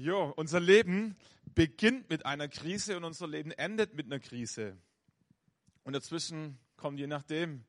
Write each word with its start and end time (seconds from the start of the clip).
Jo, 0.00 0.32
unser 0.36 0.60
Leben 0.60 1.16
beginnt 1.56 2.08
mit 2.08 2.24
einer 2.24 2.46
Krise 2.46 2.96
und 2.96 3.02
unser 3.02 3.26
Leben 3.26 3.50
endet 3.50 3.94
mit 3.94 4.06
einer 4.06 4.20
Krise. 4.20 4.76
Und 5.82 5.92
dazwischen 5.92 6.56
kommen 6.76 6.96
je 6.96 7.08
nachdem 7.08 7.64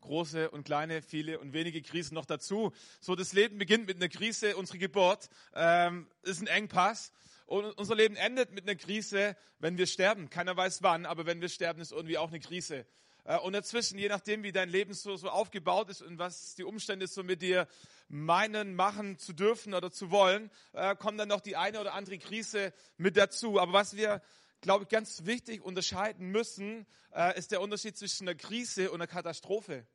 große 0.00 0.50
und 0.50 0.64
kleine, 0.64 1.02
viele 1.02 1.38
und 1.38 1.52
wenige 1.52 1.82
Krisen 1.82 2.16
noch 2.16 2.24
dazu. 2.26 2.72
So, 3.00 3.14
das 3.14 3.32
Leben 3.32 3.58
beginnt 3.58 3.86
mit 3.86 3.94
einer 3.98 4.08
Krise, 4.08 4.56
unsere 4.56 4.78
Geburt 4.78 5.28
ähm, 5.54 6.08
ist 6.22 6.40
ein 6.40 6.48
Engpass. 6.48 7.12
Und 7.44 7.78
unser 7.78 7.94
Leben 7.94 8.16
endet 8.16 8.50
mit 8.50 8.64
einer 8.64 8.74
Krise, 8.74 9.36
wenn 9.60 9.78
wir 9.78 9.86
sterben. 9.86 10.30
Keiner 10.30 10.56
weiß 10.56 10.82
wann, 10.82 11.06
aber 11.06 11.26
wenn 11.26 11.40
wir 11.40 11.48
sterben, 11.48 11.80
ist 11.80 11.92
irgendwie 11.92 12.18
auch 12.18 12.30
eine 12.30 12.40
Krise. 12.40 12.86
Äh, 13.26 13.38
und 13.38 13.52
dazwischen, 13.52 13.98
je 13.98 14.08
nachdem, 14.08 14.42
wie 14.42 14.52
dein 14.52 14.68
Leben 14.68 14.94
so, 14.94 15.16
so 15.16 15.28
aufgebaut 15.28 15.90
ist 15.90 16.02
und 16.02 16.18
was 16.18 16.54
die 16.54 16.64
Umstände 16.64 17.06
so 17.06 17.22
mit 17.22 17.42
dir 17.42 17.66
meinen, 18.08 18.74
machen 18.76 19.18
zu 19.18 19.32
dürfen 19.32 19.74
oder 19.74 19.90
zu 19.90 20.10
wollen, 20.10 20.50
äh, 20.72 20.94
kommt 20.94 21.18
dann 21.18 21.28
noch 21.28 21.40
die 21.40 21.56
eine 21.56 21.80
oder 21.80 21.94
andere 21.94 22.18
Krise 22.18 22.72
mit 22.96 23.16
dazu. 23.16 23.58
Aber 23.58 23.72
was 23.72 23.96
wir, 23.96 24.22
glaube 24.60 24.84
ich, 24.84 24.88
ganz 24.88 25.26
wichtig 25.26 25.62
unterscheiden 25.62 26.30
müssen, 26.30 26.86
äh, 27.12 27.36
ist 27.36 27.50
der 27.50 27.60
Unterschied 27.60 27.96
zwischen 27.96 28.28
einer 28.28 28.36
Krise 28.36 28.90
und 28.90 29.00
einer 29.00 29.08
Katastrophe. 29.08 29.86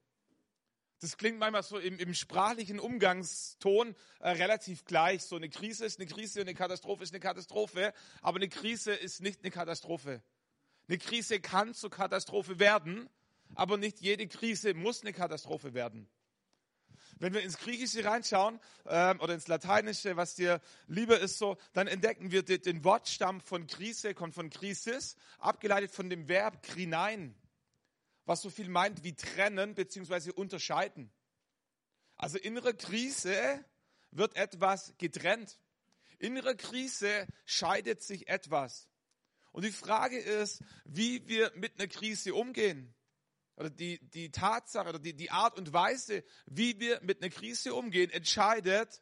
Das 1.00 1.18
klingt 1.18 1.40
manchmal 1.40 1.64
so 1.64 1.80
im, 1.80 1.98
im 1.98 2.14
sprachlichen 2.14 2.80
Umgangston 2.80 3.96
äh, 4.20 4.30
relativ 4.30 4.86
gleich. 4.86 5.24
So 5.24 5.38
eine 5.38 5.50
Krise 5.50 5.86
ist 5.86 6.00
eine 6.00 6.08
Krise 6.08 6.42
und 6.42 6.48
eine 6.48 6.54
Katastrophe 6.54 7.04
ist 7.04 7.12
eine 7.12 7.22
Katastrophe. 7.22 7.94
Aber 8.22 8.36
eine 8.36 8.50
Krise 8.50 8.94
ist 8.94 9.22
nicht 9.22 9.40
eine 9.42 9.52
Katastrophe. 9.52 10.22
Eine 10.88 10.98
Krise 10.98 11.40
kann 11.40 11.74
zur 11.74 11.90
Katastrophe 11.90 12.60
werden, 12.60 13.10
aber 13.56 13.78
nicht 13.78 14.02
jede 14.02 14.28
Krise 14.28 14.74
muss 14.74 15.02
eine 15.02 15.14
Katastrophe 15.14 15.74
werden. 15.74 16.08
Wenn 17.20 17.34
wir 17.34 17.42
ins 17.42 17.58
Griechische 17.58 18.04
reinschauen 18.04 18.60
ähm, 18.88 19.20
oder 19.20 19.34
ins 19.34 19.48
Lateinische, 19.48 20.18
was 20.18 20.36
dir 20.36 20.60
lieber 20.88 21.20
ist, 21.20 21.38
so, 21.38 21.58
dann 21.74 21.88
entdecken 21.88 22.32
wir 22.32 22.44
den, 22.44 22.84
Wortstamm 22.84 23.42
von 23.42 23.68
Krise, 23.68 24.14
kommt 24.14 24.34
von 24.34 24.50
Krisis, 24.50 25.16
abgeleitet 25.38 25.92
von 25.92 26.10
dem 26.10 26.28
Verb 26.28 26.64
krinein, 26.64 27.36
was 28.26 28.42
so 28.42 28.50
viel 28.50 28.70
meint 28.70 29.04
wie 29.04 29.14
trennen 29.14 29.76
bzw. 29.76 30.32
unterscheiden. 30.32 31.12
Also 32.16 32.38
innere 32.38 32.74
Krise 32.74 33.64
wird 34.12 34.36
etwas 34.36 34.94
getrennt. 34.98 35.60
Innere 36.18 36.56
Krise 36.56 37.28
scheidet 37.46 38.02
sich 38.02 38.30
etwas. 38.30 38.88
Und 39.52 39.66
die 39.66 39.72
Frage 39.72 40.18
ist, 40.18 40.64
wie 40.86 41.28
wir 41.28 41.52
mit 41.56 41.80
einer 41.80 41.88
Krise 41.88 42.34
umgehen 42.34 42.96
oder 43.62 43.70
die, 43.70 44.00
die 44.10 44.32
Tatsache 44.32 44.90
oder 44.90 45.00
die, 45.00 45.14
die 45.14 45.32
Art 45.32 45.58
und 45.58 45.72
Weise, 45.72 46.24
wie 46.48 46.80
wir 46.80 47.00
mit 47.04 47.22
einer 47.22 47.32
Krise 47.32 47.74
umgehen, 47.74 48.10
entscheidet, 48.10 49.02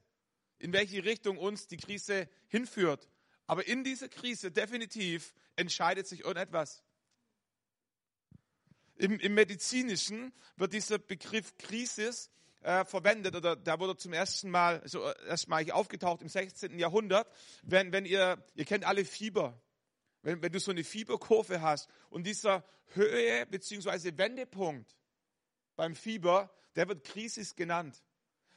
in 0.60 0.74
welche 0.74 1.04
Richtung 1.04 1.38
uns 1.38 1.68
die 1.68 1.78
Krise 1.78 2.30
hinführt. 2.48 3.08
Aber 3.48 3.66
in 3.68 3.84
dieser 3.84 4.10
Krise 4.10 4.52
definitiv 4.52 5.34
entscheidet 5.56 6.08
sich 6.08 6.20
irgendetwas. 6.20 6.84
Im, 8.96 9.18
Im 9.20 9.34
Medizinischen 9.34 10.34
wird 10.58 10.74
dieser 10.74 11.00
Begriff 11.00 11.58
Krisis 11.58 12.30
äh, 12.62 12.84
verwendet 12.84 13.36
oder 13.36 13.56
da 13.56 13.80
wurde 13.80 13.96
zum 13.96 14.12
ersten 14.12 14.52
Mal 14.52 14.82
so 14.86 15.04
äh, 15.06 15.16
erstmalig 15.28 15.72
aufgetaucht 15.72 16.22
im 16.22 16.28
16. 16.28 16.78
Jahrhundert. 16.78 17.28
Wenn, 17.64 17.94
wenn 17.94 18.06
ihr, 18.06 18.44
ihr 18.56 18.66
kennt 18.66 18.84
alle 18.84 19.06
Fieber. 19.06 19.60
Wenn, 20.22 20.42
wenn 20.42 20.52
du 20.52 20.60
so 20.60 20.72
eine 20.72 20.84
Fieberkurve 20.84 21.62
hast 21.62 21.90
und 22.10 22.26
dieser 22.26 22.64
Höhe 22.94 23.46
bzw. 23.46 24.18
Wendepunkt 24.18 24.98
beim 25.76 25.96
Fieber, 25.96 26.54
der 26.76 26.88
wird 26.88 27.04
Krisis 27.06 27.56
genannt. 27.56 28.04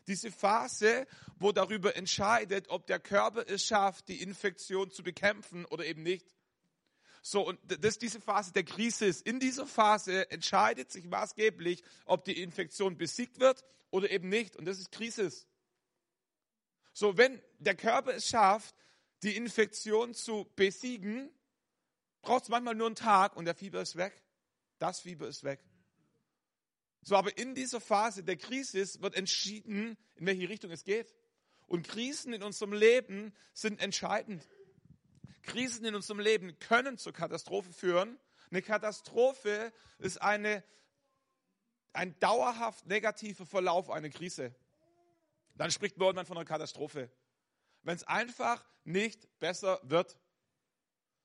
Diese 0.09 0.33
Phase, 0.33 1.07
wo 1.37 1.53
darüber 1.53 1.95
entscheidet, 1.95 2.69
ob 2.69 2.87
der 2.87 2.99
Körper 2.99 3.49
es 3.49 3.65
schafft, 3.65 4.09
die 4.09 4.21
Infektion 4.21 4.91
zu 4.91 5.05
bekämpfen 5.05 5.65
oder 5.67 5.85
eben 5.85 6.03
nicht. 6.03 6.35
So, 7.25 7.47
und 7.47 7.61
das 7.65 7.93
ist 7.93 8.03
diese 8.03 8.21
Phase 8.21 8.53
der 8.53 8.65
Krise. 8.65 9.07
In 9.25 9.39
dieser 9.39 9.67
Phase 9.67 10.29
entscheidet 10.33 10.91
sich 10.91 11.05
maßgeblich, 11.05 11.85
ob 12.05 12.25
die 12.25 12.42
Infektion 12.42 12.98
besiegt 12.98 13.39
wird 13.39 13.65
oder 13.91 14.11
eben 14.11 14.29
nicht. 14.29 14.57
Und 14.57 14.65
das 14.65 14.81
ist 14.81 14.91
Krisis. 14.91 15.47
So, 16.92 17.17
wenn 17.17 17.41
der 17.61 17.77
Körper 17.77 18.15
es 18.15 18.27
schafft, 18.27 18.75
die 19.23 19.36
Infektion 19.36 20.15
zu 20.15 20.51
besiegen, 20.57 21.31
braucht 22.23 22.45
es 22.45 22.49
manchmal 22.49 22.75
nur 22.75 22.87
einen 22.87 22.97
Tag 22.97 23.37
und 23.37 23.45
der 23.45 23.55
Fieber 23.55 23.81
ist 23.83 23.97
weg. 23.97 24.23
Das 24.79 25.01
Fieber 25.01 25.29
ist 25.29 25.45
weg. 25.45 25.61
So, 27.03 27.17
aber 27.17 27.37
in 27.37 27.55
dieser 27.55 27.81
Phase 27.81 28.23
der 28.23 28.37
Krise 28.37 28.79
wird 29.03 29.17
entschieden, 29.17 29.97
in 30.17 30.27
welche 30.27 30.49
Richtung 30.49 30.71
es 30.71 30.85
geht. 30.85 31.15
Und 31.67 31.87
Krisen 31.87 32.33
in 32.33 32.43
unserem 32.43 32.73
Leben 32.73 33.35
sind 33.55 33.81
entscheidend. 33.81 34.49
Krisen 35.43 35.85
in 35.85 35.95
unserem 35.95 36.21
Leben 36.21 36.59
können 36.61 36.99
zur 36.99 37.13
Katastrophe 37.13 37.73
führen. 37.73 38.19
Eine 38.51 38.63
Katastrophe 38.63 39.73
ist 39.99 40.23
eine, 40.23 40.63
ein 41.93 42.19
dauerhaft 42.21 42.87
negativer 42.87 43.47
Verlauf 43.47 43.91
einer 43.91 44.11
Krise. 44.11 44.55
Dann 45.57 45.71
spricht 45.71 45.99
man 45.99 46.25
von 46.25 46.37
einer 46.37 46.47
Katastrophe. 46.47 47.11
Wenn 47.83 47.97
es 47.97 48.05
einfach 48.05 48.65
nicht 48.85 49.29
besser 49.41 49.81
wird. 49.83 50.19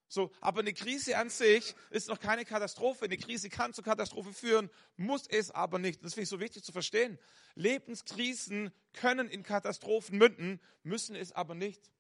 So, 0.09 0.31
aber 0.40 0.62
eine 0.62 0.73
Krise 0.73 1.18
an 1.18 1.29
sich 1.29 1.75
ist 1.90 2.07
noch 2.07 2.19
keine 2.19 2.45
Katastrophe. 2.45 3.06
Eine 3.06 3.18
Krise 3.18 3.50
kann 3.50 3.73
zur 3.73 3.84
Katastrophe 3.84 4.31
führen, 4.31 4.69
muss 4.95 5.28
es 5.28 5.51
aber 5.51 5.79
nicht. 5.79 6.03
Das 6.03 6.13
finde 6.13 6.23
ich 6.23 6.29
so 6.29 6.40
wichtig 6.40 6.63
zu 6.63 6.72
verstehen. 6.72 7.19
Lebenskrisen 7.56 8.72
können 8.94 9.28
in 9.28 9.44
Katastrophen 9.44 10.17
münden, 10.17 10.62
müssen 10.84 11.16
es 11.16 11.34
aber 11.34 11.56
nicht. 11.56 11.91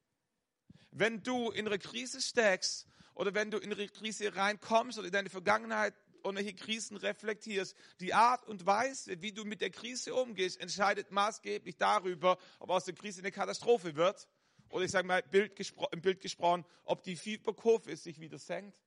Wenn 0.91 1.21
du 1.21 1.51
in 1.51 1.67
eine 1.67 1.79
Krise 1.79 2.21
steckst 2.21 2.87
oder 3.13 3.33
wenn 3.33 3.51
du 3.51 3.57
in 3.57 3.73
eine 3.73 3.87
Krise 3.89 4.35
reinkommst 4.35 4.97
oder 4.97 5.07
in 5.07 5.13
deine 5.13 5.29
Vergangenheit 5.29 5.93
und 6.23 6.35
welche 6.37 6.53
Krisen 6.53 6.95
reflektierst, 6.95 7.75
die 7.99 8.13
Art 8.13 8.47
und 8.47 8.65
Weise, 8.65 9.21
wie 9.21 9.33
du 9.33 9.43
mit 9.43 9.59
der 9.59 9.69
Krise 9.69 10.15
umgehst, 10.15 10.59
entscheidet 10.61 11.11
maßgeblich 11.11 11.77
darüber, 11.77 12.37
ob 12.59 12.69
aus 12.69 12.85
der 12.85 12.95
Krise 12.95 13.19
eine 13.19 13.31
Katastrophe 13.31 13.95
wird 13.95 14.27
oder 14.69 14.85
ich 14.85 14.91
sage 14.91 15.07
mal 15.07 15.23
Bild 15.23 15.59
im 15.91 16.01
Bild 16.01 16.21
gesprochen, 16.21 16.65
ob 16.83 17.03
die 17.03 17.15
Fieberkurve 17.15 17.95
sich 17.95 18.19
wieder 18.19 18.37
senkt. 18.37 18.77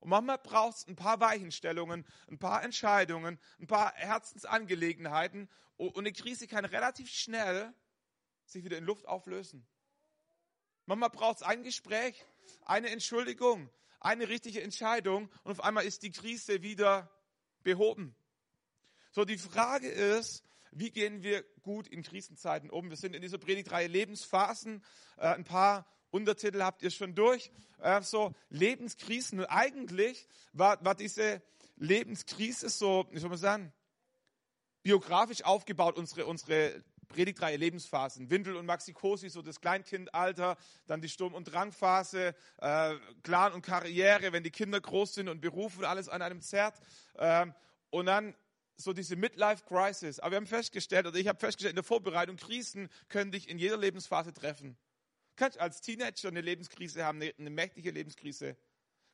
Und 0.00 0.08
manchmal 0.08 0.38
braucht 0.38 0.78
es 0.78 0.86
ein 0.86 0.96
paar 0.96 1.20
Weichenstellungen, 1.20 2.06
ein 2.28 2.38
paar 2.38 2.62
Entscheidungen, 2.62 3.38
ein 3.58 3.66
paar 3.66 3.92
Herzensangelegenheiten 3.94 5.48
und 5.76 5.98
eine 5.98 6.12
Krise 6.12 6.46
kann 6.46 6.64
relativ 6.64 7.10
schnell 7.10 7.74
sich 8.46 8.64
wieder 8.64 8.78
in 8.78 8.84
Luft 8.84 9.06
auflösen. 9.06 9.66
Manchmal 10.86 11.10
braucht 11.10 11.36
es 11.36 11.42
ein 11.42 11.62
Gespräch, 11.62 12.24
eine 12.64 12.88
Entschuldigung, 12.90 13.70
eine 14.00 14.28
richtige 14.28 14.62
Entscheidung 14.62 15.30
und 15.44 15.52
auf 15.52 15.62
einmal 15.62 15.84
ist 15.84 16.02
die 16.02 16.10
Krise 16.10 16.62
wieder 16.62 17.10
behoben. 17.62 18.14
So, 19.12 19.24
die 19.24 19.38
Frage 19.38 19.88
ist, 19.88 20.42
wie 20.72 20.90
gehen 20.90 21.22
wir 21.22 21.44
gut 21.62 21.88
in 21.88 22.02
Krisenzeiten 22.02 22.70
um? 22.70 22.90
Wir 22.90 22.96
sind 22.96 23.14
in 23.14 23.22
dieser 23.22 23.38
Predigtreihe 23.38 23.88
Lebensphasen. 23.88 24.82
Äh, 25.16 25.28
ein 25.28 25.44
paar 25.44 25.86
Untertitel 26.10 26.62
habt 26.62 26.82
ihr 26.82 26.90
schon 26.90 27.14
durch. 27.14 27.50
Äh, 27.80 28.02
so 28.02 28.32
Lebenskrisen. 28.50 29.40
Und 29.40 29.46
eigentlich 29.46 30.26
war, 30.52 30.84
war 30.84 30.94
diese 30.94 31.42
Lebenskrise 31.76 32.68
so, 32.68 33.06
wie 33.10 33.18
soll 33.18 33.30
man 33.30 33.38
sagen, 33.38 33.72
biografisch 34.82 35.44
aufgebaut, 35.44 35.96
unsere, 35.96 36.26
unsere 36.26 36.82
Predigtreihe 37.08 37.56
Lebensphasen. 37.56 38.30
Windel 38.30 38.56
und 38.56 38.66
Maxikosi, 38.66 39.28
so 39.28 39.42
das 39.42 39.60
Kleinkindalter, 39.60 40.56
dann 40.86 41.00
die 41.00 41.08
Sturm- 41.08 41.34
und 41.34 41.44
Drangphase, 41.44 42.34
äh, 42.58 42.94
Clan 43.22 43.52
und 43.52 43.62
Karriere, 43.62 44.32
wenn 44.32 44.44
die 44.44 44.50
Kinder 44.50 44.80
groß 44.80 45.14
sind 45.14 45.28
und 45.28 45.40
Beruf 45.40 45.76
und 45.76 45.84
alles 45.84 46.08
an 46.08 46.22
einem 46.22 46.40
zerrt. 46.40 46.80
Ähm, 47.18 47.54
und 47.90 48.06
dann 48.06 48.34
so 48.80 48.92
diese 48.92 49.16
Midlife 49.16 49.64
Crisis. 49.66 50.18
Aber 50.20 50.32
wir 50.32 50.36
haben 50.36 50.46
festgestellt, 50.46 51.06
oder 51.06 51.18
ich 51.18 51.28
habe 51.28 51.38
festgestellt 51.38 51.72
in 51.72 51.76
der 51.76 51.84
Vorbereitung, 51.84 52.36
Krisen 52.36 52.88
können 53.08 53.32
dich 53.32 53.48
in 53.48 53.58
jeder 53.58 53.76
Lebensphase 53.76 54.32
treffen. 54.32 54.76
Kannst 55.36 55.58
als 55.58 55.80
Teenager 55.80 56.28
eine 56.28 56.40
Lebenskrise 56.40 57.04
haben, 57.04 57.20
eine, 57.20 57.34
eine 57.38 57.50
mächtige 57.50 57.90
Lebenskrise. 57.90 58.56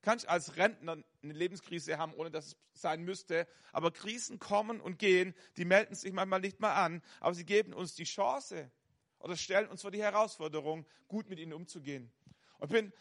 Kannst 0.02 0.28
als 0.28 0.56
Rentner 0.56 1.02
eine 1.22 1.32
Lebenskrise 1.32 1.98
haben, 1.98 2.14
ohne 2.14 2.30
dass 2.30 2.46
es 2.46 2.56
sein 2.74 3.02
müsste. 3.02 3.46
Aber 3.72 3.90
Krisen 3.90 4.38
kommen 4.38 4.80
und 4.80 4.98
gehen, 4.98 5.34
die 5.56 5.64
melden 5.64 5.94
sich 5.94 6.12
manchmal 6.12 6.40
nicht 6.40 6.60
mal 6.60 6.74
an, 6.74 7.02
aber 7.20 7.34
sie 7.34 7.44
geben 7.44 7.72
uns 7.72 7.94
die 7.94 8.04
Chance 8.04 8.70
oder 9.18 9.36
stellen 9.36 9.68
uns 9.68 9.82
vor 9.82 9.90
die 9.90 10.02
Herausforderung, 10.02 10.86
gut 11.08 11.28
mit 11.28 11.38
ihnen 11.38 11.52
umzugehen. 11.52 12.12
Und 12.58 12.72
ich 12.72 12.80
bin 12.80 12.92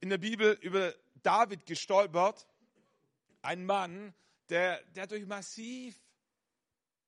in 0.00 0.08
der 0.08 0.18
Bibel 0.18 0.58
über 0.62 0.94
David 1.22 1.66
gestolpert, 1.66 2.46
ein 3.42 3.64
Mann, 3.66 4.14
der, 4.52 4.82
der 4.94 5.06
durch 5.06 5.24
massiv 5.24 5.98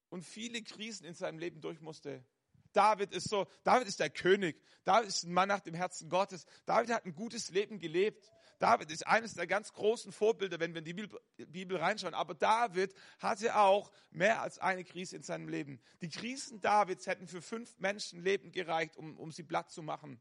und 0.08 0.22
viele 0.22 0.62
Krisen 0.62 1.04
in 1.04 1.12
seinem 1.14 1.38
Leben 1.38 1.60
durch 1.60 1.82
musste. 1.82 2.24
David 2.72 3.12
ist 3.12 3.28
so, 3.28 3.46
David 3.64 3.86
ist 3.86 4.00
der 4.00 4.08
König. 4.08 4.60
David 4.84 5.08
ist 5.08 5.24
ein 5.24 5.32
Mann 5.32 5.48
nach 5.48 5.60
dem 5.60 5.74
Herzen 5.74 6.08
Gottes. 6.08 6.46
David 6.64 6.90
hat 6.90 7.04
ein 7.04 7.14
gutes 7.14 7.50
Leben 7.50 7.78
gelebt. 7.78 8.32
David 8.58 8.90
ist 8.90 9.06
eines 9.06 9.34
der 9.34 9.46
ganz 9.46 9.74
großen 9.74 10.10
Vorbilder, 10.10 10.58
wenn 10.58 10.72
wir 10.72 10.78
in 10.78 10.86
die 10.86 10.94
Bibel, 10.94 11.20
Bibel 11.36 11.76
reinschauen. 11.76 12.14
Aber 12.14 12.34
David 12.34 12.94
hatte 13.18 13.56
auch 13.56 13.92
mehr 14.10 14.40
als 14.40 14.58
eine 14.58 14.82
Krise 14.82 15.16
in 15.16 15.22
seinem 15.22 15.48
Leben. 15.48 15.82
Die 16.00 16.08
Krisen 16.08 16.62
Davids 16.62 17.06
hätten 17.06 17.28
für 17.28 17.42
fünf 17.42 17.78
Menschenleben 17.78 18.52
gereicht, 18.52 18.96
um, 18.96 19.18
um 19.18 19.30
sie 19.32 19.42
platt 19.42 19.70
zu 19.70 19.82
machen. 19.82 20.18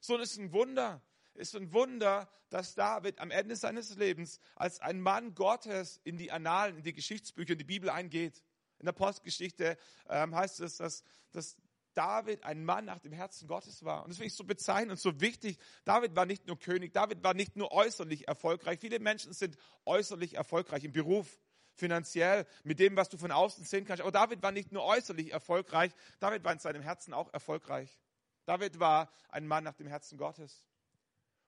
So 0.00 0.18
ist 0.18 0.38
ein 0.38 0.52
Wunder. 0.52 1.00
Ist 1.34 1.56
ein 1.56 1.72
Wunder, 1.72 2.28
dass 2.50 2.74
David 2.74 3.18
am 3.18 3.30
Ende 3.30 3.56
seines 3.56 3.96
Lebens 3.96 4.38
als 4.54 4.80
ein 4.80 5.00
Mann 5.00 5.34
Gottes 5.34 6.00
in 6.04 6.16
die 6.16 6.30
Annalen, 6.30 6.76
in 6.78 6.82
die 6.84 6.94
Geschichtsbücher, 6.94 7.52
in 7.52 7.58
die 7.58 7.64
Bibel 7.64 7.90
eingeht. 7.90 8.42
In 8.78 8.86
der 8.86 8.92
Postgeschichte 8.92 9.76
ähm, 10.08 10.34
heißt 10.34 10.60
es, 10.60 10.76
dass, 10.76 11.02
dass 11.32 11.56
David 11.94 12.44
ein 12.44 12.64
Mann 12.64 12.84
nach 12.84 12.98
dem 12.98 13.12
Herzen 13.12 13.48
Gottes 13.48 13.84
war. 13.84 14.02
Und 14.02 14.10
das 14.10 14.18
finde 14.18 14.28
ich 14.28 14.34
so 14.34 14.44
bezeichnend 14.44 14.92
und 14.92 15.00
so 15.00 15.20
wichtig. 15.20 15.58
David 15.84 16.14
war 16.14 16.26
nicht 16.26 16.46
nur 16.46 16.58
König, 16.58 16.92
David 16.92 17.22
war 17.22 17.34
nicht 17.34 17.56
nur 17.56 17.72
äußerlich 17.72 18.28
erfolgreich. 18.28 18.78
Viele 18.80 18.98
Menschen 18.98 19.32
sind 19.32 19.56
äußerlich 19.84 20.34
erfolgreich 20.34 20.84
im 20.84 20.92
Beruf, 20.92 21.38
finanziell, 21.76 22.46
mit 22.62 22.78
dem, 22.78 22.96
was 22.96 23.08
du 23.08 23.16
von 23.16 23.32
außen 23.32 23.64
sehen 23.64 23.84
kannst. 23.84 24.02
Aber 24.02 24.12
David 24.12 24.42
war 24.42 24.52
nicht 24.52 24.72
nur 24.72 24.84
äußerlich 24.84 25.32
erfolgreich, 25.32 25.92
David 26.20 26.44
war 26.44 26.52
in 26.52 26.58
seinem 26.58 26.82
Herzen 26.82 27.14
auch 27.14 27.32
erfolgreich. 27.32 27.98
David 28.44 28.78
war 28.78 29.10
ein 29.28 29.46
Mann 29.46 29.64
nach 29.64 29.74
dem 29.74 29.86
Herzen 29.86 30.18
Gottes. 30.18 30.66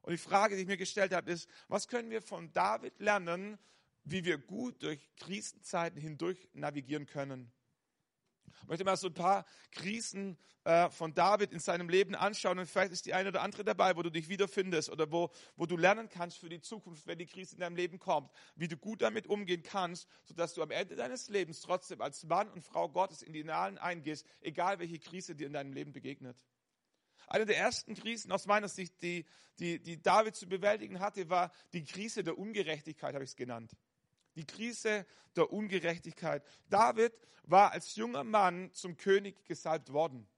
Und 0.07 0.13
die 0.13 0.19
Frage, 0.19 0.55
die 0.55 0.63
ich 0.63 0.69
mir 0.69 0.77
gestellt 0.77 1.13
habe, 1.13 1.33
ist, 1.33 1.49
was 1.67 1.89
können 1.89 2.11
wir 2.11 2.23
von 2.23 2.53
David 2.53 3.01
lernen, 3.01 3.59
wie 4.05 4.25
wir 4.25 4.39
gut 4.39 4.81
durch 4.85 5.01
Krisenzeiten 5.17 6.01
hindurch 6.01 6.49
navigieren 6.53 7.07
können? 7.07 7.51
Ich 8.63 8.69
möchte 8.69 8.85
mal 8.85 8.97
so 8.97 9.09
ein 9.09 9.15
paar 9.15 9.45
Krisen 9.73 10.39
äh, 10.63 10.91
von 10.91 11.13
David 11.13 11.51
in 11.51 11.59
seinem 11.59 11.89
Leben 11.89 12.15
anschauen 12.15 12.61
und 12.61 12.71
vielleicht 12.71 12.93
ist 12.93 13.05
die 13.07 13.15
eine 13.15 13.31
oder 13.31 13.43
andere 13.43 13.65
dabei, 13.65 13.97
wo 13.97 14.03
du 14.05 14.11
dich 14.11 14.29
wiederfindest 14.29 14.91
oder 14.91 15.11
wo, 15.11 15.33
wo 15.57 15.67
du 15.67 15.77
lernen 15.77 16.09
kannst 16.09 16.39
für 16.39 16.49
die 16.49 16.61
Zukunft, 16.61 17.09
wenn 17.09 17.19
die 17.19 17.27
Krise 17.27 17.57
in 17.57 17.61
deinem 17.63 17.75
Leben 17.75 17.99
kommt, 17.99 18.31
wie 18.55 18.69
du 18.69 18.77
gut 18.77 19.03
damit 19.03 19.27
umgehen 19.27 19.65
kannst, 19.65 20.07
sodass 20.23 20.55
du 20.55 20.63
am 20.63 20.71
Ende 20.71 20.95
deines 20.95 21.29
Lebens 21.31 21.63
trotzdem 21.63 22.01
als 22.01 22.23
Mann 22.23 22.49
und 22.49 22.63
Frau 22.63 22.89
Gottes 22.89 23.23
in 23.23 23.33
die 23.33 23.43
Nahlen 23.43 23.77
eingehst, 23.77 24.25
egal 24.41 24.79
welche 24.79 25.01
Krise 25.01 25.35
dir 25.35 25.49
in 25.49 25.53
deinem 25.53 25.73
Leben 25.73 25.93
begegnet. 25.93 26.37
Eine 27.27 27.47
der 27.47 27.59
ersten 27.59 27.95
Krisen 27.95 28.31
aus 28.33 28.47
meiner 28.47 28.69
Sicht, 28.69 29.03
die, 29.03 29.27
die, 29.59 29.81
die 29.81 30.01
David 30.01 30.37
zu 30.37 30.49
bewältigen 30.49 31.01
hatte, 31.01 31.29
war 31.29 31.53
die 31.73 31.85
Krise 31.85 32.23
der 32.23 32.39
Ungerechtigkeit, 32.39 33.15
habe 33.15 33.25
ich 33.25 33.31
es 33.31 33.37
genannt 33.37 33.73
die 34.37 34.47
Krise 34.47 35.07
der 35.35 35.53
Ungerechtigkeit. 35.53 36.45
David 36.69 37.13
war 37.45 37.73
als 37.73 37.97
junger 37.97 38.25
Mann 38.25 38.73
zum 38.73 38.97
König 38.97 39.45
gesalbt 39.45 39.93
worden. 39.93 40.29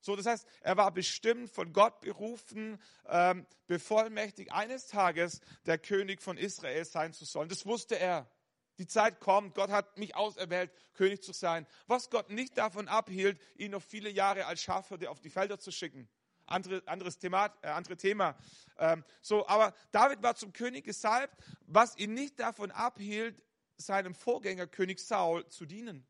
So, 0.00 0.14
das 0.14 0.26
heißt, 0.26 0.46
er 0.60 0.76
war 0.76 0.92
bestimmt 0.92 1.50
von 1.50 1.72
Gott 1.72 2.00
berufen, 2.00 2.80
ähm, 3.08 3.46
bevollmächtigt, 3.66 4.52
eines 4.52 4.86
Tages 4.86 5.40
der 5.64 5.78
König 5.78 6.22
von 6.22 6.36
Israel 6.36 6.84
sein 6.84 7.12
zu 7.12 7.24
sollen. 7.24 7.48
Das 7.48 7.66
wusste 7.66 7.98
er. 7.98 8.30
Die 8.78 8.86
Zeit 8.86 9.20
kommt, 9.20 9.54
Gott 9.54 9.70
hat 9.70 9.96
mich 9.96 10.14
auserwählt, 10.14 10.70
König 10.92 11.22
zu 11.22 11.32
sein. 11.32 11.66
Was 11.86 12.10
Gott 12.10 12.28
nicht 12.28 12.58
davon 12.58 12.88
abhielt, 12.88 13.40
ihn 13.56 13.70
noch 13.70 13.82
viele 13.82 14.10
Jahre 14.10 14.44
als 14.44 14.60
Schafhirte 14.60 15.10
auf 15.10 15.18
die 15.18 15.30
Felder 15.30 15.58
zu 15.58 15.72
schicken. 15.72 16.08
Andere, 16.46 16.82
anderes 16.86 17.18
Thema, 17.18 17.52
äh, 17.62 17.68
andere 17.68 17.96
Thema. 17.96 18.36
Ähm, 18.78 19.04
so, 19.20 19.46
aber 19.48 19.74
David 19.90 20.22
war 20.22 20.36
zum 20.36 20.52
König 20.52 20.84
gesalbt, 20.84 21.34
was 21.66 21.96
ihn 21.98 22.14
nicht 22.14 22.38
davon 22.38 22.70
abhielt, 22.70 23.42
seinem 23.76 24.14
Vorgänger 24.14 24.66
König 24.66 25.00
Saul 25.00 25.46
zu 25.48 25.66
dienen. 25.66 26.06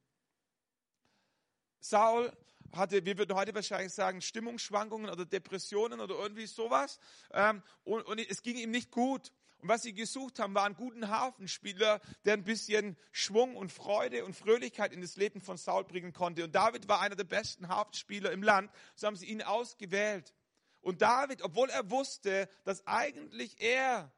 Saul 1.80 2.32
hatte, 2.72 3.04
wir 3.04 3.16
würden 3.18 3.36
heute 3.36 3.54
wahrscheinlich 3.54 3.92
sagen, 3.92 4.20
Stimmungsschwankungen 4.20 5.10
oder 5.10 5.24
Depressionen 5.24 6.00
oder 6.00 6.16
irgendwie 6.16 6.46
sowas. 6.46 6.98
Ähm, 7.32 7.62
und, 7.84 8.02
und 8.02 8.18
es 8.18 8.42
ging 8.42 8.56
ihm 8.56 8.70
nicht 8.70 8.90
gut. 8.90 9.32
Und 9.66 9.70
was 9.70 9.82
sie 9.82 9.94
gesucht 9.94 10.38
haben, 10.38 10.54
war 10.54 10.62
einen 10.62 10.76
guten 10.76 11.08
Hafenspieler, 11.08 12.00
der 12.24 12.34
ein 12.34 12.44
bisschen 12.44 12.96
Schwung 13.10 13.56
und 13.56 13.72
Freude 13.72 14.24
und 14.24 14.36
Fröhlichkeit 14.36 14.92
in 14.92 15.00
das 15.00 15.16
Leben 15.16 15.40
von 15.40 15.56
Saul 15.56 15.82
bringen 15.82 16.12
konnte. 16.12 16.44
Und 16.44 16.54
David 16.54 16.86
war 16.86 17.00
einer 17.00 17.16
der 17.16 17.24
besten 17.24 17.66
Hafenspieler 17.66 18.30
im 18.30 18.44
Land. 18.44 18.70
So 18.94 19.08
haben 19.08 19.16
sie 19.16 19.26
ihn 19.26 19.42
ausgewählt. 19.42 20.32
Und 20.82 21.02
David, 21.02 21.42
obwohl 21.42 21.68
er 21.70 21.90
wusste, 21.90 22.48
dass 22.62 22.86
eigentlich 22.86 23.60
er 23.60 24.12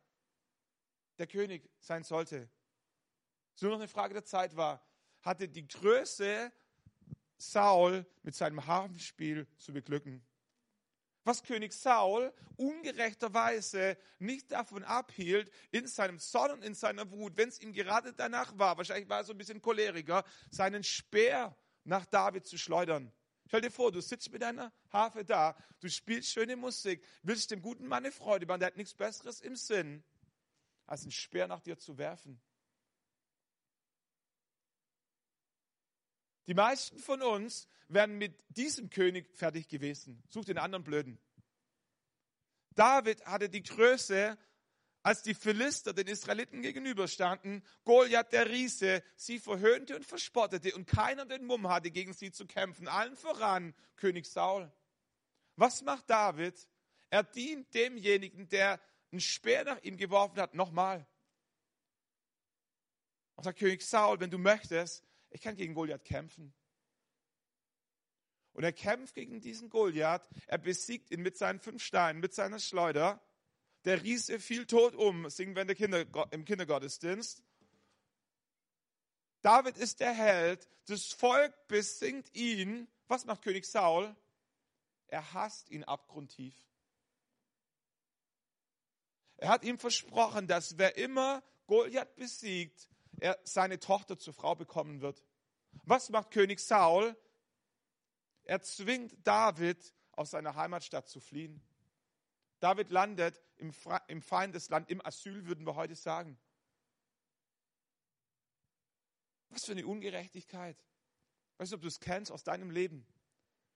der 1.16 1.26
König 1.26 1.70
sein 1.80 2.04
sollte, 2.04 2.50
es 3.54 3.62
nur 3.62 3.70
noch 3.70 3.78
eine 3.78 3.88
Frage 3.88 4.12
der 4.12 4.26
Zeit 4.26 4.54
war, 4.54 4.86
hatte 5.22 5.48
die 5.48 5.66
Größe 5.66 6.52
Saul 7.38 8.04
mit 8.22 8.34
seinem 8.34 8.66
Hafenspiel 8.66 9.46
zu 9.56 9.72
beglücken. 9.72 10.22
Was 11.28 11.42
König 11.42 11.74
Saul 11.74 12.32
ungerechterweise 12.56 13.98
nicht 14.18 14.50
davon 14.50 14.82
abhielt, 14.82 15.50
in 15.70 15.86
seinem 15.86 16.18
Zorn 16.18 16.52
und 16.52 16.64
in 16.64 16.72
seiner 16.72 17.10
Wut, 17.10 17.36
wenn 17.36 17.50
es 17.50 17.60
ihm 17.60 17.74
gerade 17.74 18.14
danach 18.14 18.56
war, 18.56 18.78
wahrscheinlich 18.78 19.10
war 19.10 19.18
er 19.18 19.24
so 19.24 19.34
ein 19.34 19.36
bisschen 19.36 19.60
Choleriker, 19.60 20.24
seinen 20.50 20.82
Speer 20.82 21.54
nach 21.84 22.06
David 22.06 22.46
zu 22.46 22.56
schleudern. 22.56 23.12
Stell 23.46 23.60
dir 23.60 23.70
vor, 23.70 23.92
du 23.92 24.00
sitzt 24.00 24.32
mit 24.32 24.40
deiner 24.40 24.72
Harfe 24.90 25.22
da, 25.22 25.54
du 25.80 25.90
spielst 25.90 26.30
schöne 26.30 26.56
Musik, 26.56 27.04
willst 27.22 27.50
dem 27.50 27.60
guten 27.60 27.86
Mann 27.86 28.06
eine 28.06 28.10
Freude 28.10 28.46
machen, 28.46 28.60
der 28.60 28.68
hat 28.68 28.78
nichts 28.78 28.94
Besseres 28.94 29.42
im 29.42 29.54
Sinn, 29.54 30.02
als 30.86 31.02
einen 31.02 31.12
Speer 31.12 31.46
nach 31.46 31.60
dir 31.60 31.76
zu 31.76 31.98
werfen. 31.98 32.40
Die 36.48 36.54
meisten 36.54 36.98
von 36.98 37.20
uns 37.20 37.68
wären 37.88 38.16
mit 38.16 38.42
diesem 38.48 38.88
König 38.88 39.30
fertig 39.36 39.68
gewesen. 39.68 40.22
Such 40.30 40.46
den 40.46 40.56
anderen 40.56 40.82
Blöden. 40.82 41.18
David 42.70 43.24
hatte 43.26 43.50
die 43.50 43.62
Größe, 43.62 44.38
als 45.02 45.22
die 45.22 45.34
Philister 45.34 45.92
den 45.92 46.06
Israeliten 46.06 46.62
gegenüberstanden, 46.62 47.62
Goliath 47.84 48.32
der 48.32 48.48
Riese 48.48 49.02
sie 49.14 49.38
verhöhnte 49.38 49.94
und 49.94 50.06
verspottete 50.06 50.74
und 50.74 50.86
keiner 50.86 51.26
den 51.26 51.44
Mumm 51.44 51.68
hatte, 51.68 51.90
gegen 51.90 52.14
sie 52.14 52.30
zu 52.30 52.46
kämpfen. 52.46 52.88
Allen 52.88 53.14
voran 53.14 53.74
König 53.96 54.26
Saul. 54.26 54.72
Was 55.56 55.82
macht 55.82 56.08
David? 56.08 56.66
Er 57.10 57.24
dient 57.24 57.74
demjenigen, 57.74 58.48
der 58.48 58.80
einen 59.12 59.20
Speer 59.20 59.64
nach 59.64 59.82
ihm 59.82 59.98
geworfen 59.98 60.40
hat, 60.40 60.54
nochmal. 60.54 61.06
Und 63.34 63.44
sagt 63.44 63.58
König 63.58 63.82
Saul, 63.82 64.18
wenn 64.20 64.30
du 64.30 64.38
möchtest, 64.38 65.07
ich 65.30 65.40
kann 65.40 65.56
gegen 65.56 65.74
Goliath 65.74 66.04
kämpfen. 66.04 66.54
Und 68.52 68.64
er 68.64 68.72
kämpft 68.72 69.14
gegen 69.14 69.40
diesen 69.40 69.70
Goliath. 69.70 70.28
Er 70.46 70.58
besiegt 70.58 71.10
ihn 71.10 71.22
mit 71.22 71.36
seinen 71.36 71.60
fünf 71.60 71.82
Steinen, 71.82 72.20
mit 72.20 72.34
seiner 72.34 72.58
Schleuder. 72.58 73.20
Der 73.84 74.02
Riese 74.02 74.40
fiel 74.40 74.66
tot 74.66 74.96
um, 74.96 75.30
singen 75.30 75.54
wir 75.54 75.64
Kinder, 75.74 76.04
im 76.32 76.44
Kindergottesdienst. 76.44 77.42
David 79.42 79.76
ist 79.78 80.00
der 80.00 80.12
Held. 80.12 80.68
Das 80.86 81.12
Volk 81.12 81.54
besingt 81.68 82.34
ihn. 82.34 82.88
Was 83.06 83.24
macht 83.24 83.42
König 83.42 83.64
Saul? 83.64 84.14
Er 85.06 85.32
hasst 85.32 85.70
ihn 85.70 85.84
abgrundtief. 85.84 86.54
Er 89.36 89.50
hat 89.50 89.64
ihm 89.64 89.78
versprochen, 89.78 90.48
dass 90.48 90.78
wer 90.78 90.96
immer 90.96 91.42
Goliath 91.66 92.16
besiegt, 92.16 92.88
er 93.20 93.38
seine 93.44 93.78
Tochter 93.78 94.18
zur 94.18 94.34
Frau 94.34 94.54
bekommen 94.54 95.00
wird. 95.00 95.24
Was 95.84 96.10
macht 96.10 96.30
König 96.30 96.60
Saul? 96.60 97.16
Er 98.44 98.62
zwingt 98.62 99.14
David, 99.26 99.94
aus 100.12 100.30
seiner 100.30 100.56
Heimatstadt 100.56 101.08
zu 101.08 101.20
fliehen. 101.20 101.62
David 102.60 102.90
landet 102.90 103.40
im, 103.56 103.72
im 104.08 104.20
Feindesland, 104.20 104.90
im 104.90 105.04
Asyl, 105.04 105.46
würden 105.46 105.64
wir 105.64 105.76
heute 105.76 105.94
sagen. 105.94 106.36
Was 109.50 109.64
für 109.64 109.72
eine 109.72 109.86
Ungerechtigkeit. 109.86 110.76
Weißt 111.58 111.72
du, 111.72 111.76
ob 111.76 111.82
du 111.82 111.88
es 111.88 112.00
kennst 112.00 112.32
aus 112.32 112.42
deinem 112.42 112.70
Leben? 112.70 113.06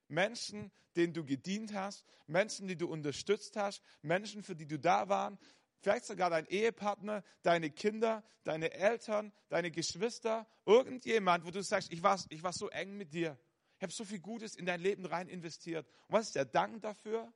Menschen, 0.08 0.70
denen 0.96 1.14
du 1.14 1.24
gedient 1.24 1.72
hast, 1.72 2.04
Menschen, 2.26 2.66
die 2.66 2.76
du 2.76 2.88
unterstützt 2.88 3.56
hast, 3.56 3.82
Menschen, 4.02 4.42
für 4.42 4.56
die 4.56 4.66
du 4.66 4.78
da 4.78 5.08
waren, 5.08 5.38
vielleicht 5.82 6.04
sogar 6.04 6.30
dein 6.30 6.46
Ehepartner, 6.46 7.22
deine 7.42 7.70
Kinder, 7.70 8.22
deine 8.44 8.72
Eltern, 8.72 9.32
deine 9.48 9.70
Geschwister, 9.70 10.46
irgendjemand, 10.64 11.44
wo 11.44 11.50
du 11.50 11.62
sagst, 11.62 11.92
ich 11.92 12.02
war, 12.02 12.18
ich 12.30 12.42
war 12.42 12.52
so 12.52 12.68
eng 12.70 12.96
mit 12.96 13.12
dir. 13.12 13.38
Ich 13.76 13.82
habe 13.82 13.92
so 13.92 14.04
viel 14.04 14.20
Gutes 14.20 14.54
in 14.54 14.64
dein 14.64 14.80
Leben 14.80 15.04
rein 15.04 15.28
investiert. 15.28 15.86
Und 16.06 16.14
was 16.14 16.26
ist 16.28 16.36
der 16.36 16.44
Dank 16.44 16.82
dafür? 16.82 17.32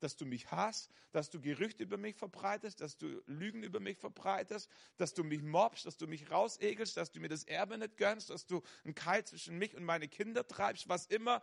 Dass 0.00 0.16
du 0.16 0.24
mich 0.24 0.50
hast, 0.50 0.90
dass 1.10 1.28
du 1.28 1.40
Gerüchte 1.40 1.82
über 1.82 1.98
mich 1.98 2.16
verbreitest, 2.16 2.80
dass 2.80 2.96
du 2.96 3.20
Lügen 3.26 3.62
über 3.62 3.80
mich 3.80 3.98
verbreitest, 3.98 4.70
dass 4.96 5.12
du 5.12 5.24
mich 5.24 5.42
mobst, 5.42 5.84
dass 5.84 5.96
du 5.96 6.06
mich 6.06 6.30
rausegelst, 6.30 6.96
dass 6.96 7.10
du 7.10 7.20
mir 7.20 7.28
das 7.28 7.44
Erbe 7.44 7.76
nicht 7.76 7.96
gönnst, 7.96 8.30
dass 8.30 8.46
du 8.46 8.62
einen 8.84 8.94
Keil 8.94 9.24
zwischen 9.24 9.58
mich 9.58 9.74
und 9.76 9.84
meine 9.84 10.08
Kinder 10.08 10.46
treibst, 10.46 10.88
was 10.88 11.06
immer 11.06 11.42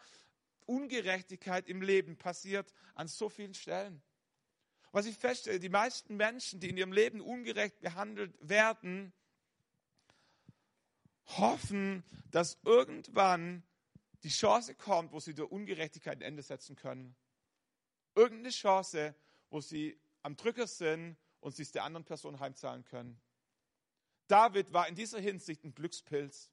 Ungerechtigkeit 0.66 1.68
im 1.68 1.82
Leben 1.82 2.18
passiert 2.18 2.74
an 2.96 3.08
so 3.08 3.30
vielen 3.30 3.54
Stellen. 3.54 4.02
Was 4.96 5.08
ich 5.08 5.18
feststelle, 5.18 5.60
die 5.60 5.68
meisten 5.68 6.16
Menschen, 6.16 6.62
die 6.62 6.70
in 6.70 6.78
ihrem 6.78 6.94
Leben 6.94 7.20
ungerecht 7.20 7.82
behandelt 7.82 8.34
werden, 8.40 9.12
hoffen, 11.26 12.02
dass 12.32 12.58
irgendwann 12.64 13.62
die 14.24 14.30
Chance 14.30 14.74
kommt, 14.74 15.12
wo 15.12 15.20
sie 15.20 15.34
der 15.34 15.52
Ungerechtigkeit 15.52 16.20
ein 16.20 16.22
Ende 16.22 16.44
setzen 16.44 16.78
können. 16.78 17.14
Irgendeine 18.16 18.52
Chance, 18.52 19.14
wo 19.50 19.60
sie 19.60 20.00
am 20.24 20.38
Drücker 20.38 20.66
sind 20.66 21.18
und 21.42 21.54
sie 21.54 21.64
es 21.64 21.74
der 21.74 21.84
anderen 21.84 22.06
Person 22.06 22.40
heimzahlen 22.40 22.86
können. 22.86 23.20
David 24.28 24.72
war 24.72 24.88
in 24.88 24.96
dieser 24.96 25.20
Hinsicht 25.20 25.66
ein 25.66 25.76
Glückspilz. 25.76 26.50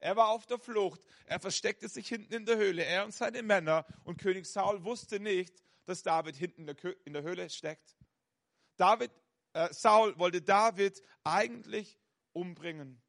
Er 0.00 0.16
war 0.16 0.30
auf 0.30 0.44
der 0.46 0.58
Flucht. 0.58 1.00
Er 1.24 1.38
versteckte 1.38 1.88
sich 1.88 2.08
hinten 2.08 2.34
in 2.34 2.46
der 2.46 2.56
Höhle, 2.56 2.82
er 2.82 3.04
und 3.04 3.14
seine 3.14 3.44
Männer. 3.44 3.86
Und 4.02 4.20
König 4.20 4.46
Saul 4.46 4.82
wusste 4.82 5.20
nicht, 5.20 5.62
dass 5.88 6.02
David 6.02 6.36
hinten 6.36 6.68
in 7.04 7.12
der 7.14 7.22
Höhle 7.22 7.48
steckt. 7.48 7.96
David, 8.76 9.10
äh, 9.54 9.72
Saul 9.72 10.18
wollte 10.18 10.42
David 10.42 11.02
eigentlich 11.24 11.98
umbringen. 12.32 13.02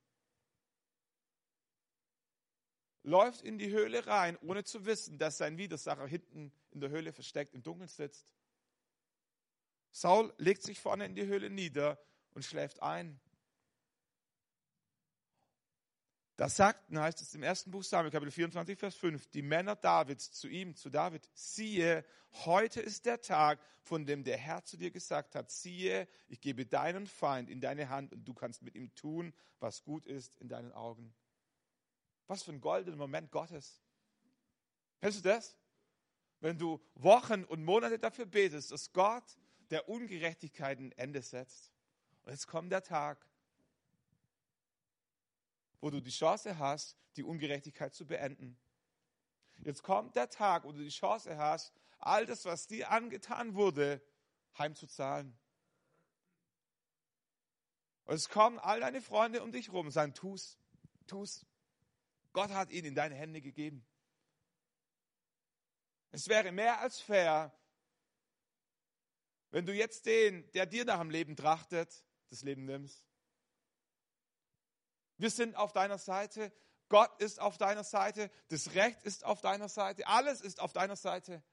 Läuft 3.03 3.41
in 3.41 3.57
die 3.57 3.69
Höhle 3.69 4.07
rein, 4.07 4.37
ohne 4.41 4.63
zu 4.63 4.85
wissen, 4.85 5.17
dass 5.17 5.37
sein 5.37 5.57
Widersacher 5.57 6.07
hinten 6.07 6.53
in 6.71 6.79
der 6.79 6.89
Höhle 6.89 7.11
versteckt 7.11 7.53
im 7.53 7.63
Dunkeln 7.63 7.89
sitzt. 7.89 8.25
Saul 9.91 10.33
legt 10.37 10.63
sich 10.63 10.79
vorne 10.79 11.05
in 11.05 11.15
die 11.15 11.25
Höhle 11.25 11.49
nieder 11.49 11.99
und 12.31 12.45
schläft 12.45 12.81
ein. 12.81 13.19
Da 16.39 16.47
sagten, 16.47 16.97
heißt 16.97 17.21
es 17.21 17.35
im 17.35 17.43
ersten 17.43 17.69
Buch 17.69 17.83
Samuel, 17.83 18.11
Kapitel 18.11 18.31
24, 18.31 18.79
Vers 18.79 18.95
5, 18.95 19.27
die 19.27 19.41
Männer 19.41 19.75
Davids 19.75 20.31
zu 20.31 20.47
ihm, 20.47 20.73
zu 20.73 20.89
David, 20.89 21.29
siehe, 21.33 22.05
heute 22.45 22.79
ist 22.79 23.05
der 23.05 23.19
Tag, 23.19 23.59
von 23.81 24.05
dem 24.05 24.23
der 24.23 24.37
Herr 24.37 24.63
zu 24.63 24.77
dir 24.77 24.89
gesagt 24.89 25.35
hat, 25.35 25.51
siehe, 25.51 26.07
ich 26.29 26.39
gebe 26.39 26.65
deinen 26.65 27.07
Feind 27.07 27.49
in 27.49 27.59
deine 27.59 27.89
Hand 27.89 28.13
und 28.13 28.23
du 28.23 28.33
kannst 28.33 28.61
mit 28.61 28.75
ihm 28.75 28.95
tun, 28.95 29.33
was 29.59 29.83
gut 29.83 30.05
ist 30.05 30.37
in 30.37 30.47
deinen 30.47 30.71
Augen. 30.71 31.13
Was 32.27 32.43
für 32.43 32.53
ein 32.53 32.61
goldener 32.61 32.95
Moment 32.95 33.31
Gottes. 33.31 33.81
Kennst 35.01 35.17
du 35.17 35.23
das? 35.23 35.57
Wenn 36.39 36.57
du 36.57 36.79
Wochen 36.95 37.43
und 37.43 37.65
Monate 37.65 37.99
dafür 37.99 38.27
betest, 38.27 38.71
dass 38.71 38.93
Gott 38.93 39.25
der 39.71 39.89
Ungerechtigkeit 39.89 40.79
ein 40.79 40.93
Ende 40.93 41.21
setzt. 41.21 41.73
Und 42.23 42.31
jetzt 42.31 42.47
kommt 42.47 42.71
der 42.71 42.83
Tag, 42.83 43.28
wo 45.81 45.89
du 45.89 46.01
die 46.01 46.11
Chance 46.11 46.57
hast, 46.57 46.97
die 47.15 47.23
Ungerechtigkeit 47.23 47.93
zu 47.93 48.05
beenden. 48.05 48.57
Jetzt 49.63 49.83
kommt 49.83 50.15
der 50.15 50.29
Tag, 50.29 50.63
wo 50.63 50.71
du 50.71 50.79
die 50.79 50.89
Chance 50.89 51.37
hast, 51.37 51.73
all 51.99 52.25
das, 52.25 52.45
was 52.45 52.67
dir 52.67 52.91
angetan 52.91 53.55
wurde, 53.55 54.01
heimzuzahlen. 54.57 55.37
Und 58.05 58.15
es 58.15 58.29
kommen 58.29 58.57
all 58.59 58.79
deine 58.79 59.01
Freunde 59.01 59.43
um 59.43 59.51
dich 59.51 59.71
rum 59.71 59.87
und 59.87 59.91
sagen, 59.91 60.13
tu's, 60.13 60.57
tu's. 61.07 61.45
Gott 62.33 62.51
hat 62.51 62.71
ihn 62.71 62.85
in 62.85 62.95
deine 62.95 63.15
Hände 63.15 63.41
gegeben. 63.41 63.85
Es 66.11 66.27
wäre 66.27 66.51
mehr 66.51 66.79
als 66.79 66.99
fair, 66.99 67.53
wenn 69.51 69.65
du 69.65 69.73
jetzt 69.73 70.05
den, 70.05 70.49
der 70.51 70.65
dir 70.65 70.85
nach 70.85 70.99
dem 70.99 71.09
Leben 71.09 71.35
trachtet, 71.35 72.03
das 72.29 72.43
Leben 72.43 72.65
nimmst. 72.65 73.08
Wir 75.19 75.29
sind 75.29 75.55
auf 75.55 75.73
deiner 75.73 75.97
Seite. 75.97 76.51
Gott 76.87 77.21
ist 77.21 77.39
auf 77.39 77.57
deiner 77.57 77.83
Seite. 77.83 78.31
Das 78.47 78.73
Recht 78.73 79.03
ist 79.03 79.25
auf 79.25 79.41
deiner 79.41 79.67
Seite. 79.69 80.07
Alles 80.07 80.41
ist 80.41 80.59
auf 80.59 80.73
deiner 80.73 80.95
Seite. 80.95 81.43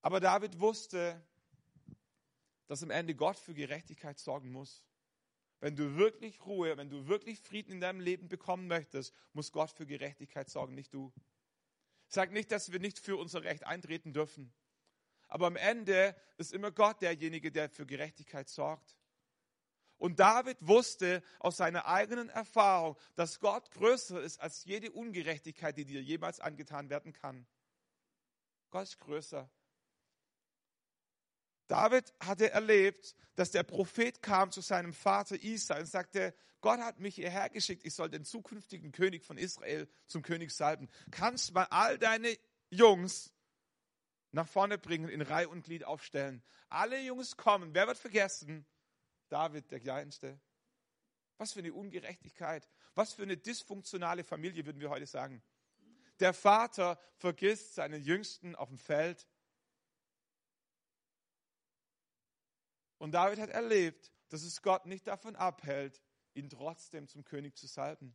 Aber 0.00 0.20
David 0.20 0.60
wusste, 0.60 1.20
dass 2.68 2.82
am 2.82 2.90
Ende 2.90 3.14
Gott 3.14 3.36
für 3.36 3.52
Gerechtigkeit 3.52 4.18
sorgen 4.18 4.52
muss. 4.52 4.84
Wenn 5.58 5.74
du 5.74 5.96
wirklich 5.96 6.44
Ruhe, 6.46 6.76
wenn 6.76 6.88
du 6.88 7.08
wirklich 7.08 7.40
Frieden 7.40 7.72
in 7.72 7.80
deinem 7.80 8.00
Leben 8.00 8.28
bekommen 8.28 8.68
möchtest, 8.68 9.12
muss 9.32 9.52
Gott 9.52 9.70
für 9.70 9.86
Gerechtigkeit 9.86 10.48
sorgen, 10.48 10.74
nicht 10.74 10.94
du. 10.94 11.12
Sag 12.06 12.30
nicht, 12.30 12.52
dass 12.52 12.70
wir 12.70 12.78
nicht 12.78 12.98
für 12.98 13.16
unser 13.16 13.42
Recht 13.42 13.64
eintreten 13.64 14.12
dürfen. 14.12 14.54
Aber 15.26 15.46
am 15.46 15.56
Ende 15.56 16.16
ist 16.36 16.52
immer 16.52 16.70
Gott 16.70 17.02
derjenige, 17.02 17.50
der 17.50 17.68
für 17.70 17.86
Gerechtigkeit 17.86 18.48
sorgt. 18.48 18.96
Und 20.02 20.18
David 20.18 20.56
wusste 20.66 21.22
aus 21.38 21.58
seiner 21.58 21.86
eigenen 21.86 22.28
Erfahrung, 22.28 22.96
dass 23.14 23.38
Gott 23.38 23.70
größer 23.70 24.20
ist 24.20 24.40
als 24.40 24.64
jede 24.64 24.90
Ungerechtigkeit, 24.90 25.76
die 25.76 25.84
dir 25.84 26.02
jemals 26.02 26.40
angetan 26.40 26.90
werden 26.90 27.12
kann. 27.12 27.46
Gott 28.70 28.82
ist 28.82 28.98
größer. 28.98 29.48
David 31.68 32.12
hatte 32.18 32.50
erlebt, 32.50 33.14
dass 33.36 33.52
der 33.52 33.62
Prophet 33.62 34.20
kam 34.22 34.50
zu 34.50 34.60
seinem 34.60 34.92
Vater 34.92 35.40
Isa 35.40 35.78
und 35.78 35.86
sagte, 35.86 36.34
Gott 36.62 36.80
hat 36.80 36.98
mich 36.98 37.14
hierher 37.14 37.48
geschickt, 37.48 37.86
ich 37.86 37.94
soll 37.94 38.10
den 38.10 38.24
zukünftigen 38.24 38.90
König 38.90 39.24
von 39.24 39.38
Israel 39.38 39.88
zum 40.08 40.22
König 40.22 40.50
salben. 40.50 40.88
Kannst 41.12 41.54
mal 41.54 41.68
all 41.70 41.96
deine 41.96 42.36
Jungs 42.70 43.32
nach 44.32 44.48
vorne 44.48 44.78
bringen, 44.78 45.08
in 45.08 45.22
Reihe 45.22 45.48
und 45.48 45.62
Glied 45.62 45.84
aufstellen. 45.84 46.42
Alle 46.70 47.00
Jungs 47.00 47.36
kommen. 47.36 47.72
Wer 47.72 47.86
wird 47.86 47.98
vergessen? 47.98 48.66
David, 49.32 49.70
der 49.70 49.80
Kleinste. 49.80 50.38
Was 51.38 51.54
für 51.54 51.60
eine 51.60 51.72
Ungerechtigkeit. 51.72 52.68
Was 52.94 53.14
für 53.14 53.22
eine 53.22 53.38
dysfunktionale 53.38 54.24
Familie, 54.24 54.66
würden 54.66 54.80
wir 54.80 54.90
heute 54.90 55.06
sagen. 55.06 55.42
Der 56.20 56.34
Vater 56.34 57.00
vergisst 57.16 57.74
seinen 57.74 58.02
Jüngsten 58.02 58.54
auf 58.54 58.68
dem 58.68 58.76
Feld. 58.76 59.26
Und 62.98 63.12
David 63.12 63.40
hat 63.40 63.48
erlebt, 63.48 64.12
dass 64.28 64.42
es 64.42 64.60
Gott 64.60 64.84
nicht 64.84 65.06
davon 65.06 65.34
abhält, 65.34 66.02
ihn 66.34 66.50
trotzdem 66.50 67.08
zum 67.08 67.24
König 67.24 67.56
zu 67.56 67.66
salben. 67.66 68.14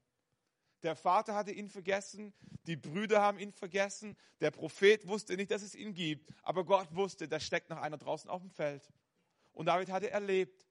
Der 0.83 0.95
Vater 0.95 1.33
hatte 1.33 1.51
ihn 1.51 1.69
vergessen, 1.69 2.33
die 2.67 2.75
Brüder 2.75 3.21
haben 3.21 3.39
ihn 3.39 3.51
vergessen, 3.51 4.15
der 4.39 4.51
Prophet 4.51 5.07
wusste 5.07 5.35
nicht, 5.35 5.49
dass 5.49 5.63
es 5.63 5.73
ihn 5.73 5.95
gibt, 5.95 6.29
aber 6.43 6.63
Gott 6.63 6.95
wusste, 6.95 7.27
da 7.27 7.39
steckt 7.39 7.71
noch 7.71 7.81
einer 7.81 7.97
draußen 7.97 8.29
auf 8.29 8.41
dem 8.41 8.51
Feld. 8.51 8.87
Und 9.51 9.65
David 9.65 9.89
hatte 9.89 10.11
erlebt, 10.11 10.66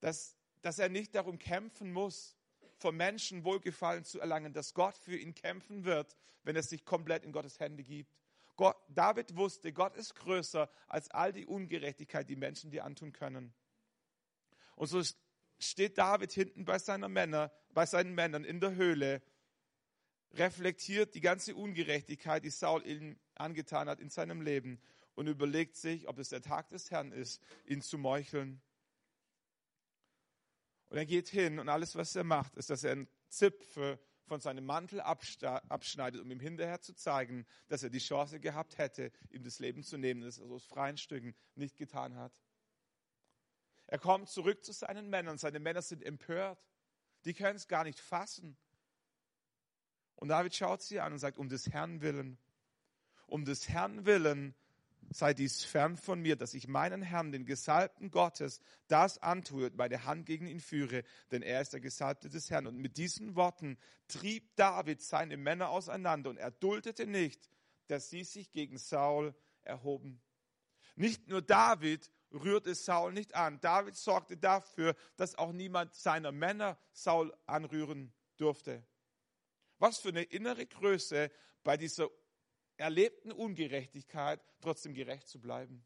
dass, 0.00 0.36
dass 0.62 0.78
er 0.78 0.88
nicht 0.88 1.14
darum 1.14 1.38
kämpfen 1.38 1.92
muss, 1.92 2.36
vom 2.78 2.96
Menschen 2.96 3.44
Wohlgefallen 3.44 4.04
zu 4.04 4.20
erlangen, 4.20 4.52
dass 4.52 4.74
Gott 4.74 4.96
für 4.96 5.16
ihn 5.16 5.34
kämpfen 5.34 5.84
wird, 5.84 6.16
wenn 6.44 6.56
er 6.56 6.62
sich 6.62 6.84
komplett 6.84 7.24
in 7.24 7.32
Gottes 7.32 7.58
Hände 7.58 7.82
gibt. 7.82 8.16
Gott, 8.56 8.76
David 8.88 9.36
wusste, 9.36 9.72
Gott 9.72 9.96
ist 9.96 10.14
größer 10.16 10.70
als 10.88 11.10
all 11.10 11.32
die 11.32 11.46
Ungerechtigkeit, 11.46 12.28
die 12.28 12.36
Menschen 12.36 12.70
dir 12.70 12.84
antun 12.84 13.12
können. 13.12 13.52
Und 14.74 14.88
so 14.88 15.02
steht 15.58 15.98
David 15.98 16.32
hinten 16.32 16.64
bei, 16.64 16.78
seiner 16.78 17.08
Männer, 17.08 17.52
bei 17.72 17.86
seinen 17.86 18.14
Männern 18.14 18.44
in 18.44 18.60
der 18.60 18.74
Höhle, 18.74 19.22
reflektiert 20.32 21.14
die 21.14 21.20
ganze 21.20 21.54
Ungerechtigkeit, 21.54 22.44
die 22.44 22.50
Saul 22.50 22.86
ihm 22.86 23.18
angetan 23.34 23.88
hat 23.88 24.00
in 24.00 24.10
seinem 24.10 24.42
Leben 24.42 24.80
und 25.14 25.26
überlegt 25.26 25.76
sich, 25.76 26.08
ob 26.08 26.18
es 26.18 26.28
der 26.28 26.42
Tag 26.42 26.68
des 26.68 26.90
Herrn 26.90 27.12
ist, 27.12 27.42
ihn 27.64 27.82
zu 27.82 27.98
meucheln. 27.98 28.60
Und 30.88 30.96
er 30.96 31.06
geht 31.06 31.28
hin 31.28 31.58
und 31.58 31.68
alles, 31.68 31.96
was 31.96 32.16
er 32.16 32.24
macht, 32.24 32.56
ist, 32.56 32.70
dass 32.70 32.84
er 32.84 32.92
einen 32.92 33.08
Zipfel 33.28 33.98
von 34.24 34.40
seinem 34.40 34.64
Mantel 34.64 35.00
abschneidet, 35.00 36.20
um 36.20 36.30
ihm 36.30 36.40
hinterher 36.40 36.80
zu 36.80 36.94
zeigen, 36.94 37.46
dass 37.68 37.82
er 37.82 37.90
die 37.90 37.98
Chance 37.98 38.40
gehabt 38.40 38.78
hätte, 38.78 39.10
ihm 39.30 39.42
das 39.42 39.58
Leben 39.58 39.82
zu 39.82 39.96
nehmen, 39.96 40.22
das 40.22 40.38
er 40.38 40.50
aus 40.50 40.64
freien 40.64 40.98
Stücken 40.98 41.34
nicht 41.54 41.76
getan 41.76 42.16
hat. 42.16 42.32
Er 43.86 43.98
kommt 43.98 44.28
zurück 44.28 44.64
zu 44.64 44.72
seinen 44.72 45.08
Männern. 45.08 45.38
Seine 45.38 45.60
Männer 45.60 45.80
sind 45.80 46.04
empört. 46.04 46.62
Die 47.24 47.32
können 47.32 47.56
es 47.56 47.68
gar 47.68 47.84
nicht 47.84 47.98
fassen. 47.98 48.56
Und 50.14 50.28
David 50.28 50.54
schaut 50.54 50.82
sie 50.82 51.00
an 51.00 51.12
und 51.12 51.18
sagt, 51.18 51.38
um 51.38 51.48
des 51.48 51.70
Herrn 51.70 52.02
willen, 52.02 52.38
um 53.26 53.44
des 53.44 53.68
Herrn 53.68 54.04
willen 54.04 54.54
sei 55.10 55.34
dies 55.34 55.64
fern 55.64 55.96
von 55.96 56.20
mir, 56.20 56.36
dass 56.36 56.54
ich 56.54 56.68
meinen 56.68 57.02
Herrn, 57.02 57.32
den 57.32 57.46
Gesalbten 57.46 58.10
Gottes, 58.10 58.60
das 58.88 59.18
antue 59.18 59.66
und 59.66 59.76
meine 59.76 60.04
Hand 60.04 60.26
gegen 60.26 60.46
ihn 60.46 60.60
führe, 60.60 61.02
denn 61.30 61.42
er 61.42 61.60
ist 61.60 61.72
der 61.72 61.80
Gesalbte 61.80 62.28
des 62.28 62.50
Herrn. 62.50 62.66
Und 62.66 62.78
mit 62.78 62.96
diesen 62.96 63.34
Worten 63.34 63.78
trieb 64.08 64.54
David 64.56 65.00
seine 65.02 65.36
Männer 65.36 65.70
auseinander 65.70 66.30
und 66.30 66.36
er 66.36 66.50
duldete 66.50 67.06
nicht, 67.06 67.50
dass 67.86 68.10
sie 68.10 68.24
sich 68.24 68.52
gegen 68.52 68.78
Saul 68.78 69.34
erhoben. 69.62 70.20
Nicht 70.96 71.28
nur 71.28 71.42
David 71.42 72.10
rührte 72.32 72.74
Saul 72.74 73.12
nicht 73.12 73.34
an. 73.34 73.60
David 73.60 73.96
sorgte 73.96 74.36
dafür, 74.36 74.94
dass 75.16 75.36
auch 75.36 75.52
niemand 75.52 75.94
seiner 75.94 76.32
Männer 76.32 76.78
Saul 76.92 77.34
anrühren 77.46 78.12
durfte. 78.36 78.84
Was 79.78 79.98
für 79.98 80.08
eine 80.08 80.24
innere 80.24 80.66
Größe 80.66 81.30
bei 81.62 81.76
dieser 81.76 82.08
erlebten 82.78 83.32
Ungerechtigkeit 83.32 84.40
trotzdem 84.60 84.94
gerecht 84.94 85.28
zu 85.28 85.40
bleiben. 85.40 85.84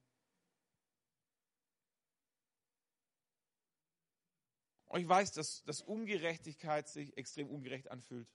Und 4.86 5.00
ich 5.00 5.08
weiß, 5.08 5.32
dass, 5.32 5.62
dass 5.64 5.80
Ungerechtigkeit 5.80 6.86
sich 6.86 7.16
extrem 7.16 7.48
ungerecht 7.48 7.90
anfühlt. 7.90 8.28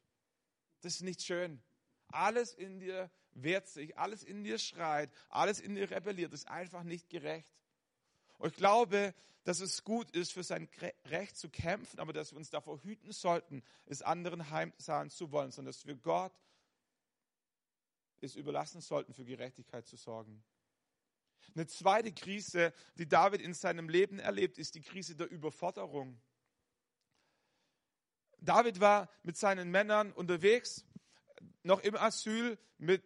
Das 0.82 0.96
ist 0.96 1.02
nicht 1.02 1.22
schön. 1.22 1.62
Alles 2.08 2.54
in 2.54 2.80
dir 2.80 3.12
wehrt 3.32 3.68
sich, 3.68 3.98
alles 3.98 4.24
in 4.24 4.44
dir 4.44 4.58
schreit, 4.58 5.12
alles 5.30 5.60
in 5.60 5.76
dir 5.76 5.92
rebelliert, 5.92 6.34
ist 6.34 6.48
einfach 6.48 6.84
nicht 6.84 7.10
gerecht. 7.10 7.48
Und 8.40 8.52
ich 8.52 8.58
glaube, 8.58 9.14
dass 9.44 9.60
es 9.60 9.84
gut 9.84 10.10
ist, 10.12 10.34
für 10.34 10.44
sein 10.44 10.68
Recht 11.06 11.38
zu 11.38 11.50
kämpfen, 11.50 12.00
aber 12.00 12.12
dass 12.12 12.32
wir 12.32 12.38
uns 12.38 12.50
davor 12.50 12.82
hüten 12.82 13.12
sollten, 13.12 13.64
es 13.86 14.02
anderen 14.02 14.50
heimzahlen 14.50 15.10
zu 15.10 15.32
wollen, 15.32 15.52
sondern 15.52 15.74
dass 15.74 15.86
wir 15.86 15.96
Gott 15.96 16.34
es 18.22 18.36
überlassen 18.36 18.82
sollten, 18.82 19.14
für 19.14 19.26
Gerechtigkeit 19.26 19.86
zu 19.86 19.96
sorgen. 19.96 20.44
Eine 21.56 21.68
zweite 21.68 22.12
Krise, 22.12 22.74
die 22.98 23.08
David 23.08 23.42
in 23.42 23.54
seinem 23.54 23.90
Leben 23.90 24.20
erlebt, 24.20 24.58
ist 24.58 24.76
die 24.76 24.82
Krise 24.82 25.16
der 25.16 25.30
Überforderung. 25.30 26.20
David 28.40 28.80
war 28.80 29.10
mit 29.24 29.38
seinen 29.38 29.72
Männern 29.72 30.12
unterwegs. 30.12 30.86
noch 31.64 31.82
im 31.82 31.96
Asyl 31.96 32.58
mit 32.78 33.04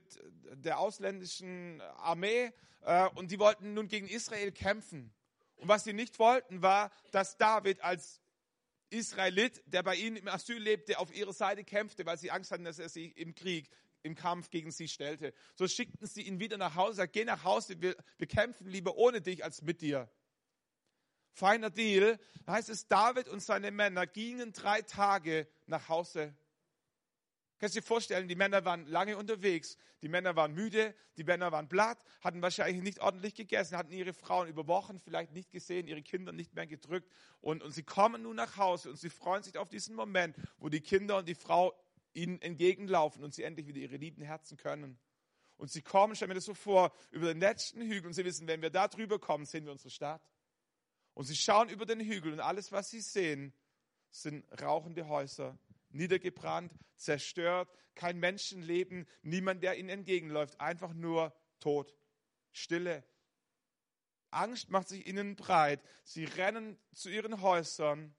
der 0.53 0.79
ausländischen 0.79 1.81
Armee 1.97 2.51
äh, 2.81 3.07
und 3.09 3.31
die 3.31 3.39
wollten 3.39 3.73
nun 3.73 3.87
gegen 3.87 4.07
Israel 4.07 4.51
kämpfen. 4.51 5.13
Und 5.55 5.67
was 5.67 5.83
sie 5.83 5.93
nicht 5.93 6.19
wollten, 6.19 6.61
war, 6.61 6.91
dass 7.11 7.37
David 7.37 7.81
als 7.81 8.21
Israelit, 8.89 9.63
der 9.65 9.83
bei 9.83 9.95
ihnen 9.95 10.17
im 10.17 10.27
Asyl 10.27 10.57
lebte, 10.57 10.99
auf 10.99 11.13
ihrer 11.13 11.33
Seite 11.33 11.63
kämpfte, 11.63 12.05
weil 12.05 12.17
sie 12.17 12.29
Angst 12.29 12.51
hatten, 12.51 12.65
dass 12.65 12.79
er 12.79 12.89
sie 12.89 13.07
im 13.07 13.33
Krieg, 13.33 13.69
im 14.03 14.15
Kampf 14.15 14.49
gegen 14.49 14.71
sie 14.71 14.87
stellte. 14.87 15.33
So 15.55 15.67
schickten 15.67 16.07
sie 16.07 16.23
ihn 16.23 16.39
wieder 16.39 16.57
nach 16.57 16.75
Hause, 16.75 16.95
sagten, 16.95 17.13
geh 17.13 17.25
nach 17.25 17.43
Hause, 17.43 17.81
wir, 17.81 17.95
wir 18.17 18.27
kämpfen 18.27 18.67
lieber 18.67 18.97
ohne 18.97 19.21
dich 19.21 19.43
als 19.43 19.61
mit 19.61 19.81
dir. 19.81 20.09
Feiner 21.33 21.69
Deal. 21.69 22.19
Da 22.45 22.53
heißt 22.53 22.69
es, 22.69 22.87
David 22.87 23.29
und 23.29 23.41
seine 23.41 23.71
Männer 23.71 24.05
gingen 24.05 24.53
drei 24.53 24.81
Tage 24.81 25.47
nach 25.65 25.87
Hause. 25.89 26.35
Kannst 27.61 27.75
du 27.75 27.79
dir 27.79 27.85
vorstellen, 27.85 28.27
die 28.27 28.35
Männer 28.35 28.65
waren 28.65 28.87
lange 28.87 29.15
unterwegs, 29.17 29.77
die 30.01 30.09
Männer 30.09 30.35
waren 30.35 30.51
müde, 30.55 30.95
die 31.17 31.23
Männer 31.23 31.51
waren 31.51 31.69
platt, 31.69 32.03
hatten 32.21 32.41
wahrscheinlich 32.41 32.81
nicht 32.81 33.01
ordentlich 33.01 33.35
gegessen, 33.35 33.77
hatten 33.77 33.91
ihre 33.91 34.13
Frauen 34.13 34.47
über 34.47 34.65
Wochen 34.65 34.99
vielleicht 34.99 35.31
nicht 35.31 35.51
gesehen, 35.51 35.87
ihre 35.87 36.01
Kinder 36.01 36.31
nicht 36.31 36.55
mehr 36.55 36.65
gedrückt. 36.65 37.07
Und, 37.39 37.61
und 37.61 37.71
sie 37.71 37.83
kommen 37.83 38.23
nun 38.23 38.35
nach 38.35 38.57
Hause 38.57 38.89
und 38.89 38.95
sie 38.97 39.11
freuen 39.11 39.43
sich 39.43 39.59
auf 39.59 39.69
diesen 39.69 39.95
Moment, 39.95 40.35
wo 40.57 40.69
die 40.69 40.81
Kinder 40.81 41.17
und 41.17 41.27
die 41.27 41.35
Frau 41.35 41.75
ihnen 42.13 42.41
entgegenlaufen 42.41 43.23
und 43.23 43.33
sie 43.33 43.43
endlich 43.43 43.67
wieder 43.67 43.79
ihre 43.79 43.97
lieben 43.97 44.21
Herzen 44.21 44.57
können. 44.57 44.99
Und 45.57 45.71
sie 45.71 45.81
kommen, 45.81 46.15
stellen 46.15 46.29
mir 46.29 46.35
das 46.35 46.45
so 46.45 46.53
vor, 46.53 46.91
über 47.11 47.27
den 47.27 47.39
letzten 47.39 47.81
Hügel 47.81 48.07
und 48.07 48.13
sie 48.13 48.25
wissen, 48.25 48.47
wenn 48.47 48.61
wir 48.61 48.71
da 48.71 48.87
drüber 48.87 49.19
kommen, 49.19 49.45
sehen 49.45 49.65
wir 49.65 49.71
unsere 49.71 49.91
Stadt. 49.91 50.21
Und 51.13 51.25
sie 51.25 51.35
schauen 51.35 51.69
über 51.69 51.85
den 51.85 51.99
Hügel 51.99 52.33
und 52.33 52.39
alles, 52.39 52.71
was 52.71 52.89
sie 52.89 53.01
sehen, 53.01 53.53
sind 54.09 54.45
rauchende 54.61 55.07
Häuser, 55.07 55.57
niedergebrannt, 55.89 56.73
zerstört, 56.95 57.69
kein 57.95 58.19
Menschenleben, 58.19 59.07
niemand, 59.21 59.63
der 59.63 59.77
ihnen 59.77 59.89
entgegenläuft, 59.89 60.59
einfach 60.59 60.93
nur 60.93 61.33
Tod, 61.59 61.93
Stille. 62.51 63.03
Angst 64.31 64.69
macht 64.69 64.87
sich 64.87 65.05
ihnen 65.07 65.35
breit. 65.35 65.81
Sie 66.03 66.23
rennen 66.23 66.79
zu 66.93 67.09
ihren 67.09 67.41
Häusern 67.41 68.15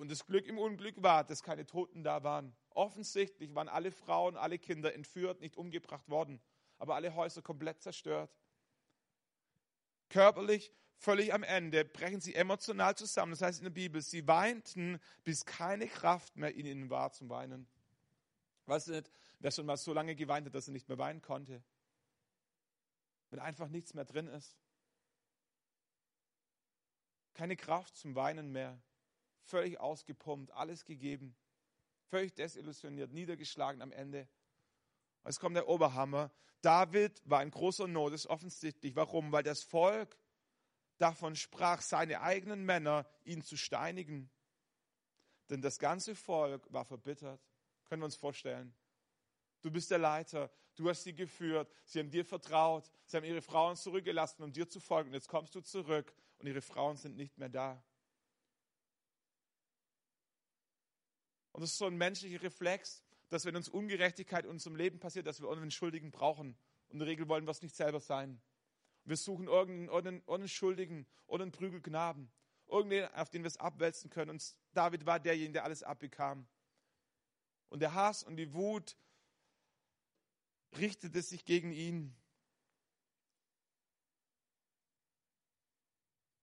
und 0.00 0.10
das 0.10 0.24
Glück 0.24 0.46
im 0.46 0.58
Unglück 0.58 1.02
war, 1.02 1.24
dass 1.24 1.42
keine 1.42 1.66
Toten 1.66 2.02
da 2.02 2.24
waren. 2.24 2.56
Offensichtlich 2.70 3.54
waren 3.54 3.68
alle 3.68 3.92
Frauen, 3.92 4.36
alle 4.36 4.58
Kinder 4.58 4.94
entführt, 4.94 5.42
nicht 5.42 5.58
umgebracht 5.58 6.08
worden, 6.08 6.40
aber 6.78 6.94
alle 6.94 7.14
Häuser 7.14 7.42
komplett 7.42 7.82
zerstört. 7.82 8.34
Körperlich 10.08 10.72
völlig 10.96 11.34
am 11.34 11.42
Ende, 11.42 11.84
brechen 11.84 12.20
sie 12.20 12.34
emotional 12.34 12.96
zusammen. 12.96 13.32
Das 13.32 13.42
heißt 13.42 13.58
in 13.58 13.64
der 13.64 13.70
Bibel, 13.70 14.00
sie 14.00 14.26
weinten, 14.26 14.98
bis 15.22 15.44
keine 15.44 15.86
Kraft 15.86 16.34
mehr 16.34 16.54
in 16.54 16.64
ihnen 16.64 16.88
war 16.88 17.12
zum 17.12 17.28
Weinen. 17.28 17.68
Weißt 18.64 18.88
du 18.88 18.92
nicht, 18.92 19.10
wer 19.38 19.50
schon 19.50 19.66
mal 19.66 19.76
so 19.76 19.92
lange 19.92 20.14
geweint 20.14 20.46
hat, 20.46 20.54
dass 20.54 20.66
er 20.66 20.72
nicht 20.72 20.88
mehr 20.88 20.98
weinen 20.98 21.20
konnte? 21.20 21.62
Wenn 23.28 23.38
einfach 23.38 23.68
nichts 23.68 23.92
mehr 23.92 24.06
drin 24.06 24.28
ist. 24.28 24.56
Keine 27.34 27.56
Kraft 27.56 27.96
zum 27.96 28.14
Weinen 28.14 28.50
mehr. 28.50 28.80
Völlig 29.42 29.80
ausgepumpt, 29.80 30.52
alles 30.52 30.84
gegeben. 30.84 31.36
Völlig 32.08 32.34
desillusioniert, 32.34 33.12
niedergeschlagen 33.12 33.82
am 33.82 33.92
Ende. 33.92 34.28
Es 35.24 35.38
kommt 35.38 35.56
der 35.56 35.68
Oberhammer. 35.68 36.30
David 36.62 37.22
war 37.24 37.42
in 37.42 37.50
großer 37.50 37.86
Not, 37.86 38.12
ist 38.12 38.26
offensichtlich. 38.26 38.96
Warum? 38.96 39.32
Weil 39.32 39.42
das 39.42 39.62
Volk 39.62 40.18
davon 40.98 41.36
sprach, 41.36 41.80
seine 41.80 42.20
eigenen 42.20 42.64
Männer 42.64 43.06
ihn 43.24 43.42
zu 43.42 43.56
steinigen. 43.56 44.30
Denn 45.48 45.62
das 45.62 45.78
ganze 45.78 46.14
Volk 46.14 46.70
war 46.72 46.84
verbittert. 46.84 47.40
Können 47.84 48.02
wir 48.02 48.06
uns 48.06 48.16
vorstellen. 48.16 48.74
Du 49.62 49.70
bist 49.70 49.90
der 49.90 49.98
Leiter, 49.98 50.50
du 50.76 50.88
hast 50.88 51.02
sie 51.02 51.14
geführt, 51.14 51.70
sie 51.84 51.98
haben 51.98 52.10
dir 52.10 52.24
vertraut, 52.24 52.90
sie 53.04 53.16
haben 53.16 53.24
ihre 53.24 53.42
Frauen 53.42 53.76
zurückgelassen, 53.76 54.42
um 54.42 54.52
dir 54.52 54.68
zu 54.68 54.80
folgen. 54.80 55.12
Jetzt 55.12 55.28
kommst 55.28 55.54
du 55.54 55.60
zurück 55.60 56.14
und 56.38 56.46
ihre 56.46 56.62
Frauen 56.62 56.96
sind 56.96 57.16
nicht 57.16 57.36
mehr 57.36 57.48
da. 57.48 57.82
Und 61.52 61.62
das 61.62 61.70
ist 61.70 61.78
so 61.78 61.86
ein 61.86 61.96
menschlicher 61.96 62.42
Reflex, 62.42 63.02
dass 63.28 63.44
wenn 63.44 63.56
uns 63.56 63.68
Ungerechtigkeit 63.68 64.44
in 64.44 64.50
unserem 64.50 64.76
Leben 64.76 64.98
passiert, 64.98 65.26
dass 65.26 65.40
wir 65.40 65.50
einen 65.50 65.70
Schuldigen 65.70 66.10
brauchen. 66.10 66.56
Und 66.88 66.94
in 66.94 66.98
der 66.98 67.08
Regel 67.08 67.28
wollen 67.28 67.44
wir 67.44 67.50
es 67.50 67.62
nicht 67.62 67.76
selber 67.76 68.00
sein. 68.00 68.40
Wir 69.04 69.16
suchen 69.16 69.46
irgendeinen 69.46 70.20
unschuldigen 70.22 71.06
oder 71.26 71.42
einen 71.42 71.52
Prügelknaben. 71.52 72.30
Irgendeinen, 72.68 73.12
auf 73.14 73.30
den 73.30 73.42
wir 73.42 73.48
es 73.48 73.56
abwälzen 73.56 74.10
können. 74.10 74.30
Und 74.30 74.56
David 74.72 75.06
war 75.06 75.18
derjenige, 75.18 75.54
der 75.54 75.64
alles 75.64 75.82
abbekam. 75.82 76.46
Und 77.68 77.80
der 77.80 77.94
Hass 77.94 78.22
und 78.22 78.36
die 78.36 78.52
Wut 78.52 78.96
richtete 80.76 81.22
sich 81.22 81.44
gegen 81.44 81.72
ihn. 81.72 82.14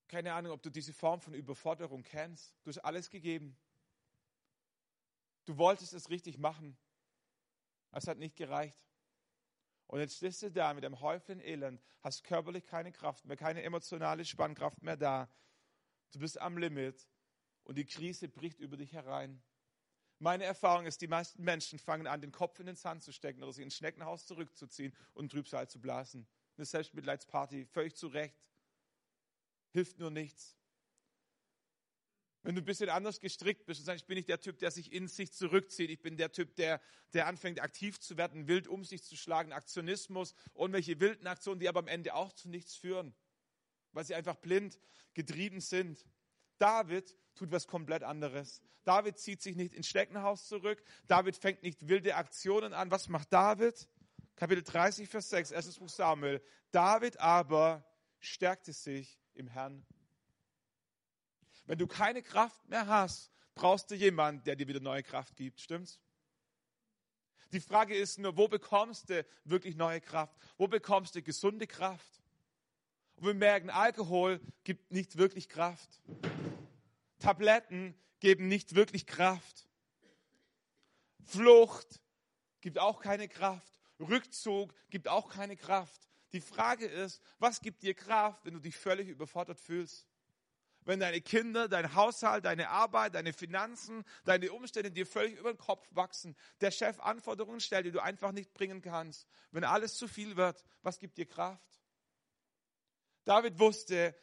Keine 0.08 0.32
Ahnung, 0.32 0.52
ob 0.52 0.62
du 0.62 0.70
diese 0.70 0.94
Form 0.94 1.20
von 1.20 1.34
Überforderung 1.34 2.02
kennst. 2.02 2.54
Du 2.62 2.70
hast 2.70 2.78
alles 2.78 3.10
gegeben. 3.10 3.56
Du 5.48 5.56
wolltest 5.56 5.94
es 5.94 6.10
richtig 6.10 6.36
machen. 6.36 6.76
Es 7.92 8.06
hat 8.06 8.18
nicht 8.18 8.36
gereicht. 8.36 8.78
Und 9.86 9.98
jetzt 9.98 10.16
stehst 10.16 10.42
du 10.42 10.50
da 10.50 10.74
mit 10.74 10.84
einem 10.84 11.00
Häufchen 11.00 11.40
Elend, 11.40 11.82
hast 12.02 12.22
körperlich 12.22 12.66
keine 12.66 12.92
Kraft 12.92 13.24
mehr, 13.24 13.38
keine 13.38 13.62
emotionale 13.62 14.26
Spannkraft 14.26 14.82
mehr 14.82 14.98
da. 14.98 15.26
Du 16.12 16.18
bist 16.18 16.38
am 16.38 16.58
Limit 16.58 17.08
und 17.64 17.78
die 17.78 17.86
Krise 17.86 18.28
bricht 18.28 18.60
über 18.60 18.76
dich 18.76 18.92
herein. 18.92 19.42
Meine 20.18 20.44
Erfahrung 20.44 20.84
ist, 20.84 21.00
die 21.00 21.08
meisten 21.08 21.42
Menschen 21.42 21.78
fangen 21.78 22.06
an, 22.06 22.20
den 22.20 22.30
Kopf 22.30 22.60
in 22.60 22.66
den 22.66 22.76
Sand 22.76 23.02
zu 23.02 23.10
stecken 23.10 23.42
oder 23.42 23.54
sich 23.54 23.64
ins 23.64 23.76
Schneckenhaus 23.76 24.26
zurückzuziehen 24.26 24.94
und 25.14 25.32
Trübsal 25.32 25.66
zu 25.66 25.80
blasen. 25.80 26.28
Eine 26.58 26.66
Selbstmitleidsparty, 26.66 27.64
völlig 27.64 27.96
zu 27.96 28.08
Recht. 28.08 28.38
Hilft 29.70 29.98
nur 29.98 30.10
nichts. 30.10 30.57
Wenn 32.48 32.54
du 32.54 32.62
ein 32.62 32.64
bisschen 32.64 32.88
anders 32.88 33.20
gestrickt 33.20 33.66
bist 33.66 33.80
und 33.80 33.84
sagst, 33.84 34.04
ich 34.04 34.06
bin 34.06 34.16
nicht 34.16 34.30
der 34.30 34.40
Typ, 34.40 34.58
der 34.58 34.70
sich 34.70 34.90
in 34.90 35.06
sich 35.06 35.34
zurückzieht, 35.34 35.90
ich 35.90 36.00
bin 36.00 36.16
der 36.16 36.32
Typ, 36.32 36.56
der, 36.56 36.80
der 37.12 37.26
anfängt 37.26 37.60
aktiv 37.60 38.00
zu 38.00 38.16
werden, 38.16 38.48
wild 38.48 38.68
um 38.68 38.84
sich 38.84 39.04
zu 39.04 39.18
schlagen, 39.18 39.52
Aktionismus, 39.52 40.34
irgendwelche 40.54 40.98
wilden 40.98 41.26
Aktionen, 41.26 41.60
die 41.60 41.68
aber 41.68 41.80
am 41.80 41.88
Ende 41.88 42.14
auch 42.14 42.32
zu 42.32 42.48
nichts 42.48 42.74
führen, 42.74 43.14
weil 43.92 44.06
sie 44.06 44.14
einfach 44.14 44.36
blind 44.36 44.80
getrieben 45.12 45.60
sind. 45.60 46.06
David 46.56 47.14
tut 47.34 47.52
was 47.52 47.66
komplett 47.66 48.02
anderes. 48.02 48.62
David 48.82 49.18
zieht 49.18 49.42
sich 49.42 49.54
nicht 49.54 49.74
ins 49.74 49.86
Steckenhaus 49.86 50.48
zurück. 50.48 50.82
David 51.06 51.36
fängt 51.36 51.62
nicht 51.62 51.86
wilde 51.86 52.14
Aktionen 52.14 52.72
an. 52.72 52.90
Was 52.90 53.10
macht 53.10 53.30
David? 53.30 53.90
Kapitel 54.36 54.62
30, 54.62 55.06
Vers 55.06 55.28
6, 55.28 55.50
erstes 55.50 55.78
Buch 55.78 55.90
Samuel. 55.90 56.42
David 56.70 57.20
aber 57.20 57.84
stärkte 58.20 58.72
sich 58.72 59.20
im 59.34 59.48
Herrn 59.48 59.84
wenn 61.68 61.78
du 61.78 61.86
keine 61.86 62.22
Kraft 62.22 62.66
mehr 62.66 62.86
hast, 62.86 63.30
brauchst 63.54 63.90
du 63.90 63.94
jemanden, 63.94 64.42
der 64.44 64.56
dir 64.56 64.66
wieder 64.66 64.80
neue 64.80 65.02
Kraft 65.02 65.36
gibt. 65.36 65.60
Stimmt's? 65.60 66.00
Die 67.52 67.60
Frage 67.60 67.94
ist 67.94 68.18
nur, 68.18 68.36
wo 68.36 68.48
bekommst 68.48 69.10
du 69.10 69.24
wirklich 69.44 69.76
neue 69.76 70.00
Kraft? 70.00 70.34
Wo 70.56 70.66
bekommst 70.66 71.14
du 71.14 71.22
gesunde 71.22 71.66
Kraft? 71.66 72.22
Und 73.16 73.26
wir 73.26 73.34
merken, 73.34 73.68
Alkohol 73.68 74.40
gibt 74.64 74.92
nicht 74.92 75.18
wirklich 75.18 75.50
Kraft. 75.50 76.02
Tabletten 77.18 77.94
geben 78.20 78.48
nicht 78.48 78.74
wirklich 78.74 79.06
Kraft. 79.06 79.68
Flucht 81.24 82.00
gibt 82.62 82.78
auch 82.78 83.00
keine 83.00 83.28
Kraft. 83.28 83.78
Rückzug 84.00 84.74
gibt 84.88 85.08
auch 85.08 85.28
keine 85.28 85.56
Kraft. 85.56 86.08
Die 86.32 86.40
Frage 86.40 86.86
ist, 86.86 87.20
was 87.38 87.60
gibt 87.60 87.82
dir 87.82 87.92
Kraft, 87.92 88.46
wenn 88.46 88.54
du 88.54 88.60
dich 88.60 88.76
völlig 88.76 89.08
überfordert 89.08 89.60
fühlst? 89.60 90.07
Wenn 90.88 91.00
deine 91.00 91.20
Kinder, 91.20 91.68
dein 91.68 91.94
Haushalt, 91.94 92.46
deine 92.46 92.70
Arbeit, 92.70 93.14
deine 93.14 93.34
Finanzen, 93.34 94.06
deine 94.24 94.50
Umstände 94.50 94.90
dir 94.90 95.04
völlig 95.04 95.38
über 95.38 95.52
den 95.52 95.58
Kopf 95.58 95.86
wachsen, 95.90 96.34
der 96.62 96.70
Chef 96.70 96.98
Anforderungen 97.00 97.60
stellt, 97.60 97.84
die 97.84 97.90
du 97.90 98.02
einfach 98.02 98.32
nicht 98.32 98.54
bringen 98.54 98.80
kannst, 98.80 99.28
wenn 99.50 99.64
alles 99.64 99.98
zu 99.98 100.08
viel 100.08 100.36
wird, 100.36 100.64
was 100.80 100.98
gibt 100.98 101.18
dir 101.18 101.26
Kraft? 101.26 101.82
David 103.24 103.58
wusste, 103.58 104.16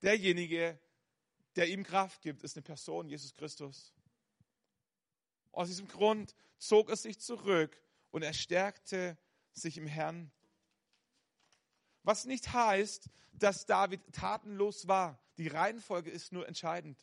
derjenige, 0.00 0.78
der 1.56 1.66
ihm 1.66 1.82
Kraft 1.82 2.22
gibt, 2.22 2.44
ist 2.44 2.56
eine 2.56 2.62
Person, 2.62 3.08
Jesus 3.08 3.34
Christus. 3.34 3.92
Aus 5.50 5.66
diesem 5.66 5.88
Grund 5.88 6.36
zog 6.56 6.88
er 6.88 6.96
sich 6.96 7.18
zurück 7.18 7.82
und 8.12 8.22
er 8.22 8.32
stärkte 8.32 9.18
sich 9.54 9.76
im 9.76 9.88
Herrn. 9.88 10.30
Was 12.02 12.24
nicht 12.24 12.52
heißt, 12.52 13.08
dass 13.32 13.66
David 13.66 14.00
tatenlos 14.12 14.88
war. 14.88 15.18
Die 15.38 15.48
Reihenfolge 15.48 16.10
ist 16.10 16.32
nur 16.32 16.46
entscheidend. 16.46 16.98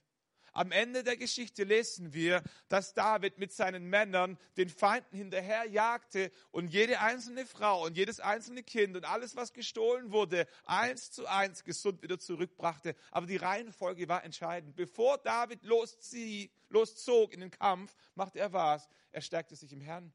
Am 0.51 0.71
Ende 0.71 1.03
der 1.03 1.15
Geschichte 1.15 1.63
lesen 1.63 2.13
wir, 2.13 2.41
dass 2.69 2.93
David 2.93 3.37
mit 3.37 3.53
seinen 3.53 3.85
Männern 3.85 4.37
den 4.57 4.69
Feinden 4.69 5.15
hinterherjagte 5.15 6.31
und 6.51 6.67
jede 6.67 6.99
einzelne 6.99 7.45
Frau 7.45 7.85
und 7.85 7.95
jedes 7.95 8.19
einzelne 8.19 8.63
Kind 8.63 8.95
und 8.95 9.05
alles, 9.05 9.35
was 9.35 9.53
gestohlen 9.53 10.11
wurde, 10.11 10.47
eins 10.65 11.11
zu 11.11 11.27
eins 11.27 11.63
gesund 11.63 12.01
wieder 12.01 12.19
zurückbrachte. 12.19 12.95
Aber 13.11 13.27
die 13.27 13.37
Reihenfolge 13.37 14.07
war 14.09 14.23
entscheidend. 14.23 14.75
Bevor 14.75 15.17
David 15.19 15.63
loszog 15.63 17.33
in 17.33 17.41
den 17.41 17.51
Kampf, 17.51 17.95
machte 18.15 18.39
er 18.39 18.51
was? 18.51 18.89
Er 19.11 19.21
stärkte 19.21 19.55
sich 19.55 19.71
im 19.71 19.81
Herrn. 19.81 20.11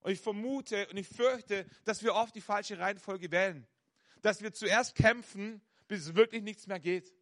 Und 0.00 0.12
ich 0.12 0.20
vermute 0.20 0.88
und 0.88 0.96
ich 0.96 1.08
fürchte, 1.08 1.66
dass 1.84 2.02
wir 2.02 2.14
oft 2.14 2.34
die 2.34 2.40
falsche 2.40 2.78
Reihenfolge 2.78 3.30
wählen. 3.30 3.66
Dass 4.22 4.42
wir 4.42 4.52
zuerst 4.52 4.94
kämpfen, 4.94 5.60
bis 5.88 6.06
es 6.06 6.14
wirklich 6.14 6.42
nichts 6.42 6.66
mehr 6.66 6.80
geht. 6.80 7.14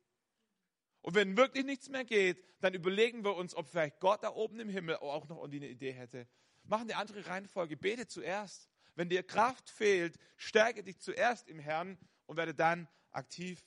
Und 1.03 1.15
wenn 1.15 1.37
wirklich 1.37 1.65
nichts 1.65 1.89
mehr 1.89 2.05
geht, 2.05 2.45
dann 2.61 2.75
überlegen 2.75 3.25
wir 3.25 3.35
uns, 3.37 3.55
ob 3.55 3.69
vielleicht 3.69 4.01
Gott 4.01 4.23
da 4.23 4.31
oben 4.31 4.61
im 4.61 4.69
Himmel 4.69 4.97
auch 4.97 5.29
noch 5.29 5.43
eine 5.43 5.69
Idee 5.69 5.93
hätte. 5.93 6.29
Machen 6.65 6.83
eine 6.83 6.97
andere 6.97 7.27
Reihenfolge. 7.27 7.77
Bete 7.77 8.07
zuerst. 8.07 8.69
Wenn 8.95 9.09
dir 9.09 9.23
Kraft 9.23 9.71
fehlt, 9.71 10.19
stärke 10.37 10.83
dich 10.83 10.99
zuerst 11.01 11.49
im 11.49 11.59
Herrn 11.59 11.99
und 12.27 12.37
werde 12.37 12.55
dann 12.55 12.89
aktiv. 13.11 13.65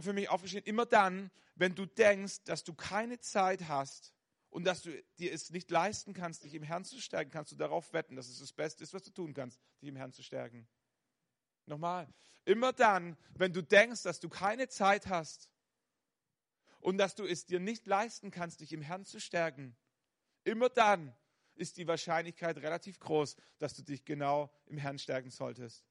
Für 0.00 0.12
mich 0.12 0.28
aufgeschrieben, 0.28 0.66
immer 0.66 0.86
dann, 0.86 1.30
wenn 1.54 1.74
du 1.74 1.86
denkst, 1.86 2.42
dass 2.44 2.64
du 2.64 2.74
keine 2.74 3.20
Zeit 3.20 3.68
hast 3.68 4.13
und 4.54 4.62
dass 4.62 4.82
du 4.82 5.02
dir 5.18 5.32
es 5.32 5.50
nicht 5.50 5.68
leisten 5.72 6.14
kannst, 6.14 6.44
dich 6.44 6.54
im 6.54 6.62
Herrn 6.62 6.84
zu 6.84 7.00
stärken, 7.00 7.32
kannst 7.32 7.50
du 7.50 7.56
darauf 7.56 7.92
wetten, 7.92 8.14
dass 8.14 8.28
es 8.28 8.38
das 8.38 8.52
Beste 8.52 8.84
ist, 8.84 8.94
was 8.94 9.02
du 9.02 9.10
tun 9.10 9.34
kannst, 9.34 9.60
dich 9.82 9.88
im 9.88 9.96
Herrn 9.96 10.12
zu 10.12 10.22
stärken. 10.22 10.68
Nochmal, 11.66 12.06
immer 12.44 12.72
dann, 12.72 13.16
wenn 13.34 13.52
du 13.52 13.64
denkst, 13.64 14.04
dass 14.04 14.20
du 14.20 14.28
keine 14.28 14.68
Zeit 14.68 15.08
hast 15.08 15.50
und 16.78 16.98
dass 16.98 17.16
du 17.16 17.26
es 17.26 17.46
dir 17.46 17.58
nicht 17.58 17.88
leisten 17.88 18.30
kannst, 18.30 18.60
dich 18.60 18.72
im 18.72 18.80
Herrn 18.80 19.04
zu 19.04 19.18
stärken, 19.18 19.76
immer 20.44 20.68
dann 20.68 21.12
ist 21.56 21.76
die 21.76 21.88
Wahrscheinlichkeit 21.88 22.56
relativ 22.58 23.00
groß, 23.00 23.34
dass 23.58 23.74
du 23.74 23.82
dich 23.82 24.04
genau 24.04 24.52
im 24.66 24.78
Herrn 24.78 25.00
stärken 25.00 25.30
solltest. 25.30 25.84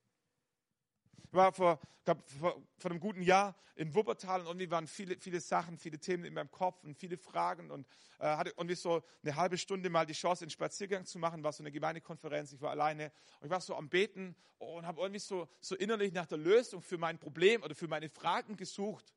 Ich 1.21 1.33
war 1.33 1.51
vor, 1.51 1.79
glaub, 2.05 2.29
vor, 2.29 2.61
vor 2.77 2.91
einem 2.91 2.99
guten 2.99 3.21
Jahr 3.21 3.55
in 3.75 3.93
Wuppertal 3.95 4.41
und 4.41 4.47
irgendwie 4.47 4.69
waren 4.69 4.87
viele, 4.87 5.17
viele 5.17 5.39
Sachen, 5.39 5.77
viele 5.77 5.99
Themen 5.99 6.25
in 6.25 6.33
meinem 6.33 6.51
Kopf 6.51 6.83
und 6.83 6.95
viele 6.95 7.17
Fragen 7.17 7.71
und 7.71 7.87
äh, 8.19 8.25
hatte 8.25 8.51
irgendwie 8.51 8.75
so 8.75 9.03
eine 9.23 9.35
halbe 9.35 9.57
Stunde 9.57 9.89
mal 9.89 10.05
die 10.05 10.13
Chance, 10.13 10.43
einen 10.43 10.51
Spaziergang 10.51 11.05
zu 11.05 11.17
machen, 11.17 11.43
war 11.43 11.51
so 11.51 11.63
eine 11.63 11.71
Gemeindekonferenz, 11.71 12.53
ich 12.53 12.61
war 12.61 12.71
alleine 12.71 13.11
und 13.39 13.45
ich 13.47 13.49
war 13.49 13.61
so 13.61 13.75
am 13.75 13.89
Beten 13.89 14.35
und 14.59 14.85
habe 14.85 15.01
irgendwie 15.01 15.19
so, 15.19 15.49
so 15.59 15.75
innerlich 15.75 16.13
nach 16.13 16.27
der 16.27 16.37
Lösung 16.37 16.81
für 16.81 16.97
mein 16.97 17.17
Problem 17.17 17.63
oder 17.63 17.73
für 17.73 17.87
meine 17.87 18.09
Fragen 18.09 18.55
gesucht. 18.55 19.13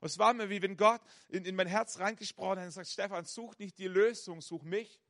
Und 0.00 0.06
es 0.06 0.18
war 0.18 0.32
mir 0.34 0.48
wie 0.48 0.62
wenn 0.62 0.76
Gott 0.76 1.00
in, 1.28 1.44
in 1.44 1.54
mein 1.54 1.66
Herz 1.66 1.98
reingesprochen 1.98 2.58
hat 2.58 2.66
und 2.66 2.72
sagt, 2.72 2.88
Stefan, 2.88 3.24
such 3.24 3.58
nicht 3.58 3.78
die 3.78 3.88
Lösung, 3.88 4.40
such 4.40 4.62
mich. 4.62 5.00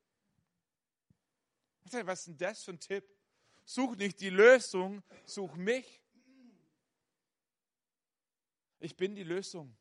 Was 1.91 2.21
ist 2.21 2.29
denn 2.29 2.39
das 2.39 2.65
für 2.65 2.73
ein 2.73 2.81
Tipp? 2.81 3.16
Such 3.69 3.97
nicht 3.97 4.21
die 4.21 4.31
Lösung, 4.31 5.03
such 5.25 5.57
mich. 5.57 6.01
Ich 8.79 8.97
bin 8.97 9.17
die 9.17 9.25
Lösung. 9.25 9.77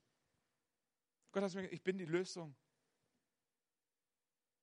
Gott 1.31 1.43
hat 1.43 1.53
mir 1.53 1.61
gesagt, 1.61 1.73
ich 1.73 1.83
bin 1.83 1.99
die 1.99 2.05
Lösung. 2.05 2.55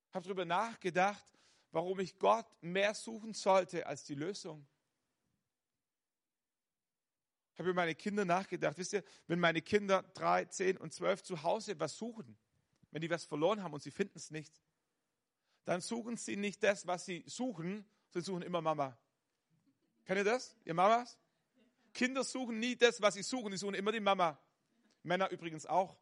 Ich 0.09 0.13
habe 0.13 0.25
darüber 0.25 0.43
nachgedacht, 0.43 1.25
warum 1.71 2.01
ich 2.01 2.19
Gott 2.19 2.45
mehr 2.61 2.93
suchen 2.93 3.33
sollte 3.33 3.87
als 3.87 4.03
die 4.03 4.15
Lösung. 4.15 4.67
Ich 7.53 7.59
habe 7.59 7.69
über 7.69 7.81
meine 7.81 7.95
Kinder 7.95 8.25
nachgedacht. 8.25 8.77
Wisst 8.77 8.91
ihr, 8.91 9.05
wenn 9.27 9.39
meine 9.39 9.61
Kinder 9.61 10.03
drei, 10.13 10.43
zehn 10.45 10.75
und 10.75 10.91
zwölf 10.91 11.23
zu 11.23 11.41
Hause 11.43 11.79
was 11.79 11.95
suchen, 11.95 12.37
wenn 12.91 13.01
die 13.01 13.09
was 13.09 13.23
verloren 13.23 13.63
haben 13.63 13.73
und 13.73 13.81
sie 13.81 13.91
finden 13.91 14.17
es 14.17 14.31
nicht, 14.31 14.61
dann 15.63 15.79
suchen 15.79 16.17
sie 16.17 16.35
nicht 16.35 16.61
das, 16.61 16.85
was 16.85 17.05
sie 17.05 17.23
suchen, 17.25 17.85
sie 18.09 18.19
suchen 18.19 18.41
immer 18.41 18.61
Mama. 18.61 18.97
Kennt 20.05 20.17
ihr 20.17 20.23
das, 20.23 20.55
ihr 20.65 20.73
Mamas? 20.73 21.17
Kinder 21.93 22.23
suchen 22.23 22.59
nie 22.59 22.75
das, 22.75 23.01
was 23.01 23.13
sie 23.13 23.23
suchen, 23.23 23.51
die 23.51 23.57
suchen 23.57 23.75
immer 23.75 23.91
die 23.91 23.99
Mama. 23.99 24.37
Männer 25.03 25.29
übrigens 25.29 25.65
auch. 25.65 25.95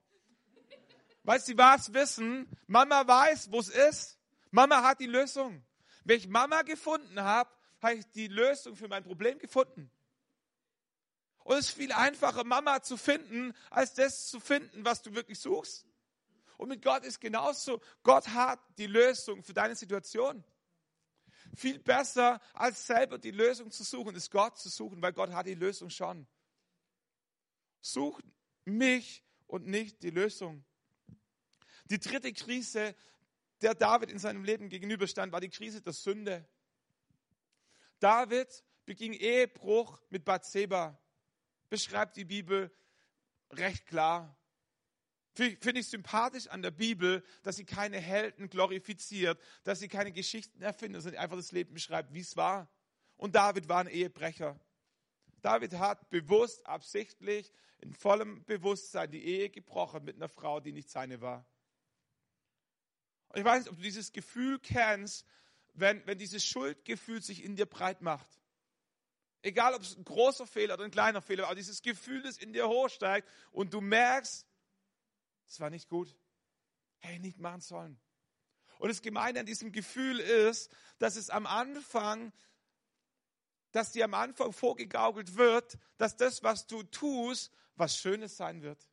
Weil 1.23 1.39
sie 1.39 1.57
was 1.57 1.93
wissen, 1.93 2.49
Mama 2.67 3.07
weiß, 3.07 3.51
wo 3.51 3.59
es 3.59 3.69
ist. 3.69 4.17
Mama 4.49 4.83
hat 4.83 4.99
die 4.99 5.07
Lösung. 5.07 5.63
Wenn 6.03 6.17
ich 6.17 6.27
Mama 6.27 6.63
gefunden 6.63 7.21
habe, 7.21 7.49
habe 7.81 7.95
ich 7.95 8.05
die 8.11 8.27
Lösung 8.27 8.75
für 8.75 8.87
mein 8.87 9.03
Problem 9.03 9.37
gefunden. 9.37 9.91
Und 11.43 11.57
es 11.57 11.69
ist 11.69 11.77
viel 11.77 11.91
einfacher, 11.91 12.43
Mama 12.43 12.81
zu 12.81 12.97
finden, 12.97 13.53
als 13.69 13.93
das 13.93 14.27
zu 14.27 14.39
finden, 14.39 14.85
was 14.85 15.01
du 15.01 15.13
wirklich 15.13 15.39
suchst. 15.39 15.85
Und 16.57 16.69
mit 16.69 16.83
Gott 16.83 17.03
ist 17.03 17.19
genauso. 17.19 17.81
Gott 18.03 18.27
hat 18.29 18.59
die 18.77 18.85
Lösung 18.85 19.43
für 19.43 19.53
deine 19.53 19.75
Situation. 19.75 20.43
Viel 21.55 21.79
besser, 21.79 22.39
als 22.53 22.87
selber 22.87 23.17
die 23.17 23.31
Lösung 23.31 23.71
zu 23.71 23.83
suchen, 23.83 24.15
ist 24.15 24.31
Gott 24.31 24.57
zu 24.57 24.69
suchen, 24.69 25.01
weil 25.01 25.13
Gott 25.13 25.31
hat 25.31 25.47
die 25.47 25.55
Lösung 25.55 25.89
schon. 25.89 26.27
Such 27.81 28.21
mich 28.65 29.23
und 29.47 29.67
nicht 29.67 30.01
die 30.03 30.11
Lösung. 30.11 30.63
Die 31.85 31.99
dritte 31.99 32.31
Krise, 32.31 32.95
der 33.61 33.75
David 33.75 34.11
in 34.11 34.19
seinem 34.19 34.43
Leben 34.43 34.69
gegenüberstand, 34.69 35.31
war 35.33 35.41
die 35.41 35.49
Krise 35.49 35.81
der 35.81 35.93
Sünde. 35.93 36.47
David 37.99 38.63
beging 38.85 39.13
Ehebruch 39.13 40.01
mit 40.09 40.23
Bathseba, 40.23 40.97
beschreibt 41.69 42.15
die 42.15 42.25
Bibel 42.25 42.71
recht 43.51 43.85
klar. 43.85 44.35
Finde 45.33 45.79
ich 45.79 45.87
sympathisch 45.87 46.47
an 46.47 46.61
der 46.61 46.71
Bibel, 46.71 47.23
dass 47.43 47.55
sie 47.55 47.63
keine 47.63 47.99
Helden 47.99 48.49
glorifiziert, 48.49 49.39
dass 49.63 49.79
sie 49.79 49.87
keine 49.87 50.11
Geschichten 50.11 50.61
erfindet, 50.61 51.03
sondern 51.03 51.21
einfach 51.21 51.37
das 51.37 51.53
Leben 51.53 51.73
beschreibt, 51.73 52.13
wie 52.13 52.19
es 52.19 52.35
war. 52.35 52.69
Und 53.15 53.35
David 53.35 53.69
war 53.69 53.79
ein 53.79 53.87
Ehebrecher. 53.87 54.59
David 55.41 55.73
hat 55.75 56.09
bewusst, 56.09 56.65
absichtlich, 56.65 57.51
in 57.79 57.93
vollem 57.93 58.43
Bewusstsein 58.45 59.09
die 59.09 59.23
Ehe 59.23 59.49
gebrochen 59.49 60.03
mit 60.03 60.17
einer 60.17 60.29
Frau, 60.29 60.59
die 60.59 60.73
nicht 60.73 60.89
seine 60.89 61.21
war. 61.21 61.45
Und 63.29 63.39
ich 63.39 63.45
weiß 63.45 63.63
nicht, 63.63 63.71
ob 63.71 63.77
du 63.77 63.83
dieses 63.83 64.11
Gefühl 64.11 64.59
kennst, 64.59 65.25
wenn, 65.73 66.05
wenn 66.05 66.17
dieses 66.17 66.45
Schuldgefühl 66.45 67.21
sich 67.21 67.43
in 67.43 67.55
dir 67.55 67.65
breit 67.65 68.01
macht. 68.01 68.29
Egal, 69.41 69.73
ob 69.73 69.81
es 69.81 69.95
ein 69.95 70.03
großer 70.03 70.45
Fehler 70.45 70.75
oder 70.75 70.83
ein 70.83 70.91
kleiner 70.91 71.21
Fehler, 71.21 71.45
aber 71.45 71.55
dieses 71.55 71.81
Gefühl, 71.81 72.21
das 72.21 72.37
in 72.37 72.53
dir 72.53 72.67
hochsteigt 72.67 73.27
und 73.51 73.73
du 73.73 73.81
merkst, 73.81 74.45
es 75.51 75.59
war 75.59 75.69
nicht 75.69 75.89
gut. 75.89 76.15
Hey, 76.99 77.19
nicht 77.19 77.39
machen 77.39 77.59
sollen. 77.59 77.99
Und 78.79 78.87
das 78.87 79.01
Gemeine 79.01 79.41
an 79.41 79.45
diesem 79.45 79.73
Gefühl 79.73 80.19
ist, 80.19 80.71
dass 80.97 81.17
es 81.17 81.29
am 81.29 81.45
Anfang, 81.45 82.31
dass 83.71 83.91
dir 83.91 84.05
am 84.05 84.13
Anfang 84.13 84.53
vorgegaukelt 84.53 85.35
wird, 85.35 85.77
dass 85.97 86.15
das, 86.15 86.41
was 86.41 86.67
du 86.67 86.83
tust, 86.83 87.51
was 87.75 87.97
Schönes 87.97 88.37
sein 88.37 88.61
wird. 88.61 88.87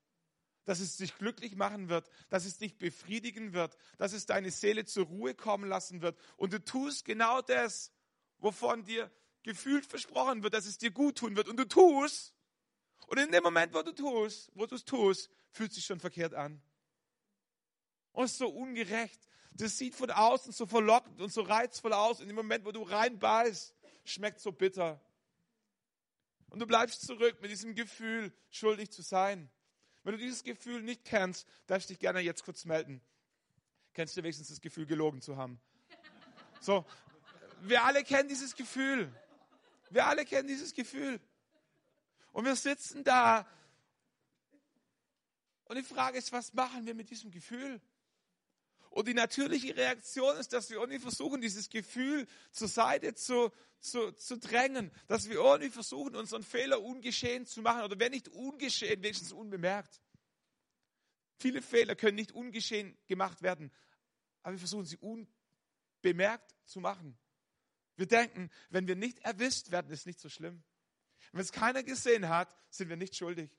Dass 0.64 0.81
es 0.81 0.97
dich 0.97 1.16
glücklich 1.16 1.55
machen 1.55 1.88
wird, 1.88 2.11
dass 2.29 2.44
es 2.44 2.59
dich 2.59 2.77
befriedigen 2.77 3.53
wird, 3.53 3.77
dass 3.97 4.12
es 4.12 4.27
deine 4.27 4.51
Seele 4.51 4.85
zur 4.85 5.07
Ruhe 5.07 5.35
kommen 5.35 5.68
lassen 5.68 6.03
wird. 6.03 6.18
Und 6.37 6.53
du 6.53 6.62
tust 6.62 7.05
genau 7.05 7.40
das, 7.40 7.92
wovon 8.38 8.85
dir 8.85 9.11
gefühlt 9.44 9.87
versprochen 9.87 10.42
wird, 10.42 10.55
dass 10.55 10.66
es 10.66 10.77
dir 10.77 10.90
gut 10.90 11.18
tun 11.18 11.37
wird. 11.37 11.49
Und 11.49 11.57
du 11.57 11.66
tust. 11.66 12.35
Und 13.09 13.18
in 13.18 13.33
dem 13.33 13.42
Moment, 13.42 13.73
wo 13.73 13.83
du 13.83 13.92
tust, 13.92 14.51
wo 14.55 14.66
du 14.66 14.75
es 14.75 14.85
tust, 14.85 15.31
fühlt 15.51 15.73
sich 15.73 15.85
schon 15.85 15.99
verkehrt 15.99 16.35
an. 16.35 16.61
Und 18.12 18.27
es 18.27 18.33
ist 18.33 18.38
so 18.38 18.49
ungerecht. 18.49 19.18
Das 19.53 19.79
sieht 19.79 19.94
von 19.94 20.11
außen 20.11 20.53
so 20.53 20.66
verlockend 20.66 21.21
und 21.21 21.33
so 21.33 21.40
reizvoll 21.40 21.94
aus. 21.94 22.21
In 22.21 22.27
dem 22.27 22.37
Moment, 22.37 22.66
wo 22.66 22.71
du 22.71 22.83
reinbeißt, 22.83 23.75
schmeckt 24.05 24.40
so 24.40 24.53
bitter. 24.53 25.01
Und 26.51 26.61
du 26.61 26.66
bleibst 26.66 27.07
zurück 27.07 27.40
mit 27.40 27.51
diesem 27.51 27.75
Gefühl, 27.75 28.31
schuldig 28.51 28.90
zu 28.90 29.01
sein. 29.01 29.51
Wenn 30.05 30.12
du 30.12 30.18
dieses 30.18 30.44
Gefühl 30.44 30.83
nicht 30.83 31.05
kennst, 31.05 31.47
darfst 31.66 31.88
du 31.88 31.94
dich 31.94 32.01
gerne 32.01 32.21
jetzt 32.21 32.44
kurz 32.44 32.66
melden. 32.66 33.01
Kennst 33.94 34.16
du 34.16 34.23
wenigstens 34.23 34.49
das 34.49 34.61
Gefühl, 34.61 34.85
gelogen 34.85 35.23
zu 35.23 35.38
haben? 35.38 35.59
So, 36.61 36.85
wir 37.62 37.85
alle 37.85 38.05
kennen 38.05 38.29
dieses 38.29 38.55
Gefühl. 38.55 39.11
Wir 39.90 40.07
alle 40.07 40.27
kennen 40.27 40.47
dieses 40.47 40.75
Gefühl. 40.75 41.21
Und 42.33 42.45
wir 42.45 42.57
sitzen 42.57 43.05
da 43.05 43.47
und 45.69 45.77
die 45.77 45.83
Frage 45.83 46.17
ist, 46.19 46.33
was 46.33 46.55
machen 46.55 46.87
wir 46.87 46.95
mit 46.95 47.11
diesem 47.11 47.31
Gefühl? 47.31 47.81
Und 48.91 49.07
die 49.07 49.14
natürliche 49.14 49.77
Reaktion 49.77 50.37
ist, 50.38 50.55
dass 50.55 50.71
wir 50.71 50.79
irgendwie 50.79 50.99
versuchen, 50.99 51.43
dieses 51.43 51.69
Gefühl 51.69 52.27
zur 52.53 52.69
Seite 52.69 53.14
zu, 53.14 53.53
zu, 53.79 54.12
zu 54.12 54.38
drängen, 54.38 54.91
dass 55.07 55.29
wir 55.29 55.37
irgendwie 55.37 55.71
versuchen, 55.71 56.17
unseren 56.17 56.43
Fehler 56.43 56.83
ungeschehen 56.83 57.45
zu 57.45 57.61
machen 57.61 57.83
oder 57.83 57.99
wenn 57.99 58.12
nicht 58.12 58.29
ungeschehen, 58.29 59.03
wenigstens 59.03 59.31
unbemerkt. 59.31 60.01
Viele 61.37 61.61
Fehler 61.61 61.95
können 61.95 62.17
nicht 62.17 62.33
ungeschehen 62.33 62.97
gemacht 63.07 63.43
werden, 63.43 63.71
aber 64.43 64.55
wir 64.55 64.59
versuchen 64.59 64.87
sie 64.87 64.97
unbemerkt 64.97 66.57
zu 66.64 66.81
machen. 66.81 67.17
Wir 67.97 68.07
denken, 68.07 68.51
wenn 68.71 68.88
wir 68.88 68.97
nicht 68.97 69.19
erwischt 69.21 69.71
werden, 69.71 69.91
ist 69.93 70.07
nicht 70.07 70.19
so 70.19 70.31
schlimm. 70.31 70.62
Wenn 71.33 71.41
es 71.41 71.53
keiner 71.53 71.83
gesehen 71.83 72.29
hat, 72.29 72.55
sind 72.71 72.88
wir 72.88 72.97
nicht 72.97 73.17
schuldig. 73.17 73.51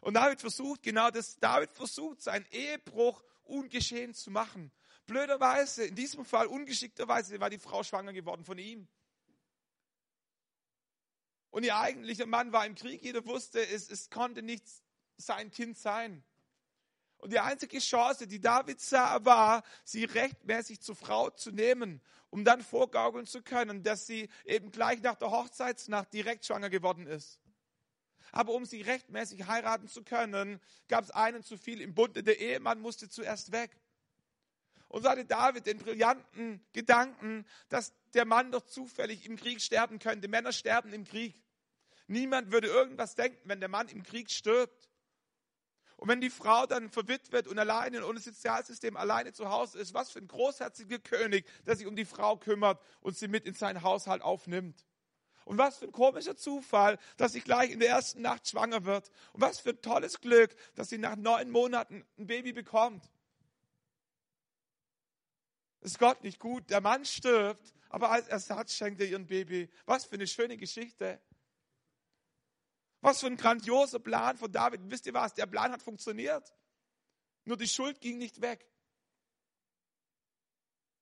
Und 0.00 0.14
David 0.14 0.40
versucht 0.40 0.82
genau 0.82 1.10
das. 1.10 1.38
David 1.38 1.72
versucht, 1.72 2.22
seinen 2.22 2.46
Ehebruch 2.50 3.22
ungeschehen 3.42 4.14
zu 4.14 4.30
machen. 4.30 4.72
Blöderweise, 5.06 5.84
in 5.84 5.94
diesem 5.94 6.24
Fall 6.24 6.46
ungeschickterweise, 6.46 7.40
war 7.40 7.50
die 7.50 7.58
Frau 7.58 7.82
schwanger 7.82 8.12
geworden 8.12 8.44
von 8.44 8.58
ihm. 8.58 8.88
Und 11.50 11.64
ihr 11.64 11.76
eigentlicher 11.76 12.26
Mann 12.26 12.52
war 12.52 12.64
im 12.64 12.76
Krieg. 12.76 13.02
Jeder 13.02 13.24
wusste, 13.26 13.66
es, 13.66 13.90
es 13.90 14.08
konnte 14.08 14.42
nicht 14.42 14.64
sein 15.16 15.50
Kind 15.50 15.76
sein. 15.76 16.24
Und 17.20 17.32
die 17.32 17.38
einzige 17.38 17.78
Chance, 17.78 18.26
die 18.26 18.40
David 18.40 18.80
sah, 18.80 19.24
war, 19.24 19.62
sie 19.84 20.04
rechtmäßig 20.04 20.80
zur 20.80 20.96
Frau 20.96 21.30
zu 21.30 21.50
nehmen, 21.50 22.00
um 22.30 22.44
dann 22.44 22.62
vorgaukeln 22.62 23.26
zu 23.26 23.42
können, 23.42 23.82
dass 23.82 24.06
sie 24.06 24.28
eben 24.44 24.70
gleich 24.70 25.02
nach 25.02 25.16
der 25.16 25.30
Hochzeitsnacht 25.30 26.12
direkt 26.12 26.46
schwanger 26.46 26.70
geworden 26.70 27.06
ist. 27.06 27.38
Aber 28.32 28.54
um 28.54 28.64
sie 28.64 28.80
rechtmäßig 28.80 29.46
heiraten 29.46 29.88
zu 29.88 30.02
können, 30.02 30.60
gab 30.88 31.04
es 31.04 31.10
einen 31.10 31.42
zu 31.42 31.58
viel 31.58 31.80
im 31.80 31.94
Bunde. 31.94 32.22
Der 32.22 32.40
Ehemann 32.40 32.80
musste 32.80 33.08
zuerst 33.08 33.52
weg. 33.52 33.70
Und 34.88 35.02
so 35.02 35.08
hatte 35.08 35.24
David 35.24 35.66
den 35.66 35.78
brillanten 35.78 36.64
Gedanken, 36.72 37.46
dass 37.68 37.92
der 38.14 38.24
Mann 38.24 38.50
doch 38.50 38.64
zufällig 38.64 39.26
im 39.26 39.36
Krieg 39.36 39.60
sterben 39.60 39.98
könnte. 39.98 40.26
Männer 40.28 40.52
sterben 40.52 40.92
im 40.92 41.04
Krieg. 41.04 41.40
Niemand 42.06 42.50
würde 42.50 42.68
irgendwas 42.68 43.14
denken, 43.14 43.48
wenn 43.48 43.60
der 43.60 43.68
Mann 43.68 43.88
im 43.88 44.02
Krieg 44.02 44.30
stirbt. 44.30 44.89
Und 46.00 46.08
wenn 46.08 46.22
die 46.22 46.30
Frau 46.30 46.64
dann 46.64 46.88
verwitwet 46.88 47.46
und 47.46 47.58
alleine 47.58 48.06
ohne 48.06 48.20
Sozialsystem 48.20 48.96
alleine 48.96 49.34
zu 49.34 49.50
Hause 49.50 49.78
ist, 49.78 49.92
was 49.92 50.10
für 50.10 50.18
ein 50.18 50.28
großherziger 50.28 50.98
König, 50.98 51.46
der 51.66 51.76
sich 51.76 51.86
um 51.86 51.94
die 51.94 52.06
Frau 52.06 52.38
kümmert 52.38 52.80
und 53.02 53.18
sie 53.18 53.28
mit 53.28 53.44
in 53.44 53.52
seinen 53.52 53.82
Haushalt 53.82 54.22
aufnimmt. 54.22 54.86
Und 55.44 55.58
was 55.58 55.76
für 55.76 55.84
ein 55.84 55.92
komischer 55.92 56.34
Zufall, 56.34 56.98
dass 57.18 57.32
sie 57.32 57.42
gleich 57.42 57.70
in 57.70 57.80
der 57.80 57.90
ersten 57.90 58.22
Nacht 58.22 58.48
schwanger 58.48 58.86
wird. 58.86 59.10
Und 59.34 59.42
was 59.42 59.60
für 59.60 59.70
ein 59.70 59.82
tolles 59.82 60.22
Glück, 60.22 60.56
dass 60.74 60.88
sie 60.88 60.96
nach 60.96 61.16
neun 61.16 61.50
Monaten 61.50 62.02
ein 62.16 62.26
Baby 62.26 62.54
bekommt. 62.54 63.04
Ist 65.82 65.98
Gott 65.98 66.24
nicht 66.24 66.38
gut? 66.38 66.70
Der 66.70 66.80
Mann 66.80 67.04
stirbt, 67.04 67.74
aber 67.90 68.10
als 68.10 68.26
Ersatz 68.28 68.72
schenkt 68.72 69.02
er 69.02 69.06
ihr 69.06 69.18
ein 69.18 69.26
Baby. 69.26 69.68
Was 69.84 70.06
für 70.06 70.14
eine 70.14 70.26
schöne 70.26 70.56
Geschichte. 70.56 71.20
Was 73.00 73.20
für 73.20 73.26
ein 73.26 73.36
grandioser 73.36 73.98
Plan 73.98 74.36
von 74.36 74.52
David. 74.52 74.80
wisst 74.84 75.06
ihr 75.06 75.14
was? 75.14 75.34
Der 75.34 75.46
Plan 75.46 75.72
hat 75.72 75.82
funktioniert. 75.82 76.54
Nur 77.44 77.56
die 77.56 77.68
Schuld 77.68 78.00
ging 78.00 78.18
nicht 78.18 78.40
weg. 78.40 78.66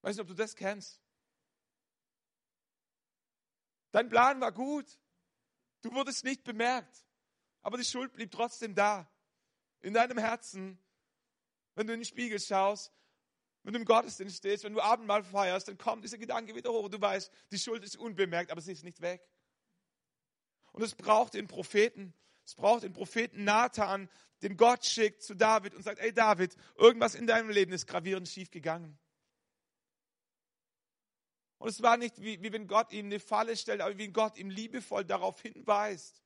Weiß 0.02 0.16
nicht, 0.16 0.22
ob 0.22 0.28
du 0.28 0.34
das 0.34 0.54
kennst. 0.54 1.00
Dein 3.90 4.08
Plan 4.08 4.40
war 4.40 4.52
gut. 4.52 4.86
Du 5.82 5.92
wurdest 5.92 6.24
nicht 6.24 6.44
bemerkt. 6.44 7.04
Aber 7.62 7.76
die 7.76 7.84
Schuld 7.84 8.12
blieb 8.12 8.30
trotzdem 8.30 8.74
da. 8.74 9.10
In 9.80 9.94
deinem 9.94 10.18
Herzen. 10.18 10.78
Wenn 11.74 11.86
du 11.86 11.92
in 11.94 12.00
den 12.00 12.06
Spiegel 12.06 12.40
schaust, 12.40 12.92
wenn 13.62 13.72
du 13.72 13.80
im 13.80 13.84
Gottesdienst 13.84 14.38
stehst, 14.38 14.64
wenn 14.64 14.72
du 14.72 14.80
Abendmahl 14.80 15.22
feierst, 15.22 15.68
dann 15.68 15.78
kommt 15.78 16.04
dieser 16.04 16.18
Gedanke 16.18 16.54
wieder 16.54 16.70
hoch. 16.70 16.88
Du 16.88 17.00
weißt, 17.00 17.30
die 17.50 17.58
Schuld 17.58 17.84
ist 17.84 17.96
unbemerkt, 17.96 18.50
aber 18.50 18.60
sie 18.60 18.72
ist 18.72 18.84
nicht 18.84 19.00
weg. 19.00 19.26
Und 20.78 20.84
es 20.84 20.94
braucht 20.94 21.34
den 21.34 21.48
Propheten. 21.48 22.14
Es 22.44 22.54
braucht 22.54 22.84
den 22.84 22.92
Propheten 22.92 23.42
Nathan, 23.42 24.08
den 24.42 24.56
Gott 24.56 24.86
schickt 24.86 25.24
zu 25.24 25.34
David 25.34 25.74
und 25.74 25.82
sagt, 25.82 25.98
ey 25.98 26.12
David, 26.12 26.56
irgendwas 26.76 27.16
in 27.16 27.26
deinem 27.26 27.50
Leben 27.50 27.72
ist 27.72 27.88
gravierend 27.88 28.28
schief 28.28 28.52
gegangen. 28.52 28.96
Und 31.58 31.68
es 31.68 31.82
war 31.82 31.96
nicht 31.96 32.22
wie, 32.22 32.40
wie 32.40 32.52
wenn 32.52 32.68
Gott 32.68 32.92
ihm 32.92 33.06
eine 33.06 33.18
Falle 33.18 33.56
stellt, 33.56 33.80
aber 33.80 33.98
wie 33.98 34.06
Gott 34.06 34.38
ihm 34.38 34.50
liebevoll 34.50 35.04
darauf 35.04 35.42
hinweist. 35.42 36.22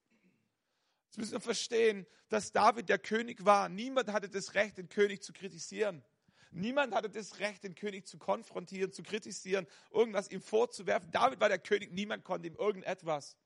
Jetzt 1.07 1.17
müssen 1.17 1.33
wir 1.33 1.41
verstehen, 1.41 2.07
dass 2.29 2.53
David 2.53 2.91
der 2.91 2.99
König 2.99 3.47
war. 3.47 3.71
Niemand 3.71 4.13
hatte 4.13 4.29
das 4.29 4.53
Recht, 4.53 4.77
den 4.77 4.91
König 4.91 5.23
zu 5.23 5.33
kritisieren. 5.33 6.05
Niemand 6.51 6.95
hatte 6.95 7.09
das 7.09 7.39
Recht, 7.39 7.65
den 7.65 7.75
König 7.75 8.07
zu 8.07 8.19
konfrontieren, 8.19 8.93
zu 8.93 9.03
kritisieren, 9.03 9.67
irgendwas 9.91 10.31
ihm 10.31 10.43
vorzuwerfen. 10.43 11.11
David 11.11 11.41
war 11.41 11.49
der 11.49 11.59
König, 11.59 11.91
niemand 11.91 12.23
konnte 12.23 12.49
ihm 12.49 12.57
irgendetwas. 12.57 13.39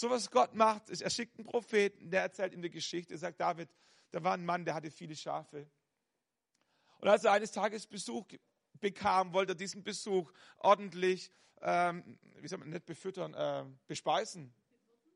So 0.00 0.08
was 0.08 0.30
Gott 0.30 0.54
macht, 0.54 0.88
ist, 0.88 1.02
er 1.02 1.10
schickt 1.10 1.38
einen 1.38 1.46
Propheten, 1.46 2.10
der 2.10 2.22
erzählt 2.22 2.54
ihm 2.54 2.62
die 2.62 2.70
Geschichte, 2.70 3.12
er 3.12 3.18
sagt, 3.18 3.38
David, 3.38 3.68
da 4.12 4.24
war 4.24 4.32
ein 4.32 4.46
Mann, 4.46 4.64
der 4.64 4.72
hatte 4.72 4.90
viele 4.90 5.14
Schafe. 5.14 5.66
Und 7.00 7.08
als 7.08 7.24
er 7.24 7.32
eines 7.32 7.52
Tages 7.52 7.86
Besuch 7.86 8.24
bekam, 8.80 9.34
wollte 9.34 9.52
er 9.52 9.56
diesen 9.56 9.82
Besuch 9.82 10.32
ordentlich, 10.56 11.30
ähm, 11.60 12.18
wie 12.36 12.48
soll 12.48 12.60
man 12.60 12.70
nicht 12.70 12.86
befüttern, 12.86 13.34
äh, 13.34 13.66
bespeisen. 13.86 14.54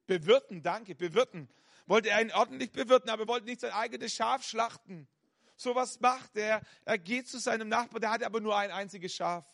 Bewirten, 0.07 0.63
danke, 0.63 0.95
bewirten. 0.95 1.49
Wollte 1.87 2.11
er 2.11 2.21
ihn 2.21 2.31
ordentlich 2.33 2.71
bewirten, 2.71 3.09
aber 3.09 3.23
er 3.23 3.29
wollte 3.29 3.47
nicht 3.47 3.63
sein 3.63 3.73
eigenes 3.73 4.13
Schaf 4.13 4.45
schlachten. 4.45 5.09
So 5.57 5.75
was 5.75 5.99
macht 6.01 6.37
er. 6.37 6.61
Er 6.85 6.99
geht 6.99 7.27
zu 7.27 7.39
seinem 7.39 7.71
Nachbarn, 7.71 8.03
der 8.03 8.11
hatte 8.11 8.27
aber 8.27 8.43
nur 8.43 8.55
ein 8.55 8.71
einziges 8.71 9.15
Schaf. 9.15 9.51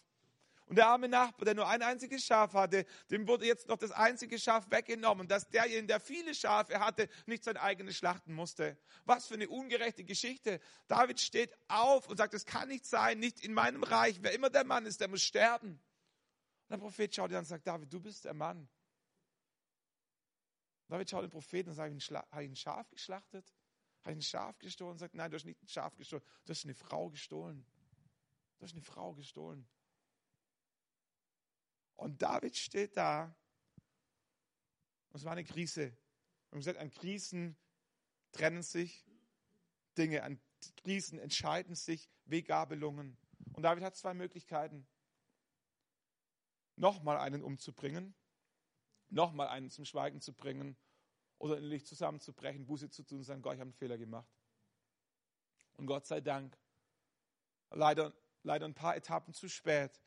Und 0.70 0.76
der 0.76 0.86
arme 0.86 1.08
Nachbar, 1.08 1.46
der 1.46 1.54
nur 1.54 1.66
ein 1.66 1.82
einziges 1.82 2.24
Schaf 2.24 2.54
hatte, 2.54 2.86
dem 3.10 3.26
wurde 3.26 3.44
jetzt 3.44 3.66
noch 3.66 3.76
das 3.76 3.90
einzige 3.90 4.38
Schaf 4.38 4.70
weggenommen, 4.70 5.26
dass 5.26 5.48
derjenige, 5.48 5.88
der 5.88 5.98
viele 5.98 6.32
Schafe 6.32 6.78
hatte, 6.78 7.08
nicht 7.26 7.42
sein 7.42 7.56
eigenes 7.56 7.96
schlachten 7.96 8.32
musste. 8.32 8.78
Was 9.04 9.26
für 9.26 9.34
eine 9.34 9.48
ungerechte 9.48 10.04
Geschichte. 10.04 10.60
David 10.86 11.18
steht 11.18 11.52
auf 11.66 12.06
und 12.06 12.18
sagt, 12.18 12.34
es 12.34 12.46
kann 12.46 12.68
nicht 12.68 12.86
sein, 12.86 13.18
nicht 13.18 13.40
in 13.40 13.52
meinem 13.52 13.82
Reich. 13.82 14.22
Wer 14.22 14.30
immer 14.30 14.48
der 14.48 14.62
Mann 14.62 14.86
ist, 14.86 15.00
der 15.00 15.08
muss 15.08 15.22
sterben. 15.22 15.70
Und 15.70 15.80
der 16.70 16.78
Prophet 16.78 17.12
schaut 17.12 17.30
ihn 17.32 17.34
an 17.34 17.40
und 17.40 17.46
sagt, 17.46 17.66
David, 17.66 17.92
du 17.92 17.98
bist 17.98 18.24
der 18.24 18.34
Mann. 18.34 18.68
David 20.86 21.10
schaut 21.10 21.24
den 21.24 21.30
Propheten 21.30 21.70
und 21.70 21.74
sagt, 21.74 21.92
habe 22.30 22.44
ich 22.44 22.48
ein 22.48 22.54
Schaf 22.54 22.88
geschlachtet? 22.90 23.52
Habe 24.02 24.12
ich 24.12 24.18
ein 24.18 24.22
Schaf 24.22 24.56
gestohlen? 24.60 24.92
Und 24.92 24.98
sagt, 24.98 25.16
nein, 25.16 25.32
du 25.32 25.34
hast 25.34 25.46
nicht 25.46 25.60
ein 25.64 25.68
Schaf 25.68 25.96
gestohlen, 25.96 26.22
du 26.44 26.50
hast 26.50 26.62
eine 26.62 26.76
Frau 26.76 27.10
gestohlen. 27.10 27.66
Du 28.60 28.66
hast 28.66 28.72
eine 28.72 28.82
Frau 28.82 29.14
gestohlen. 29.14 29.66
Und 32.00 32.22
David 32.22 32.56
steht 32.56 32.96
da. 32.96 33.24
Und 35.10 35.16
es 35.18 35.24
war 35.24 35.32
eine 35.32 35.44
Krise. 35.44 35.94
Haben 36.50 36.58
gesagt, 36.58 36.78
an 36.78 36.90
Krisen 36.90 37.58
trennen 38.32 38.62
sich 38.62 39.04
Dinge, 39.98 40.22
an 40.22 40.40
Krisen 40.78 41.18
entscheiden 41.18 41.74
sich 41.74 42.10
Weggabelungen. 42.24 43.18
Und 43.52 43.62
David 43.64 43.84
hat 43.84 43.96
zwei 43.96 44.14
Möglichkeiten. 44.14 44.88
Nochmal 46.76 47.18
einen 47.18 47.42
umzubringen, 47.42 48.14
nochmal 49.10 49.48
einen 49.48 49.68
zum 49.68 49.84
Schweigen 49.84 50.22
zu 50.22 50.32
bringen 50.32 50.78
oder 51.36 51.58
innerlich 51.58 51.84
zusammenzubrechen, 51.84 52.64
Buße 52.64 52.88
zu 52.88 53.02
tun 53.02 53.18
und 53.18 53.24
sagen, 53.24 53.42
Gott, 53.42 53.54
ich 53.54 53.60
habe 53.60 53.68
einen 53.68 53.74
Fehler 53.74 53.98
gemacht. 53.98 54.30
Und 55.74 55.84
Gott 55.84 56.06
sei 56.06 56.22
Dank, 56.22 56.56
leider, 57.68 58.14
leider 58.42 58.64
ein 58.64 58.74
paar 58.74 58.96
Etappen 58.96 59.34
zu 59.34 59.50
spät, 59.50 60.00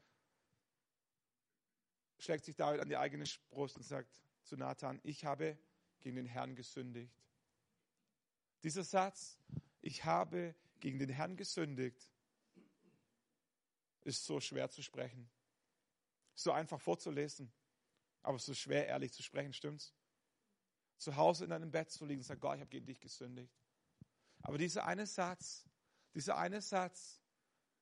schlägt 2.24 2.46
sich 2.46 2.56
David 2.56 2.82
an 2.82 2.90
die 2.90 2.98
eigene 2.98 3.26
Brust 3.50 3.78
und 3.78 3.84
sagt 3.84 4.10
zu 4.44 4.56
Nathan, 4.58 5.00
ich 5.04 5.26
habe 5.26 5.58
gegen 6.00 6.16
den 6.16 6.26
Herrn 6.26 6.56
gesündigt. 6.56 7.14
Dieser 8.64 8.84
Satz, 8.84 9.38
ich 9.82 10.06
habe 10.06 10.56
gegen 10.80 11.00
den 11.00 11.10
Herrn 11.10 11.36
gesündigt, 11.36 12.10
ist 14.02 14.26
so 14.26 14.40
schwer 14.40 14.70
zu 14.70 14.82
sprechen. 14.82 15.30
So 16.36 16.52
einfach 16.52 16.80
vorzulesen, 16.80 17.52
aber 18.22 18.40
so 18.40 18.54
schwer 18.54 18.88
ehrlich 18.88 19.14
zu 19.14 19.22
sprechen, 19.22 19.54
stimmt's? 19.54 19.94
Zu 20.98 21.16
Hause 21.16 21.44
in 21.44 21.50
deinem 21.50 21.72
Bett 21.72 21.92
zu 21.92 22.06
liegen 22.06 22.22
und 22.22 22.26
sagen, 22.26 22.40
Gott, 22.40 22.56
ich 22.56 22.62
habe 22.62 22.70
gegen 22.70 22.86
dich 22.86 23.00
gesündigt. 23.00 23.54
Aber 24.42 24.58
dieser 24.58 24.86
eine 24.86 25.06
Satz, 25.06 25.66
dieser 26.14 26.38
eine 26.38 26.62
Satz 26.62 27.22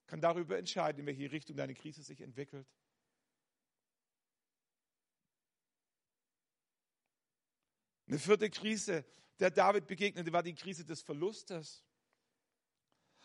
kann 0.08 0.22
darüber 0.22 0.58
entscheiden, 0.58 1.02
in 1.02 1.06
welche 1.06 1.32
Richtung 1.32 1.56
deine 1.56 1.74
Krise 1.74 2.04
sich 2.04 2.22
entwickelt. 2.22 2.68
Eine 8.12 8.20
vierte 8.20 8.50
Krise, 8.50 9.06
der 9.40 9.52
David 9.52 9.88
begegnete, 9.88 10.34
war 10.34 10.44
die 10.44 10.54
Krise 10.54 10.84
des 10.84 11.02
Verlustes. 11.02 11.82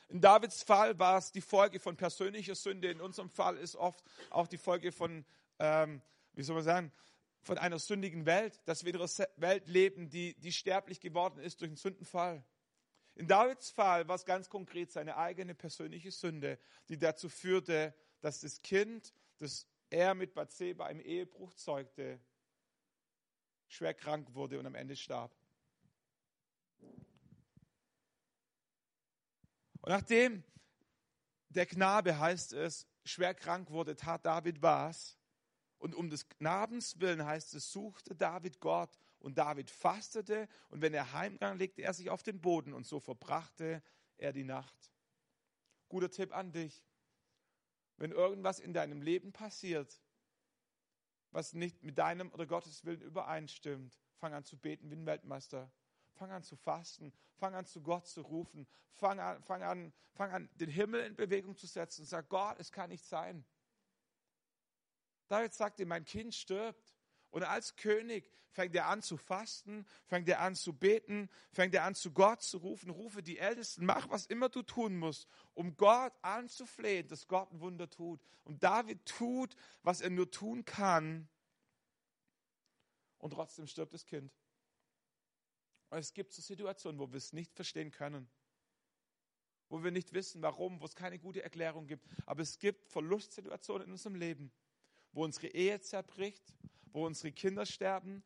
In 0.06 0.20
Davids 0.20 0.62
Fall 0.62 0.96
war 0.96 1.18
es 1.18 1.32
die 1.32 1.40
Folge 1.40 1.80
von 1.80 1.96
persönlicher 1.96 2.54
Sünde. 2.54 2.92
In 2.92 3.00
unserem 3.00 3.28
Fall 3.28 3.56
ist 3.56 3.74
oft 3.74 4.04
auch 4.30 4.46
die 4.46 4.58
Folge 4.58 4.92
von, 4.92 5.24
ähm, 5.58 6.00
wie 6.34 6.44
soll 6.44 6.54
man 6.54 6.64
sagen, 6.64 6.92
von 7.42 7.58
einer 7.58 7.80
sündigen 7.80 8.26
Welt, 8.26 8.60
dass 8.66 8.84
wir 8.84 8.94
in 8.94 9.00
einer 9.00 9.10
Welt 9.38 9.66
leben, 9.66 10.08
die, 10.08 10.34
die 10.34 10.52
sterblich 10.52 11.00
geworden 11.00 11.40
ist 11.40 11.60
durch 11.62 11.70
einen 11.70 11.76
Sündenfall. 11.76 12.44
In 13.16 13.26
Davids 13.26 13.70
Fall 13.70 14.06
war 14.06 14.14
es 14.14 14.24
ganz 14.24 14.48
konkret 14.48 14.92
seine 14.92 15.16
eigene 15.16 15.56
persönliche 15.56 16.12
Sünde, 16.12 16.60
die 16.88 16.96
dazu 16.96 17.28
führte, 17.28 17.92
dass 18.20 18.38
das 18.38 18.62
Kind, 18.62 19.12
das 19.38 19.66
er 19.90 20.14
mit 20.14 20.32
Bathseba 20.32 20.88
im 20.90 21.00
Ehebruch 21.00 21.54
zeugte, 21.54 22.20
schwer 23.68 23.94
krank 23.94 24.34
wurde 24.34 24.58
und 24.58 24.66
am 24.66 24.74
Ende 24.74 24.96
starb. 24.96 25.34
Und 29.80 29.92
nachdem 29.92 30.42
der 31.48 31.66
Knabe, 31.66 32.18
heißt 32.18 32.52
es, 32.54 32.86
schwer 33.04 33.34
krank 33.34 33.70
wurde, 33.70 33.96
tat 33.96 34.26
David 34.26 34.60
was. 34.62 35.16
Und 35.78 35.94
um 35.94 36.10
des 36.10 36.28
Knabens 36.28 36.98
willen 37.00 37.24
heißt 37.24 37.54
es, 37.54 37.70
suchte 37.70 38.14
David 38.14 38.60
Gott 38.60 38.98
und 39.18 39.38
David 39.38 39.70
fastete 39.70 40.48
und 40.68 40.80
wenn 40.80 40.94
er 40.94 41.12
heimgang, 41.12 41.58
legte 41.58 41.82
er 41.82 41.92
sich 41.92 42.10
auf 42.10 42.22
den 42.22 42.40
Boden 42.40 42.72
und 42.72 42.86
so 42.86 42.98
verbrachte 42.98 43.82
er 44.16 44.32
die 44.32 44.44
Nacht. 44.44 44.92
Guter 45.88 46.10
Tipp 46.10 46.34
an 46.34 46.52
dich. 46.52 46.82
Wenn 47.96 48.12
irgendwas 48.12 48.58
in 48.58 48.72
deinem 48.72 49.02
Leben 49.02 49.32
passiert, 49.32 50.00
was 51.36 51.52
nicht 51.52 51.82
mit 51.82 51.98
deinem 51.98 52.32
oder 52.32 52.46
Gottes 52.46 52.86
Willen 52.86 53.02
übereinstimmt, 53.02 53.94
fang 54.14 54.32
an 54.32 54.42
zu 54.42 54.56
beten 54.56 54.90
wie 54.90 54.94
ein 54.94 55.04
Weltmeister. 55.04 55.70
Fang 56.14 56.30
an 56.30 56.42
zu 56.42 56.56
fasten. 56.56 57.12
Fang 57.34 57.54
an 57.54 57.66
zu 57.66 57.82
Gott 57.82 58.06
zu 58.06 58.22
rufen. 58.22 58.66
Fang 58.92 59.20
an, 59.20 59.42
fang 59.42 59.62
an, 59.62 59.92
fang 60.14 60.32
an 60.32 60.48
den 60.54 60.70
Himmel 60.70 61.04
in 61.04 61.14
Bewegung 61.14 61.54
zu 61.54 61.66
setzen 61.66 62.00
und 62.00 62.06
sag, 62.06 62.30
Gott, 62.30 62.58
es 62.58 62.72
kann 62.72 62.88
nicht 62.88 63.04
sein. 63.04 63.44
David 65.28 65.52
sagte, 65.52 65.84
mein 65.84 66.06
Kind 66.06 66.34
stirbt. 66.34 66.95
Und 67.36 67.42
als 67.42 67.76
König 67.76 68.30
fängt 68.48 68.74
er 68.74 68.86
an 68.86 69.02
zu 69.02 69.18
fasten, 69.18 69.84
fängt 70.06 70.26
er 70.26 70.40
an 70.40 70.54
zu 70.54 70.72
beten, 70.72 71.28
fängt 71.52 71.74
er 71.74 71.84
an 71.84 71.94
zu 71.94 72.12
Gott 72.12 72.40
zu 72.40 72.56
rufen, 72.56 72.88
rufe 72.88 73.22
die 73.22 73.36
Ältesten, 73.36 73.84
mach 73.84 74.08
was 74.08 74.24
immer 74.24 74.48
du 74.48 74.62
tun 74.62 74.96
musst, 74.96 75.28
um 75.52 75.76
Gott 75.76 76.14
anzuflehen, 76.22 77.06
dass 77.08 77.28
Gott 77.28 77.52
ein 77.52 77.60
Wunder 77.60 77.90
tut. 77.90 78.22
Und 78.44 78.62
David 78.62 79.04
tut, 79.04 79.54
was 79.82 80.00
er 80.00 80.08
nur 80.08 80.30
tun 80.30 80.64
kann. 80.64 81.28
Und 83.18 83.34
trotzdem 83.34 83.66
stirbt 83.66 83.92
das 83.92 84.06
Kind. 84.06 84.32
Und 85.90 85.98
es 85.98 86.14
gibt 86.14 86.32
so 86.32 86.40
Situationen, 86.40 86.98
wo 86.98 87.12
wir 87.12 87.18
es 87.18 87.34
nicht 87.34 87.52
verstehen 87.52 87.90
können. 87.90 88.30
Wo 89.68 89.84
wir 89.84 89.90
nicht 89.90 90.14
wissen, 90.14 90.40
warum, 90.40 90.80
wo 90.80 90.86
es 90.86 90.96
keine 90.96 91.18
gute 91.18 91.42
Erklärung 91.42 91.86
gibt. 91.86 92.06
Aber 92.24 92.40
es 92.40 92.58
gibt 92.58 92.88
Verlustsituationen 92.88 93.88
in 93.88 93.92
unserem 93.92 94.14
Leben, 94.14 94.50
wo 95.12 95.22
unsere 95.22 95.48
Ehe 95.48 95.78
zerbricht, 95.82 96.54
wo 96.86 97.06
unsere 97.06 97.32
Kinder 97.32 97.66
sterben, 97.66 98.24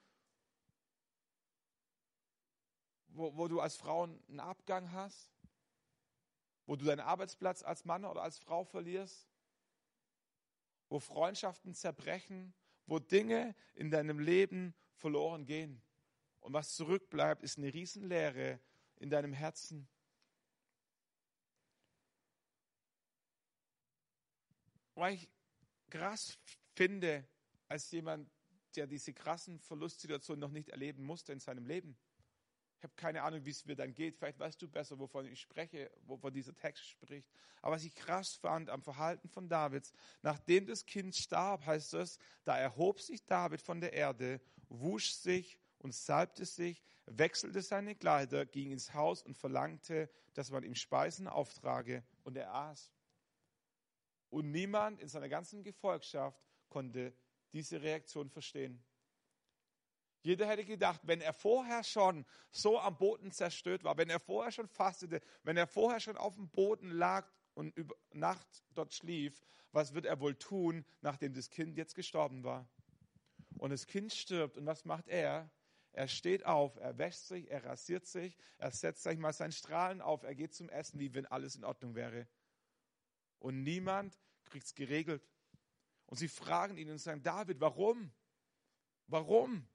wo, 3.09 3.37
wo 3.37 3.49
du 3.49 3.61
als 3.61 3.77
Frau 3.77 4.05
einen 4.05 4.41
Abgang 4.41 4.93
hast, 4.93 5.31
wo 6.67 6.77
du 6.77 6.85
deinen 6.85 7.01
Arbeitsplatz 7.01 7.63
als 7.63 7.85
Mann 7.85 8.05
oder 8.05 8.23
als 8.23 8.39
Frau 8.39 8.65
verlierst, 8.65 9.29
wo 10.89 11.01
Freundschaften 11.01 11.75
zerbrechen, 11.75 12.55
wo 12.87 12.99
Dinge 12.99 13.55
in 13.75 13.91
deinem 13.91 14.19
Leben 14.19 14.75
verloren 14.95 15.47
gehen. 15.47 15.83
Und 16.41 16.53
was 16.53 16.75
zurückbleibt, 16.75 17.43
ist 17.43 17.59
eine 17.59 17.73
Riesenleere 17.73 18.61
in 18.97 19.11
deinem 19.11 19.33
Herzen. 19.33 19.89
Weil 24.95 25.15
ich 25.15 25.29
krass 25.89 26.39
finde, 26.75 27.27
als 27.69 27.91
jemand, 27.91 28.31
der 28.77 28.87
diese 28.87 29.13
krassen 29.13 29.59
Verlustsituationen 29.59 30.41
noch 30.41 30.51
nicht 30.51 30.71
erleben 30.71 31.05
musste 31.05 31.33
in 31.33 31.41
seinem 31.41 31.67
Leben. 31.67 31.97
Ich 32.81 32.85
habe 32.85 32.95
keine 32.97 33.23
Ahnung, 33.25 33.45
wie 33.45 33.51
es 33.51 33.67
mir 33.67 33.77
dann 33.77 33.93
geht. 33.93 34.17
Vielleicht 34.17 34.39
weißt 34.39 34.63
du 34.63 34.67
besser, 34.67 34.99
wovon 34.99 35.27
ich 35.27 35.39
spreche, 35.39 35.91
wovon 36.07 36.33
dieser 36.33 36.55
Text 36.55 36.89
spricht. 36.89 37.29
Aber 37.61 37.77
was 37.77 37.85
ich 37.85 37.95
krass 37.95 38.37
fand 38.37 38.71
am 38.71 38.81
Verhalten 38.81 39.29
von 39.29 39.51
Davids, 39.51 39.93
nachdem 40.23 40.65
das 40.65 40.87
Kind 40.87 41.15
starb, 41.15 41.67
heißt 41.67 41.93
es, 41.93 42.19
da 42.45 42.57
erhob 42.57 42.99
sich 42.99 43.27
David 43.27 43.61
von 43.61 43.83
der 43.83 43.93
Erde, 43.93 44.41
wusch 44.71 45.11
sich 45.13 45.59
und 45.77 45.95
salbte 45.95 46.47
sich, 46.47 46.83
wechselte 47.05 47.61
seine 47.61 47.95
Kleider, 47.95 48.47
ging 48.47 48.71
ins 48.71 48.95
Haus 48.95 49.23
und 49.23 49.37
verlangte, 49.37 50.09
dass 50.33 50.51
man 50.51 50.63
ihm 50.63 50.75
Speisen 50.75 51.29
auftrage 51.29 52.03
und 52.23 52.35
er 52.39 52.55
aß. 52.55 52.95
Und 54.31 54.53
niemand 54.53 55.01
in 55.01 55.09
seiner 55.09 55.29
ganzen 55.29 55.63
Gefolgschaft 55.65 56.41
konnte 56.71 57.13
diese 57.53 57.83
Reaktion 57.83 58.31
verstehen. 58.31 58.83
Jeder 60.23 60.47
hätte 60.47 60.65
gedacht, 60.65 61.01
wenn 61.05 61.21
er 61.21 61.33
vorher 61.33 61.83
schon 61.83 62.27
so 62.51 62.79
am 62.79 62.99
Boden 62.99 63.31
zerstört 63.31 63.85
war, 63.85 63.97
wenn 63.97 64.11
er 64.11 64.21
vorher 64.21 64.53
schon 64.53 64.69
fastete, 64.69 65.21
wenn 65.45 65.57
er 65.57 65.67
vorher 65.67 66.01
schon 66.01 66.19
auf 66.19 66.35
dem 66.35 66.51
Boden 66.51 66.91
lag 66.91 67.27
und 67.55 67.75
über 67.77 67.95
Nacht 68.13 68.65
dort 68.75 68.93
schlief, 68.93 69.43
was 69.73 69.95
wird 69.95 70.05
er 70.05 70.21
wohl 70.21 70.35
tun, 70.35 70.85
nachdem 71.01 71.33
das 71.33 71.49
Kind 71.49 71.77
jetzt 71.77 71.95
gestorben 71.95 72.45
war? 72.45 72.69
Und 73.59 73.71
das 73.71 73.87
Kind 73.87 74.13
stirbt 74.13 74.59
und 74.59 74.67
was 74.67 74.85
macht 74.85 75.09
er? 75.09 75.51
Er 75.93 76.07
steht 76.07 76.45
auf, 76.45 76.77
er 76.77 76.99
wäscht 76.99 77.23
sich, 77.23 77.51
er 77.51 77.65
rasiert 77.65 78.07
sich, 78.07 78.37
er 78.59 78.71
setzt 78.71 79.03
sich 79.03 79.19
mal 79.19 79.33
seinen 79.33 79.53
Strahlen 79.53 80.01
auf, 80.01 80.23
er 80.23 80.35
geht 80.35 80.55
zum 80.55 80.69
Essen, 80.69 81.01
wie 81.01 81.15
wenn 81.15 81.27
alles 81.27 81.57
in 81.57 81.65
Ordnung 81.65 81.95
wäre. 81.95 82.29
Und 83.39 83.63
niemand 83.63 84.19
kriegt 84.45 84.67
es 84.67 84.75
geregelt. 84.75 85.27
Und 86.11 86.19
sie 86.19 86.29
fragen 86.29 86.77
ihn 86.77 86.91
und 86.91 86.99
sagen, 86.99 87.23
David, 87.23 87.61
warum? 87.61 88.13
Warum? 89.07 89.67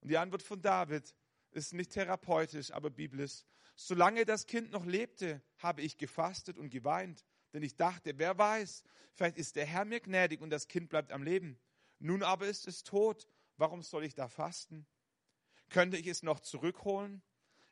Und 0.00 0.08
die 0.08 0.18
Antwort 0.18 0.42
von 0.42 0.60
David 0.60 1.14
ist 1.50 1.72
nicht 1.72 1.92
therapeutisch, 1.92 2.70
aber 2.70 2.90
biblisch. 2.90 3.44
Solange 3.74 4.24
das 4.24 4.46
Kind 4.46 4.70
noch 4.70 4.84
lebte, 4.84 5.42
habe 5.58 5.82
ich 5.82 5.96
gefastet 5.96 6.58
und 6.58 6.70
geweint, 6.70 7.24
denn 7.52 7.62
ich 7.62 7.74
dachte, 7.74 8.18
wer 8.18 8.36
weiß, 8.36 8.84
vielleicht 9.14 9.38
ist 9.38 9.56
der 9.56 9.66
Herr 9.66 9.84
mir 9.84 10.00
gnädig 10.00 10.40
und 10.40 10.50
das 10.50 10.68
Kind 10.68 10.90
bleibt 10.90 11.10
am 11.10 11.22
Leben. 11.22 11.58
Nun 11.98 12.22
aber 12.22 12.46
ist 12.46 12.68
es 12.68 12.84
tot, 12.84 13.26
warum 13.56 13.82
soll 13.82 14.04
ich 14.04 14.14
da 14.14 14.28
fasten? 14.28 14.86
Könnte 15.70 15.96
ich 15.96 16.06
es 16.06 16.22
noch 16.22 16.40
zurückholen? 16.40 17.22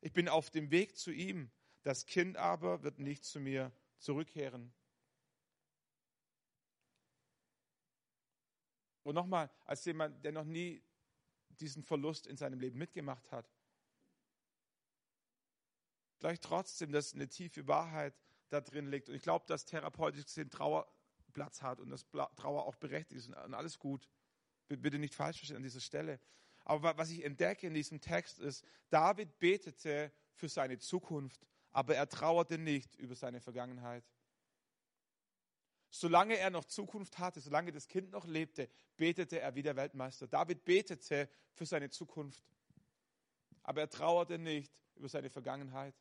Ich 0.01 0.12
bin 0.12 0.29
auf 0.29 0.51
dem 0.51 0.70
Weg 0.70 0.97
zu 0.97 1.11
ihm, 1.11 1.51
das 1.83 2.07
Kind 2.07 2.38
aber 2.38 2.83
wird 2.83 2.99
nicht 2.99 3.25
zu 3.25 3.40
mir 3.40 3.73
zurückkehren. 3.99 4.73
Und 9.05 9.14
nochmal, 9.14 9.51
als 9.64 9.85
jemand, 9.85 10.25
der 10.25 10.33
noch 10.33 10.45
nie 10.45 10.83
diesen 11.61 11.85
Verlust 11.85 12.27
in 12.27 12.37
seinem 12.37 12.59
Leben 12.59 12.79
mitgemacht 12.79 13.31
hat, 13.31 13.49
gleich 16.19 16.40
trotzdem, 16.40 16.90
dass 16.90 17.14
eine 17.14 17.29
tiefe 17.29 17.69
Wahrheit 17.69 18.14
da 18.49 18.61
drin 18.61 18.90
liegt. 18.90 19.09
Und 19.09 19.14
ich 19.14 19.23
glaube, 19.23 19.45
dass 19.47 19.67
therapeutisch 19.67 20.25
gesehen 20.25 20.51
Trauer 20.51 20.90
Platz 21.35 21.62
hat 21.62 21.81
und 21.81 21.90
dass 21.90 22.07
Trauer 22.37 22.64
auch 22.64 22.77
berechtigt 22.77 23.21
ist 23.21 23.29
und 23.29 23.55
alles 23.55 23.79
gut. 23.79 24.09
Bitte 24.69 24.99
nicht 24.99 25.14
falsch 25.14 25.38
verstehen 25.38 25.59
an 25.59 25.62
dieser 25.62 25.81
Stelle. 25.81 26.19
Aber 26.64 26.97
was 26.97 27.11
ich 27.11 27.23
entdecke 27.23 27.67
in 27.67 27.75
diesem 27.75 28.01
Text 28.01 28.38
ist, 28.38 28.64
David 28.88 29.38
betete 29.38 30.11
für 30.33 30.49
seine 30.49 30.79
Zukunft, 30.79 31.47
aber 31.73 31.95
er 31.95 32.09
trauerte 32.09 32.57
nicht 32.57 32.95
über 32.97 33.14
seine 33.14 33.40
Vergangenheit. 33.40 34.05
Solange 35.96 36.37
er 36.37 36.50
noch 36.50 36.64
Zukunft 36.64 37.20
hatte, 37.20 37.40
solange 37.40 37.70
das 37.70 37.87
Kind 37.87 38.11
noch 38.11 38.26
lebte, 38.26 38.68
betete 38.96 39.38
er 39.38 39.54
wie 39.54 39.62
der 39.62 39.76
Weltmeister. 39.76 40.26
David 40.26 40.64
betete 40.64 41.30
für 41.52 41.66
seine 41.66 41.88
Zukunft. 41.88 42.42
Aber 43.62 43.83
er 43.83 43.88
trauerte 43.88 44.37
nicht 44.37 44.76
über 44.96 45.09
seine 45.09 45.30
Vergangenheit. 45.30 45.94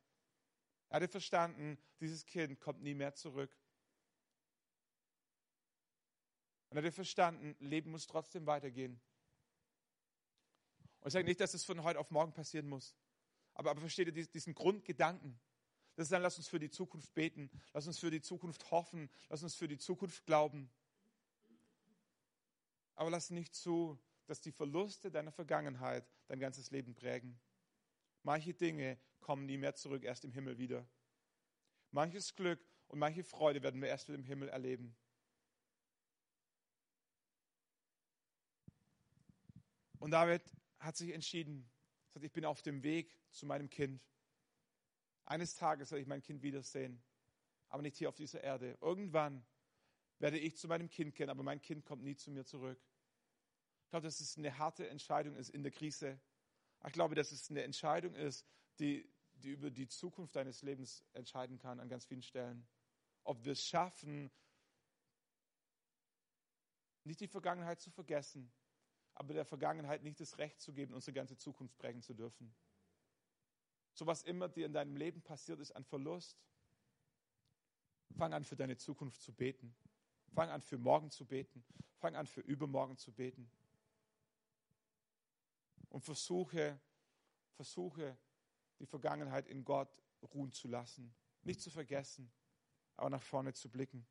Er 0.89 0.95
hatte 0.95 1.07
verstanden, 1.07 1.77
dieses 1.99 2.25
Kind 2.25 2.59
kommt 2.59 2.81
nie 2.81 2.95
mehr 2.95 3.13
zurück. 3.13 3.55
Und 6.69 6.77
er 6.77 6.81
hatte 6.81 6.91
verstanden, 6.91 7.55
Leben 7.59 7.91
muss 7.91 8.07
trotzdem 8.07 8.47
weitergehen. 8.47 8.99
Und 11.01 11.09
ich 11.09 11.13
sage 11.13 11.25
nicht, 11.25 11.39
dass 11.39 11.53
es 11.53 11.65
von 11.65 11.83
heute 11.83 11.99
auf 11.99 12.09
morgen 12.09 12.33
passieren 12.33 12.67
muss. 12.67 12.95
Aber, 13.53 13.69
aber 13.69 13.81
versteht 13.81 14.07
ihr 14.07 14.25
diesen 14.25 14.55
Grundgedanken? 14.55 15.39
Das 15.95 16.05
ist 16.05 16.11
dann, 16.11 16.21
lass 16.21 16.37
uns 16.37 16.47
für 16.47 16.59
die 16.59 16.71
Zukunft 16.71 17.13
beten, 17.13 17.49
lass 17.73 17.85
uns 17.85 17.99
für 17.99 18.09
die 18.09 18.21
Zukunft 18.21 18.71
hoffen, 18.71 19.09
lass 19.29 19.43
uns 19.43 19.55
für 19.55 19.67
die 19.67 19.77
Zukunft 19.77 20.25
glauben. 20.25 20.71
Aber 22.95 23.09
lass 23.09 23.29
nicht 23.29 23.53
zu, 23.53 23.99
dass 24.25 24.41
die 24.41 24.51
Verluste 24.51 25.11
deiner 25.11 25.31
Vergangenheit 25.31 26.09
dein 26.27 26.39
ganzes 26.39 26.71
Leben 26.71 26.95
prägen. 26.95 27.39
Manche 28.23 28.53
Dinge 28.53 28.97
kommen 29.19 29.45
nie 29.45 29.57
mehr 29.57 29.75
zurück, 29.75 30.03
erst 30.03 30.23
im 30.23 30.31
Himmel 30.31 30.57
wieder. 30.57 30.87
Manches 31.91 32.35
Glück 32.35 32.59
und 32.87 32.99
manche 32.99 33.23
Freude 33.23 33.61
werden 33.61 33.81
wir 33.81 33.89
erst 33.89 34.07
wieder 34.07 34.17
im 34.17 34.23
Himmel 34.23 34.49
erleben. 34.49 34.95
Und 39.99 40.11
David 40.11 40.41
hat 40.79 40.97
sich 40.97 41.11
entschieden, 41.13 41.69
ich 42.19 42.31
bin 42.31 42.45
auf 42.45 42.61
dem 42.61 42.83
Weg 42.83 43.15
zu 43.31 43.45
meinem 43.45 43.69
Kind. 43.69 44.01
Eines 45.25 45.55
Tages 45.55 45.91
werde 45.91 46.01
ich 46.01 46.07
mein 46.07 46.21
Kind 46.21 46.41
wiedersehen, 46.41 47.01
aber 47.69 47.81
nicht 47.81 47.97
hier 47.97 48.09
auf 48.09 48.15
dieser 48.15 48.43
Erde. 48.43 48.77
Irgendwann 48.81 49.45
werde 50.19 50.37
ich 50.37 50.57
zu 50.57 50.67
meinem 50.67 50.89
Kind 50.89 51.15
kehren, 51.15 51.29
aber 51.29 51.43
mein 51.43 51.61
Kind 51.61 51.85
kommt 51.85 52.03
nie 52.03 52.15
zu 52.15 52.31
mir 52.31 52.45
zurück. 52.45 52.79
Ich 53.85 53.89
glaube, 53.89 54.05
dass 54.05 54.19
es 54.19 54.37
eine 54.37 54.57
harte 54.57 54.87
Entscheidung 54.89 55.35
ist 55.35 55.49
in 55.49 55.63
der 55.63 55.71
Krise. 55.71 56.19
Ich 56.85 56.93
glaube, 56.93 57.15
dass 57.15 57.31
es 57.31 57.49
eine 57.49 57.63
Entscheidung 57.63 58.15
ist, 58.15 58.45
die, 58.79 59.09
die 59.35 59.51
über 59.51 59.71
die 59.71 59.87
Zukunft 59.87 60.35
deines 60.35 60.61
Lebens 60.61 61.03
entscheiden 61.13 61.57
kann 61.57 61.79
an 61.79 61.89
ganz 61.89 62.05
vielen 62.05 62.21
Stellen. 62.21 62.67
Ob 63.23 63.43
wir 63.45 63.53
es 63.53 63.65
schaffen, 63.65 64.31
nicht 67.03 67.19
die 67.19 67.27
Vergangenheit 67.27 67.79
zu 67.79 67.91
vergessen, 67.91 68.51
aber 69.13 69.33
der 69.33 69.45
Vergangenheit 69.45 70.03
nicht 70.03 70.19
das 70.19 70.37
Recht 70.37 70.59
zu 70.59 70.73
geben, 70.73 70.93
unsere 70.93 71.13
ganze 71.13 71.37
Zukunft 71.37 71.77
prägen 71.77 72.01
zu 72.01 72.13
dürfen. 72.13 72.53
So 73.93 74.05
was 74.05 74.23
immer 74.23 74.49
dir 74.49 74.65
in 74.65 74.73
deinem 74.73 74.95
Leben 74.95 75.21
passiert 75.21 75.59
ist 75.59 75.71
an 75.71 75.83
Verlust, 75.83 76.37
fang 78.17 78.33
an 78.33 78.43
für 78.43 78.55
deine 78.55 78.77
Zukunft 78.77 79.21
zu 79.21 79.33
beten. 79.33 79.75
Fang 80.33 80.49
an 80.49 80.61
für 80.61 80.77
morgen 80.77 81.11
zu 81.11 81.25
beten. 81.25 81.63
Fang 81.97 82.15
an 82.15 82.25
für 82.25 82.41
übermorgen 82.41 82.97
zu 82.97 83.11
beten. 83.11 83.49
Und 85.89 86.01
versuche, 86.01 86.79
versuche 87.51 88.17
die 88.79 88.85
Vergangenheit 88.85 89.47
in 89.47 89.63
Gott 89.63 90.01
ruhen 90.33 90.51
zu 90.51 90.67
lassen. 90.67 91.13
Nicht 91.43 91.61
zu 91.61 91.69
vergessen, 91.69 92.31
aber 92.95 93.11
nach 93.11 93.21
vorne 93.21 93.53
zu 93.53 93.69
blicken. 93.69 94.05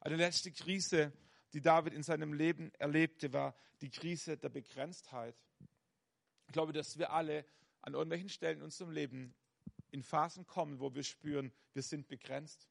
Eine 0.00 0.16
letzte 0.16 0.52
Krise, 0.52 1.12
die 1.52 1.60
David 1.60 1.92
in 1.92 2.02
seinem 2.02 2.32
Leben 2.32 2.72
erlebte, 2.74 3.32
war 3.32 3.54
die 3.80 3.90
Krise 3.90 4.38
der 4.38 4.48
Begrenztheit. 4.48 5.36
Ich 6.46 6.52
glaube, 6.52 6.72
dass 6.72 6.98
wir 6.98 7.12
alle 7.12 7.44
an 7.88 7.94
irgendwelchen 7.94 8.28
Stellen 8.28 8.58
in 8.58 8.64
unserem 8.64 8.90
Leben 8.90 9.34
in 9.90 10.02
Phasen 10.02 10.46
kommen, 10.46 10.78
wo 10.78 10.94
wir 10.94 11.02
spüren, 11.02 11.52
wir 11.72 11.82
sind 11.82 12.06
begrenzt. 12.06 12.68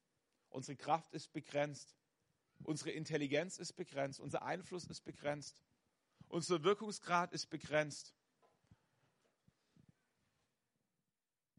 Unsere 0.48 0.76
Kraft 0.76 1.12
ist 1.12 1.32
begrenzt. 1.32 1.96
Unsere 2.62 2.90
Intelligenz 2.90 3.58
ist 3.58 3.72
begrenzt. 3.74 4.20
Unser 4.20 4.42
Einfluss 4.42 4.84
ist 4.84 5.04
begrenzt. 5.04 5.62
Unser 6.28 6.62
Wirkungsgrad 6.62 7.32
ist 7.32 7.46
begrenzt. 7.46 8.14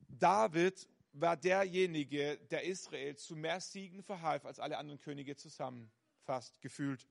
David 0.07 0.87
war 1.11 1.35
derjenige, 1.35 2.37
der 2.49 2.63
Israel 2.63 3.17
zu 3.17 3.35
mehr 3.35 3.59
Siegen 3.59 4.03
verhalf 4.03 4.45
als 4.45 4.59
alle 4.59 4.77
anderen 4.77 4.99
Könige 4.99 5.35
zusammen, 5.35 5.91
fast 6.21 6.61
gefühlt. 6.61 7.07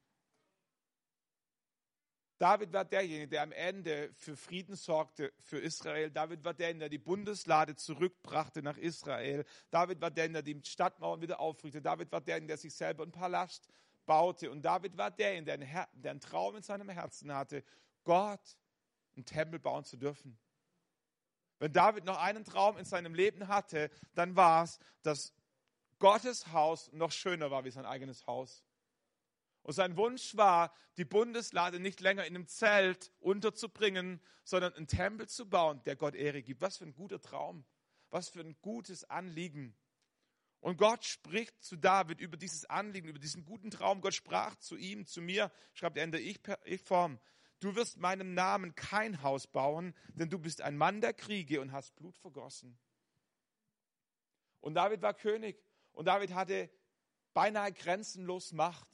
David 2.38 2.72
war 2.72 2.84
derjenige, 2.84 3.28
der 3.28 3.42
am 3.42 3.50
Ende 3.50 4.12
für 4.14 4.36
Frieden 4.36 4.76
sorgte 4.76 5.32
für 5.40 5.58
Israel. 5.58 6.10
David 6.10 6.44
war 6.44 6.54
derjenige, 6.54 6.84
der 6.84 6.88
die 6.88 6.98
Bundeslade 6.98 7.74
zurückbrachte 7.74 8.62
nach 8.62 8.78
Israel. 8.78 9.44
David 9.70 10.00
war 10.00 10.12
derjenige, 10.12 10.42
der 10.44 10.54
die 10.54 10.68
Stadtmauern 10.68 11.20
wieder 11.20 11.40
aufrichtete. 11.40 11.82
David 11.82 12.12
war 12.12 12.20
derjenige, 12.20 12.52
der 12.52 12.58
sich 12.58 12.74
selber 12.74 13.02
einen 13.02 13.10
Palast 13.10 13.68
baute. 14.06 14.52
Und 14.52 14.62
David 14.62 14.96
war 14.96 15.10
derjenige, 15.10 15.58
der 15.94 16.10
einen, 16.10 16.20
Traum 16.20 16.54
in 16.54 16.62
seinem 16.62 16.88
Herzen 16.88 17.34
hatte, 17.34 17.64
Gott 18.04 18.56
einen 19.16 19.24
Tempel 19.24 19.58
bauen 19.58 19.84
zu 19.84 19.96
dürfen. 19.96 20.38
Wenn 21.58 21.72
David 21.72 22.04
noch 22.04 22.18
einen 22.18 22.44
Traum 22.44 22.78
in 22.78 22.84
seinem 22.84 23.14
Leben 23.14 23.48
hatte, 23.48 23.90
dann 24.14 24.36
war 24.36 24.62
es, 24.62 24.78
dass 25.02 25.34
Gottes 25.98 26.52
Haus 26.52 26.92
noch 26.92 27.10
schöner 27.10 27.50
war 27.50 27.64
wie 27.64 27.72
sein 27.72 27.84
eigenes 27.84 28.28
Haus. 28.28 28.64
Und 29.62 29.74
sein 29.74 29.96
Wunsch 29.96 30.36
war, 30.36 30.72
die 30.96 31.04
Bundeslade 31.04 31.80
nicht 31.80 32.00
länger 32.00 32.24
in 32.24 32.34
einem 32.34 32.46
Zelt 32.46 33.12
unterzubringen, 33.20 34.20
sondern 34.44 34.72
einen 34.74 34.86
Tempel 34.86 35.28
zu 35.28 35.48
bauen, 35.48 35.82
der 35.84 35.96
Gott 35.96 36.14
Ehre 36.14 36.42
gibt. 36.42 36.60
Was 36.60 36.78
für 36.78 36.84
ein 36.84 36.94
guter 36.94 37.20
Traum. 37.20 37.64
Was 38.10 38.28
für 38.28 38.40
ein 38.40 38.56
gutes 38.62 39.04
Anliegen. 39.04 39.76
Und 40.60 40.76
Gott 40.76 41.04
spricht 41.04 41.62
zu 41.62 41.76
David 41.76 42.20
über 42.20 42.36
dieses 42.36 42.64
Anliegen, 42.64 43.08
über 43.08 43.18
diesen 43.18 43.44
guten 43.44 43.70
Traum. 43.70 44.00
Gott 44.00 44.14
sprach 44.14 44.56
zu 44.56 44.76
ihm, 44.76 45.06
zu 45.06 45.20
mir, 45.20 45.52
schreibt 45.74 45.98
er 45.98 46.04
in 46.04 46.12
der 46.12 46.22
Ich-Form. 46.22 47.20
Du 47.60 47.74
wirst 47.74 47.98
meinem 47.98 48.34
Namen 48.34 48.74
kein 48.74 49.22
Haus 49.22 49.46
bauen, 49.46 49.94
denn 50.14 50.30
du 50.30 50.38
bist 50.38 50.60
ein 50.62 50.76
Mann 50.76 51.00
der 51.00 51.12
Kriege 51.12 51.60
und 51.60 51.72
hast 51.72 51.94
Blut 51.96 52.16
vergossen. 52.16 52.78
Und 54.60 54.74
David 54.74 55.02
war 55.02 55.14
König 55.14 55.62
und 55.92 56.06
David 56.06 56.34
hatte 56.34 56.70
beinahe 57.34 57.72
grenzenlos 57.72 58.52
Macht. 58.52 58.88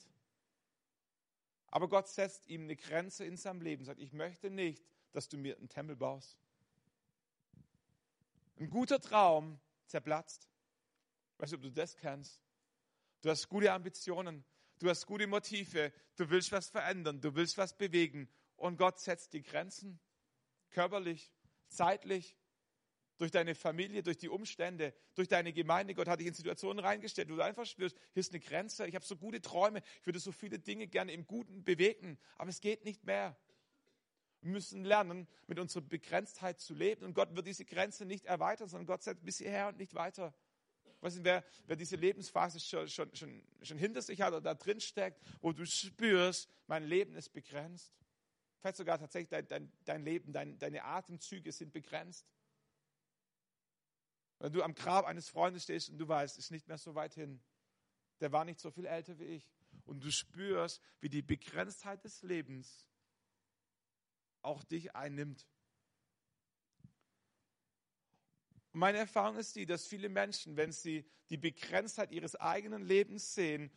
Aber 1.74 1.88
Gott 1.88 2.06
setzt 2.06 2.46
ihm 2.46 2.62
eine 2.62 2.76
Grenze 2.76 3.24
in 3.24 3.36
seinem 3.36 3.60
Leben, 3.60 3.84
sagt, 3.84 3.98
ich 3.98 4.12
möchte 4.12 4.48
nicht, 4.48 4.86
dass 5.10 5.28
du 5.28 5.36
mir 5.36 5.56
einen 5.56 5.68
Tempel 5.68 5.96
baust. 5.96 6.38
Ein 8.60 8.70
guter 8.70 9.00
Traum 9.00 9.58
zerplatzt. 9.86 10.48
Weißt 11.38 11.50
du, 11.50 11.56
ob 11.56 11.62
du 11.62 11.72
das 11.72 11.96
kennst? 11.96 12.40
Du 13.22 13.28
hast 13.28 13.48
gute 13.48 13.72
Ambitionen, 13.72 14.44
du 14.78 14.88
hast 14.88 15.04
gute 15.04 15.26
Motive, 15.26 15.92
du 16.14 16.30
willst 16.30 16.52
was 16.52 16.68
verändern, 16.68 17.20
du 17.20 17.34
willst 17.34 17.58
was 17.58 17.76
bewegen 17.76 18.28
und 18.54 18.76
Gott 18.76 19.00
setzt 19.00 19.32
die 19.32 19.42
Grenzen, 19.42 19.98
körperlich, 20.70 21.32
zeitlich, 21.66 22.36
durch 23.18 23.30
deine 23.30 23.54
Familie, 23.54 24.02
durch 24.02 24.18
die 24.18 24.28
Umstände, 24.28 24.94
durch 25.14 25.28
deine 25.28 25.52
Gemeinde. 25.52 25.94
Gott 25.94 26.08
hat 26.08 26.20
dich 26.20 26.26
in 26.26 26.34
Situationen 26.34 26.84
reingestellt, 26.84 27.30
wo 27.30 27.36
du 27.36 27.44
einfach 27.44 27.66
spürst, 27.66 27.96
hier 28.12 28.20
ist 28.20 28.32
eine 28.32 28.40
Grenze, 28.40 28.86
ich 28.86 28.94
habe 28.94 29.04
so 29.04 29.16
gute 29.16 29.40
Träume, 29.40 29.82
ich 30.00 30.06
würde 30.06 30.18
so 30.18 30.32
viele 30.32 30.58
Dinge 30.58 30.86
gerne 30.86 31.12
im 31.12 31.26
Guten 31.26 31.64
bewegen, 31.64 32.18
aber 32.36 32.50
es 32.50 32.60
geht 32.60 32.84
nicht 32.84 33.04
mehr. 33.04 33.36
Wir 34.40 34.52
müssen 34.52 34.84
lernen, 34.84 35.26
mit 35.46 35.58
unserer 35.58 35.82
Begrenztheit 35.82 36.60
zu 36.60 36.74
leben 36.74 37.04
und 37.04 37.14
Gott 37.14 37.34
wird 37.34 37.46
diese 37.46 37.64
Grenze 37.64 38.04
nicht 38.04 38.26
erweitern, 38.26 38.68
sondern 38.68 38.86
Gott 38.86 39.02
sagt 39.02 39.24
bis 39.24 39.38
hierher 39.38 39.68
und 39.68 39.78
nicht 39.78 39.94
weiter. 39.94 40.34
Weißt 41.00 41.18
du, 41.18 41.24
wer, 41.24 41.44
wer 41.66 41.76
diese 41.76 41.96
Lebensphase 41.96 42.60
schon, 42.60 42.88
schon, 42.88 43.14
schon, 43.14 43.42
schon 43.62 43.78
hinter 43.78 44.00
sich 44.00 44.20
hat 44.20 44.28
oder 44.28 44.40
da 44.40 44.54
drin 44.54 44.80
steckt, 44.80 45.20
wo 45.40 45.52
du 45.52 45.66
spürst, 45.66 46.48
mein 46.66 46.84
Leben 46.84 47.14
ist 47.14 47.30
begrenzt. 47.30 47.92
Vielleicht 48.60 48.78
sogar 48.78 48.98
tatsächlich 48.98 49.28
dein, 49.28 49.46
dein, 49.46 49.72
dein 49.84 50.02
Leben, 50.02 50.32
dein, 50.32 50.58
deine 50.58 50.82
Atemzüge 50.84 51.52
sind 51.52 51.74
begrenzt. 51.74 52.26
Wenn 54.44 54.52
du 54.52 54.62
am 54.62 54.74
Grab 54.74 55.06
eines 55.06 55.30
Freundes 55.30 55.62
stehst 55.62 55.88
und 55.88 55.96
du 55.96 56.06
weißt, 56.06 56.36
ist 56.36 56.50
nicht 56.50 56.68
mehr 56.68 56.76
so 56.76 56.94
weit 56.94 57.14
hin. 57.14 57.40
Der 58.20 58.30
war 58.30 58.44
nicht 58.44 58.60
so 58.60 58.70
viel 58.70 58.84
älter 58.84 59.18
wie 59.18 59.24
ich. 59.24 59.50
Und 59.86 60.04
du 60.04 60.12
spürst, 60.12 60.82
wie 61.00 61.08
die 61.08 61.22
Begrenztheit 61.22 62.04
des 62.04 62.20
Lebens 62.20 62.86
auch 64.42 64.62
dich 64.62 64.94
einnimmt. 64.94 65.46
Und 68.72 68.80
meine 68.80 68.98
Erfahrung 68.98 69.38
ist 69.38 69.56
die, 69.56 69.64
dass 69.64 69.86
viele 69.86 70.10
Menschen, 70.10 70.58
wenn 70.58 70.72
sie 70.72 71.06
die 71.30 71.38
Begrenztheit 71.38 72.12
ihres 72.12 72.36
eigenen 72.36 72.82
Lebens 72.82 73.34
sehen, 73.34 73.70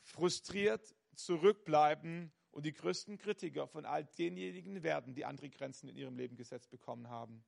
frustriert 0.00 0.96
zurückbleiben 1.14 2.32
und 2.52 2.64
die 2.64 2.72
größten 2.72 3.18
Kritiker 3.18 3.68
von 3.68 3.84
all 3.84 4.06
denjenigen 4.06 4.82
werden, 4.82 5.14
die 5.14 5.26
andere 5.26 5.50
Grenzen 5.50 5.90
in 5.90 5.96
ihrem 5.98 6.16
Leben 6.16 6.36
gesetzt 6.36 6.70
bekommen 6.70 7.10
haben. 7.10 7.44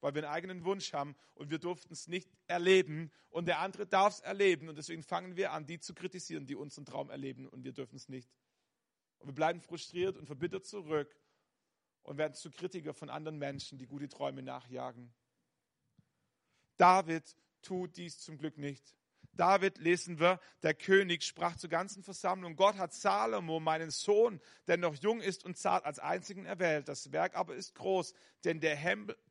Weil 0.00 0.14
wir 0.14 0.22
einen 0.22 0.32
eigenen 0.32 0.64
Wunsch 0.64 0.92
haben 0.92 1.16
und 1.34 1.50
wir 1.50 1.58
durften 1.58 1.92
es 1.92 2.06
nicht 2.06 2.30
erleben 2.46 3.10
und 3.30 3.46
der 3.46 3.58
andere 3.58 3.86
darf 3.86 4.14
es 4.14 4.20
erleben 4.20 4.68
und 4.68 4.76
deswegen 4.76 5.02
fangen 5.02 5.36
wir 5.36 5.52
an, 5.52 5.66
die 5.66 5.80
zu 5.80 5.94
kritisieren, 5.94 6.46
die 6.46 6.54
unseren 6.54 6.84
Traum 6.84 7.10
erleben 7.10 7.48
und 7.48 7.64
wir 7.64 7.72
dürfen 7.72 7.96
es 7.96 8.08
nicht. 8.08 8.30
Und 9.18 9.28
wir 9.28 9.34
bleiben 9.34 9.60
frustriert 9.60 10.16
und 10.16 10.26
verbittert 10.26 10.66
zurück 10.66 11.14
und 12.02 12.16
werden 12.16 12.34
zu 12.34 12.50
Kritiker 12.50 12.94
von 12.94 13.10
anderen 13.10 13.38
Menschen, 13.38 13.78
die 13.78 13.86
gute 13.86 14.08
Träume 14.08 14.42
nachjagen. 14.42 15.12
David 16.76 17.36
tut 17.60 17.96
dies 17.96 18.20
zum 18.20 18.38
Glück 18.38 18.56
nicht. 18.56 18.94
David 19.32 19.78
lesen 19.78 20.18
wir, 20.18 20.40
der 20.62 20.74
König 20.74 21.22
sprach 21.22 21.56
zur 21.56 21.70
ganzen 21.70 22.02
Versammlung, 22.02 22.56
Gott 22.56 22.76
hat 22.76 22.92
Salomo, 22.92 23.60
meinen 23.60 23.90
Sohn, 23.90 24.40
der 24.66 24.76
noch 24.76 24.94
jung 24.96 25.20
ist 25.20 25.44
und 25.44 25.56
zart, 25.56 25.84
als 25.84 25.98
einzigen 25.98 26.44
erwählt. 26.44 26.88
Das 26.88 27.12
Werk 27.12 27.36
aber 27.36 27.54
ist 27.54 27.74
groß, 27.74 28.14
denn 28.44 28.60
der 28.60 28.76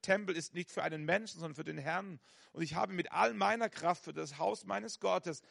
Tempel 0.01 0.35
ist 0.35 0.53
nicht 0.53 0.71
für 0.71 0.83
einen 0.83 1.03
Menschen, 1.03 1.39
sondern 1.39 1.55
für 1.55 1.65
den 1.65 1.77
Herrn. 1.77 2.19
Und 2.53 2.61
ich 2.61 2.75
habe 2.75 2.93
mit 2.93 3.11
all 3.11 3.33
meiner 3.33 3.69
Kraft 3.69 4.03
für 4.03 4.13
das 4.13 4.37
Haus 4.37 4.65
meines 4.65 4.99
Gottes 4.99 5.41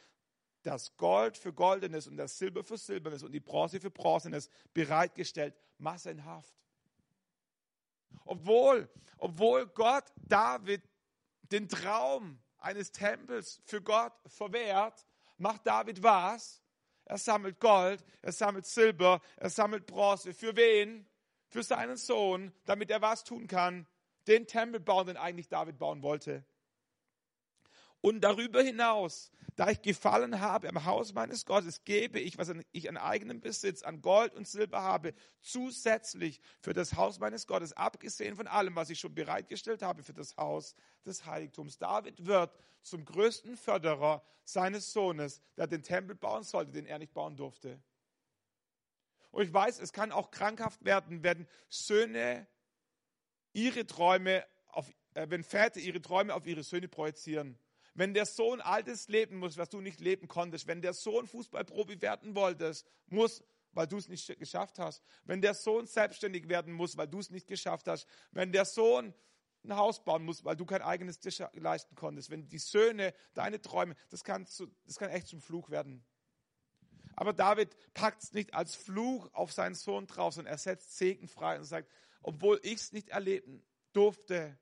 das 0.66 0.96
Gold 0.96 1.36
für 1.36 1.52
Goldenes 1.52 2.08
und 2.08 2.16
das 2.16 2.38
Silber 2.38 2.64
für 2.64 2.76
Silbernes 2.76 3.22
und 3.22 3.30
die 3.30 3.40
Bronze 3.40 3.78
für 3.78 3.90
Bronzenes 3.90 4.50
bereitgestellt, 4.74 5.54
massenhaft. 5.78 6.52
Obwohl, 8.24 8.90
obwohl 9.18 9.66
Gott 9.68 10.04
David 10.16 10.82
den 11.52 11.68
Traum 11.68 12.40
eines 12.58 12.92
Tempels 12.92 13.60
für 13.64 13.82
Gott 13.82 14.12
verwehrt, 14.26 15.06
macht 15.38 15.66
David 15.66 16.02
was? 16.02 16.62
Er 17.04 17.18
sammelt 17.18 17.60
Gold, 17.60 18.04
er 18.22 18.32
sammelt 18.32 18.66
Silber, 18.66 19.20
er 19.36 19.50
sammelt 19.50 19.86
Bronze. 19.86 20.34
Für 20.34 20.56
wen? 20.56 21.08
Für 21.48 21.62
seinen 21.62 21.96
Sohn, 21.96 22.52
damit 22.64 22.90
er 22.90 23.00
was 23.00 23.22
tun 23.22 23.46
kann? 23.46 23.86
Den 24.26 24.48
Tempel 24.48 24.80
bauen, 24.80 25.06
den 25.06 25.16
eigentlich 25.16 25.48
David 25.48 25.78
bauen 25.78 26.02
wollte. 26.02 26.44
Und 28.00 28.20
darüber 28.20 28.62
hinaus 28.62 29.30
da 29.56 29.70
ich 29.70 29.80
gefallen 29.80 30.40
habe 30.40 30.68
am 30.68 30.84
Haus 30.84 31.14
meines 31.14 31.46
Gottes, 31.46 31.82
gebe 31.84 32.20
ich, 32.20 32.36
was 32.36 32.52
ich 32.72 32.88
an 32.90 32.98
eigenem 32.98 33.40
Besitz, 33.40 33.82
an 33.82 34.02
Gold 34.02 34.34
und 34.34 34.46
Silber 34.46 34.82
habe, 34.82 35.14
zusätzlich 35.40 36.40
für 36.60 36.74
das 36.74 36.94
Haus 36.94 37.18
meines 37.18 37.46
Gottes, 37.46 37.72
abgesehen 37.72 38.36
von 38.36 38.46
allem, 38.46 38.76
was 38.76 38.90
ich 38.90 39.00
schon 39.00 39.14
bereitgestellt 39.14 39.80
habe 39.80 40.02
für 40.02 40.12
das 40.12 40.36
Haus 40.36 40.74
des 41.06 41.24
Heiligtums. 41.24 41.78
David 41.78 42.26
wird 42.26 42.54
zum 42.82 43.06
größten 43.06 43.56
Förderer 43.56 44.22
seines 44.44 44.92
Sohnes, 44.92 45.40
der 45.56 45.66
den 45.66 45.82
Tempel 45.82 46.14
bauen 46.14 46.44
sollte, 46.44 46.72
den 46.72 46.84
er 46.84 46.98
nicht 46.98 47.14
bauen 47.14 47.36
durfte. 47.36 47.82
Und 49.30 49.42
ich 49.42 49.52
weiß, 49.52 49.80
es 49.80 49.94
kann 49.94 50.12
auch 50.12 50.30
krankhaft 50.30 50.84
werden, 50.84 51.22
wenn 51.22 51.48
Söhne 51.70 52.46
ihre 53.54 53.86
Träume 53.86 54.46
auf, 54.66 54.86
äh, 55.14 55.26
wenn 55.30 55.42
Väter 55.42 55.80
ihre 55.80 56.02
Träume 56.02 56.34
auf 56.34 56.46
ihre 56.46 56.62
Söhne 56.62 56.88
projizieren. 56.88 57.58
Wenn 57.96 58.12
der 58.12 58.26
Sohn 58.26 58.60
altes 58.60 59.08
leben 59.08 59.38
muss, 59.38 59.56
was 59.56 59.70
du 59.70 59.80
nicht 59.80 60.00
leben 60.00 60.28
konntest, 60.28 60.66
wenn 60.66 60.82
der 60.82 60.92
Sohn 60.92 61.26
Fußballprofi 61.26 62.02
werden 62.02 62.34
wolltest, 62.34 62.86
muss, 63.06 63.42
weil 63.72 63.86
du 63.86 63.96
es 63.96 64.08
nicht 64.08 64.38
geschafft 64.38 64.78
hast, 64.78 65.02
wenn 65.24 65.40
der 65.40 65.54
Sohn 65.54 65.86
selbstständig 65.86 66.48
werden 66.50 66.74
muss, 66.74 66.98
weil 66.98 67.08
du 67.08 67.18
es 67.20 67.30
nicht 67.30 67.46
geschafft 67.46 67.88
hast, 67.88 68.06
wenn 68.32 68.52
der 68.52 68.66
Sohn 68.66 69.14
ein 69.64 69.76
Haus 69.76 70.04
bauen 70.04 70.26
muss, 70.26 70.44
weil 70.44 70.56
du 70.56 70.66
kein 70.66 70.82
eigenes 70.82 71.20
Tisch 71.20 71.42
leisten 71.54 71.94
konntest, 71.94 72.28
wenn 72.28 72.46
die 72.46 72.58
Söhne 72.58 73.14
deine 73.32 73.62
Träume, 73.62 73.96
das 74.10 74.24
kann, 74.24 74.46
zu, 74.46 74.66
das 74.84 74.96
kann 74.96 75.08
echt 75.08 75.28
zum 75.28 75.40
Fluch 75.40 75.70
werden. 75.70 76.04
Aber 77.14 77.32
David 77.32 77.74
packt 77.94 78.22
es 78.22 78.34
nicht 78.34 78.52
als 78.52 78.74
Fluch 78.74 79.32
auf 79.32 79.52
seinen 79.52 79.74
Sohn 79.74 80.06
drauf, 80.06 80.34
sondern 80.34 80.52
er 80.52 80.58
setzt 80.58 80.98
Segen 80.98 81.28
frei 81.28 81.56
und 81.58 81.64
sagt, 81.64 81.90
obwohl 82.22 82.60
ich 82.62 82.74
es 82.74 82.92
nicht 82.92 83.08
erleben 83.08 83.64
durfte, 83.94 84.58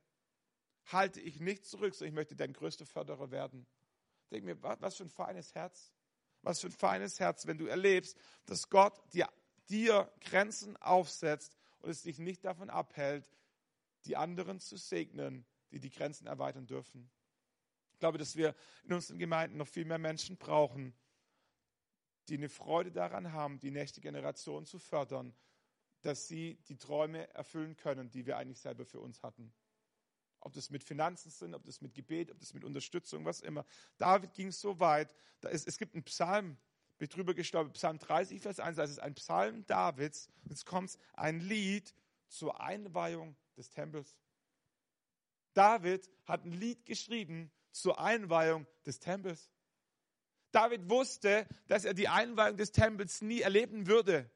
halte 0.87 1.20
ich 1.20 1.41
nicht 1.41 1.64
zurück, 1.64 1.95
sondern 1.95 2.12
ich 2.12 2.14
möchte 2.14 2.37
dein 2.37 2.53
größter 2.53 2.87
Förderer 2.87 3.30
werden. 3.30 3.66
Denk 4.30 4.45
mir, 4.45 4.62
was 4.62 4.97
für 4.97 5.05
ein 5.05 5.11
feines 5.11 5.55
Herz. 5.55 5.93
Was 6.43 6.61
für 6.61 6.66
ein 6.66 6.72
feines 6.72 7.20
Herz, 7.20 7.47
wenn 7.47 7.59
du 7.59 7.66
erlebst, 7.66 8.18
dass 8.47 8.68
Gott 8.68 8.95
dir, 9.14 9.28
dir 9.70 10.12
Grenzen 10.20 10.76
aufsetzt 10.76 11.57
und 11.80 11.91
es 11.91 12.03
dich 12.03 12.18
nicht 12.18 12.45
davon 12.45 12.68
abhält, 12.68 13.30
die 14.05 14.16
anderen 14.16 14.61
zu 14.61 14.76
segnen, 14.76 15.47
die 15.70 15.80
die 15.80 15.91
Grenzen 15.91 16.26
erweitern 16.26 16.66
dürfen. 16.66 17.11
Ich 17.93 17.99
glaube, 17.99 18.18
dass 18.18 18.37
wir 18.37 18.55
in 18.85 18.93
unseren 18.93 19.18
Gemeinden 19.18 19.57
noch 19.57 19.68
viel 19.68 19.87
mehr 19.87 19.99
Menschen 19.99 20.37
brauchen, 20.37 20.95
die 22.28 22.37
eine 22.37 22.49
Freude 22.49 22.91
daran 22.91 23.32
haben, 23.32 23.61
die 23.61 23.70
nächste 23.70 24.01
Generation 24.01 24.66
zu 24.66 24.78
fördern, 24.78 25.35
dass 26.03 26.28
sie 26.28 26.59
die 26.68 26.76
Träume 26.76 27.32
erfüllen 27.35 27.76
können, 27.76 28.11
die 28.11 28.26
wir 28.26 28.37
eigentlich 28.37 28.61
selber 28.61 28.85
für 28.85 29.01
uns 29.01 29.22
hatten. 29.22 29.53
Ob 30.45 30.53
das 30.53 30.70
mit 30.70 30.84
Finanzen 30.84 31.30
sind, 31.30 31.55
ob 31.55 31.64
das 31.64 31.80
mit 31.80 31.95
Gebet, 31.95 32.30
ob 32.30 32.38
das 32.38 32.53
mit 32.53 32.64
Unterstützung, 32.64 33.24
was 33.24 33.40
immer. 33.40 33.64
David 33.97 34.34
ging 34.34 34.53
so 34.53 34.78
weit, 34.78 35.14
da 35.40 35.49
ist, 35.49 35.66
es 35.66 35.78
gibt 35.78 35.95
einen 35.95 36.05
Psalm, 36.05 36.59
bin 36.99 37.09
drüber 37.09 37.34
gestolpert, 37.34 37.74
Psalm 37.74 37.99
30, 37.99 38.40
Vers 38.40 38.61
1, 38.61 38.76
das 38.76 38.90
ist 38.90 38.99
ein 39.01 39.14
Psalm 39.14 39.66
Davids, 39.66 40.28
jetzt 40.45 40.66
kommt 40.66 40.97
ein 41.14 41.40
Lied 41.40 41.95
zur 42.28 42.61
Einweihung 42.61 43.36
des 43.57 43.70
Tempels. 43.70 44.16
David 45.55 46.11
hat 46.26 46.45
ein 46.45 46.53
Lied 46.53 46.84
geschrieben 46.84 47.51
zur 47.70 47.99
Einweihung 47.99 48.66
des 48.84 49.01
Tempels. 49.01 49.51
David 50.53 50.90
wusste, 50.90 51.49
dass 51.68 51.84
er 51.84 51.95
die 51.95 52.09
Einweihung 52.09 52.57
des 52.57 52.70
Tempels 52.70 53.22
nie 53.22 53.40
erleben 53.40 53.86
würde, 53.86 54.30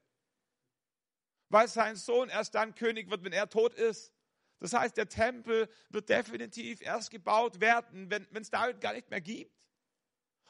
weil 1.50 1.68
sein 1.68 1.96
Sohn 1.96 2.28
erst 2.28 2.54
dann 2.54 2.74
König 2.74 3.11
wird, 3.11 3.24
wenn 3.24 3.32
er 3.32 3.50
tot 3.50 3.74
ist. 3.74 4.12
Das 4.61 4.72
heißt, 4.72 4.96
der 4.96 5.09
Tempel 5.09 5.68
wird 5.88 6.09
definitiv 6.09 6.80
erst 6.80 7.11
gebaut 7.11 7.61
werden, 7.61 8.11
wenn 8.11 8.26
es 8.42 8.50
David 8.50 8.80
gar 8.80 8.92
nicht 8.92 9.11
mehr 9.11 9.20
gibt. 9.20 9.54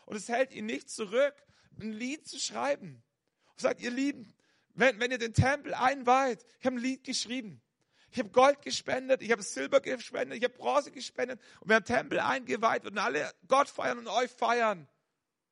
Und 0.07 0.17
es 0.17 0.29
hält 0.29 0.53
ihn 0.53 0.67
nicht 0.67 0.89
zurück, 0.89 1.35
ein 1.79 1.93
Lied 1.93 2.27
zu 2.27 2.39
schreiben. 2.39 3.03
Und 3.51 3.61
sagt, 3.61 3.81
ihr 3.81 3.91
Lieben, 3.91 4.35
wenn, 4.75 4.99
wenn 5.01 5.11
ihr 5.11 5.19
den 5.19 5.35
Tempel 5.35 5.75
einweiht, 5.75 6.45
ich 6.61 6.67
habe 6.67 6.77
ein 6.77 6.83
Lied 6.83 7.05
geschrieben. 7.05 7.61
Ich 8.11 8.19
habe 8.19 8.31
Gold 8.31 8.63
gespendet, 8.63 9.23
ich 9.23 9.31
habe 9.31 9.43
Silber 9.43 9.81
gespendet, 9.81 10.39
ich 10.39 10.45
habe 10.45 10.55
Bronze 10.55 10.91
gespendet. 10.91 11.41
Und 11.61 11.69
wenn 11.69 11.85
der 11.85 11.97
Tempel 11.97 12.21
eingeweiht 12.21 12.85
wird 12.85 12.95
und 12.95 12.99
alle 12.99 13.31
Gott 13.47 13.69
feiern 13.69 13.99
und 13.99 14.09
euch 14.09 14.31
feiern, 14.31 14.89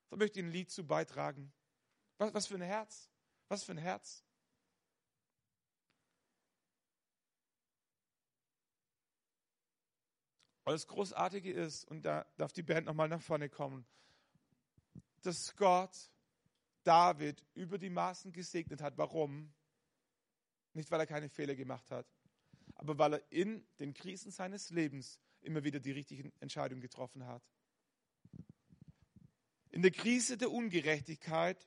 dann 0.08 0.18
möchte 0.18 0.40
ich 0.40 0.46
ein 0.46 0.52
Lied 0.52 0.70
zu 0.70 0.86
beitragen. 0.86 1.52
Was, 2.18 2.32
was 2.32 2.46
für 2.46 2.54
ein 2.54 2.62
Herz. 2.62 3.10
Was 3.48 3.64
für 3.64 3.72
ein 3.72 3.78
Herz. 3.78 4.24
Und 10.66 10.72
das 10.72 10.88
Großartige 10.88 11.52
ist, 11.52 11.84
und 11.84 12.04
da 12.04 12.26
darf 12.38 12.52
die 12.52 12.64
Band 12.64 12.86
nochmal 12.86 13.08
nach 13.08 13.22
vorne 13.22 13.48
kommen, 13.48 13.86
dass 15.22 15.54
Gott 15.54 16.10
David 16.82 17.40
über 17.54 17.78
die 17.78 17.88
Maßen 17.88 18.32
gesegnet 18.32 18.82
hat. 18.82 18.98
Warum? 18.98 19.52
Nicht, 20.72 20.90
weil 20.90 20.98
er 20.98 21.06
keine 21.06 21.28
Fehler 21.28 21.54
gemacht 21.54 21.88
hat, 21.92 22.04
aber 22.74 22.98
weil 22.98 23.14
er 23.14 23.32
in 23.32 23.64
den 23.78 23.94
Krisen 23.94 24.32
seines 24.32 24.70
Lebens 24.70 25.20
immer 25.40 25.62
wieder 25.62 25.78
die 25.78 25.92
richtigen 25.92 26.32
Entscheidungen 26.40 26.80
getroffen 26.80 27.24
hat. 27.26 27.44
In 29.70 29.82
der 29.82 29.92
Krise 29.92 30.36
der 30.36 30.50
Ungerechtigkeit 30.50 31.64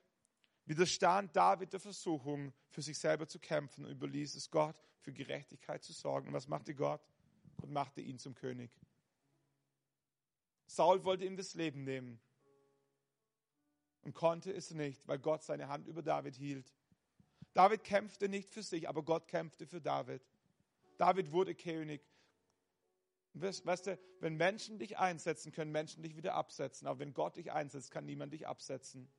widerstand 0.66 1.34
David 1.38 1.72
der 1.72 1.80
Versuchung, 1.80 2.54
für 2.70 2.82
sich 2.82 2.97
selber 2.97 3.30
zu 3.30 3.39
kämpfen 3.39 3.86
und 3.86 3.91
überließ 3.91 4.36
es 4.36 4.52
Gott, 4.52 4.76
für 5.00 5.14
Gerechtigkeit 5.14 5.86
zu 5.86 5.93
sorgen. 5.93 6.28
Und 6.28 6.34
was 6.34 6.50
machte 6.50 6.76
Gott? 6.76 7.02
Und 7.62 7.72
machte 7.72 8.02
ihn 8.02 8.20
zum 8.20 8.36
König. 8.36 8.72
Saul 10.70 11.04
wollte 11.04 11.26
ihm 11.26 11.36
das 11.36 11.56
Leben 11.56 11.84
nehmen 11.84 12.20
und 14.04 14.14
konnte 14.14 14.52
es 14.52 14.70
nicht, 14.72 15.08
weil 15.08 15.18
Gott 15.18 15.42
seine 15.42 15.68
Hand 15.68 15.88
über 15.88 16.04
David 16.04 16.36
hielt. 16.36 16.72
David 17.54 17.84
kämpfte 17.84 18.30
nicht 18.30 18.50
für 18.50 18.62
sich, 18.62 18.88
aber 18.88 19.02
Gott 19.02 19.28
kämpfte 19.28 19.66
für 19.66 19.82
David. 19.82 20.22
David 20.98 21.32
wurde 21.32 21.56
König. 21.56 22.02
Weißt 23.34 23.88
du, 23.88 23.98
wenn 24.20 24.36
Menschen 24.36 24.78
dich 24.78 25.00
einsetzen, 25.00 25.52
können 25.52 25.72
Menschen 25.72 26.04
dich 26.04 26.16
wieder 26.16 26.36
absetzen. 26.36 26.88
Aber 26.88 27.00
wenn 27.00 27.16
Gott 27.16 27.38
dich 27.38 27.52
einsetzt, 27.52 27.90
kann 27.90 28.06
niemand 28.06 28.34
dich 28.34 28.48
absetzen. 28.48 29.10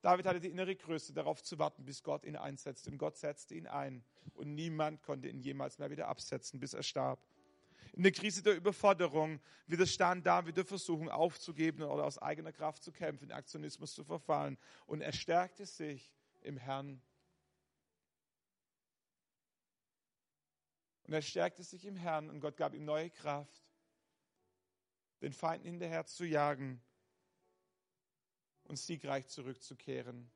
David 0.00 0.24
hatte 0.24 0.40
die 0.40 0.48
innere 0.48 0.74
Größe, 0.74 1.12
darauf 1.12 1.42
zu 1.42 1.58
warten, 1.58 1.84
bis 1.84 2.02
Gott 2.02 2.24
ihn 2.24 2.36
einsetzt. 2.36 2.88
Und 2.88 2.96
Gott 2.96 3.18
setzte 3.18 3.54
ihn 3.56 3.66
ein. 3.66 4.02
Und 4.32 4.54
niemand 4.54 5.02
konnte 5.02 5.28
ihn 5.28 5.38
jemals 5.38 5.78
mehr 5.78 5.90
wieder 5.90 6.08
absetzen, 6.08 6.60
bis 6.60 6.72
er 6.72 6.82
starb. 6.82 7.20
In 7.92 8.02
der 8.02 8.12
Krise 8.12 8.42
der 8.42 8.56
Überforderung 8.56 9.40
widerstand 9.66 10.24
David 10.26 10.56
der 10.56 10.64
Versuchung 10.64 11.10
aufzugeben 11.10 11.82
oder 11.82 12.04
aus 12.04 12.18
eigener 12.18 12.52
Kraft 12.52 12.82
zu 12.82 12.90
kämpfen, 12.90 13.24
in 13.24 13.32
Aktionismus 13.32 13.94
zu 13.94 14.02
verfallen. 14.02 14.58
Und 14.86 15.02
er 15.02 15.12
stärkte 15.12 15.66
sich 15.66 16.12
im 16.40 16.56
Herrn 16.56 17.02
Und 21.04 21.16
er 21.16 21.22
stärkte 21.22 21.62
sich 21.62 21.84
im 21.84 21.96
Herrn 21.96 22.30
und 22.30 22.40
Gott 22.40 22.56
gab 22.56 22.74
ihm 22.74 22.86
neue 22.86 23.10
Kraft, 23.10 23.62
den 25.20 25.34
Feinden 25.34 25.68
hinterher 25.68 26.06
zu 26.06 26.24
jagen 26.24 26.80
und 28.64 28.76
siegreich 28.78 29.26
zurückzukehren. 29.26 30.30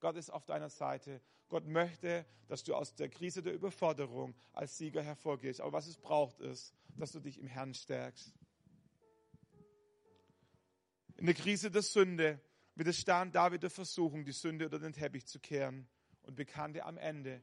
Gott 0.00 0.16
ist 0.16 0.30
auf 0.30 0.44
deiner 0.46 0.70
Seite. 0.70 1.20
Gott 1.48 1.66
möchte, 1.66 2.26
dass 2.48 2.64
du 2.64 2.74
aus 2.74 2.94
der 2.94 3.08
Krise 3.08 3.42
der 3.42 3.52
Überforderung 3.52 4.34
als 4.52 4.78
Sieger 4.78 5.02
hervorgehst. 5.02 5.60
Aber 5.60 5.72
was 5.72 5.86
es 5.86 5.96
braucht, 5.96 6.40
ist, 6.40 6.74
dass 6.96 7.12
du 7.12 7.20
dich 7.20 7.38
im 7.38 7.46
Herrn 7.46 7.74
stärkst. 7.74 8.34
In 11.16 11.26
der 11.26 11.34
Krise 11.34 11.70
der 11.70 11.82
Sünde 11.82 12.40
widerstand 12.74 13.34
David 13.34 13.62
der 13.62 13.70
Versuchung, 13.70 14.24
die 14.24 14.32
Sünde 14.32 14.64
unter 14.64 14.78
den 14.78 14.92
Teppich 14.92 15.26
zu 15.26 15.38
kehren 15.38 15.86
und 16.22 16.34
bekannte 16.34 16.84
am 16.84 16.96
Ende, 16.96 17.42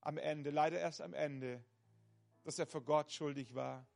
am 0.00 0.18
Ende, 0.18 0.50
leider 0.50 0.78
erst 0.78 1.00
am 1.00 1.14
Ende, 1.14 1.64
dass 2.42 2.58
er 2.58 2.66
vor 2.66 2.82
Gott 2.82 3.10
schuldig 3.10 3.54
war. 3.54 3.86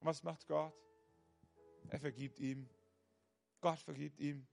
Und 0.00 0.06
was 0.06 0.24
macht 0.24 0.48
Gott? 0.48 0.74
Er 1.88 2.00
vergibt 2.00 2.40
ihm. 2.40 2.68
Gott 3.60 3.78
vergibt 3.78 4.18
ihm. 4.18 4.46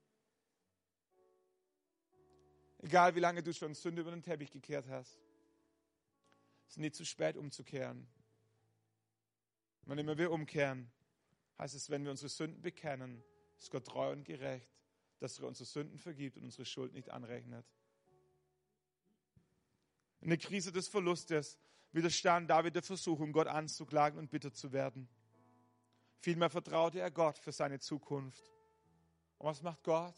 Egal 2.80 3.16
wie 3.16 3.20
lange 3.20 3.42
du 3.42 3.54
schon 3.54 3.74
Sünde 3.74 4.02
über 4.02 4.12
den 4.12 4.22
Teppich 4.22 4.52
gekehrt 4.52 4.88
hast, 4.88 5.20
es 6.68 6.74
ist 6.74 6.78
nie 6.78 6.92
zu 6.92 7.06
spät 7.06 7.38
umzukehren. 7.38 8.08
Wann 9.84 9.98
immer 9.98 10.18
wir 10.18 10.32
umkehren, 10.32 10.92
heißt 11.58 11.76
es, 11.76 11.90
wenn 11.90 12.04
wir 12.04 12.12
unsere 12.12 12.30
Sünden 12.30 12.62
bekennen, 12.62 13.24
ist 13.58 13.72
Gott 13.72 13.86
treu 13.86 14.12
und 14.12 14.26
gerecht, 14.26 14.70
dass 15.20 15.40
er 15.40 15.48
unsere 15.48 15.66
Sünden 15.66 15.98
vergibt 15.98 16.38
und 16.38 16.44
unsere 16.44 16.66
Schuld 16.66 16.94
nicht 16.94 17.10
anrechnet. 17.10 17.66
In 20.20 20.30
der 20.30 20.38
Krise 20.38 20.72
des 20.72 20.88
Verlustes 20.88 21.58
widerstand 21.92 22.50
David 22.50 22.76
der 22.76 22.84
Versuchung, 22.84 23.32
Gott 23.32 23.48
anzuklagen 23.48 24.20
und 24.20 24.30
bitter 24.30 24.54
zu 24.54 24.72
werden. 24.72 25.08
Vielmehr 26.20 26.50
vertraute 26.50 27.00
er 27.00 27.12
Gott 27.12 27.38
für 27.38 27.52
seine 27.52 27.80
Zukunft. 27.80 28.44
Und 29.38 29.48
was 29.48 29.62
macht 29.62 29.84
Gott? 29.84 30.16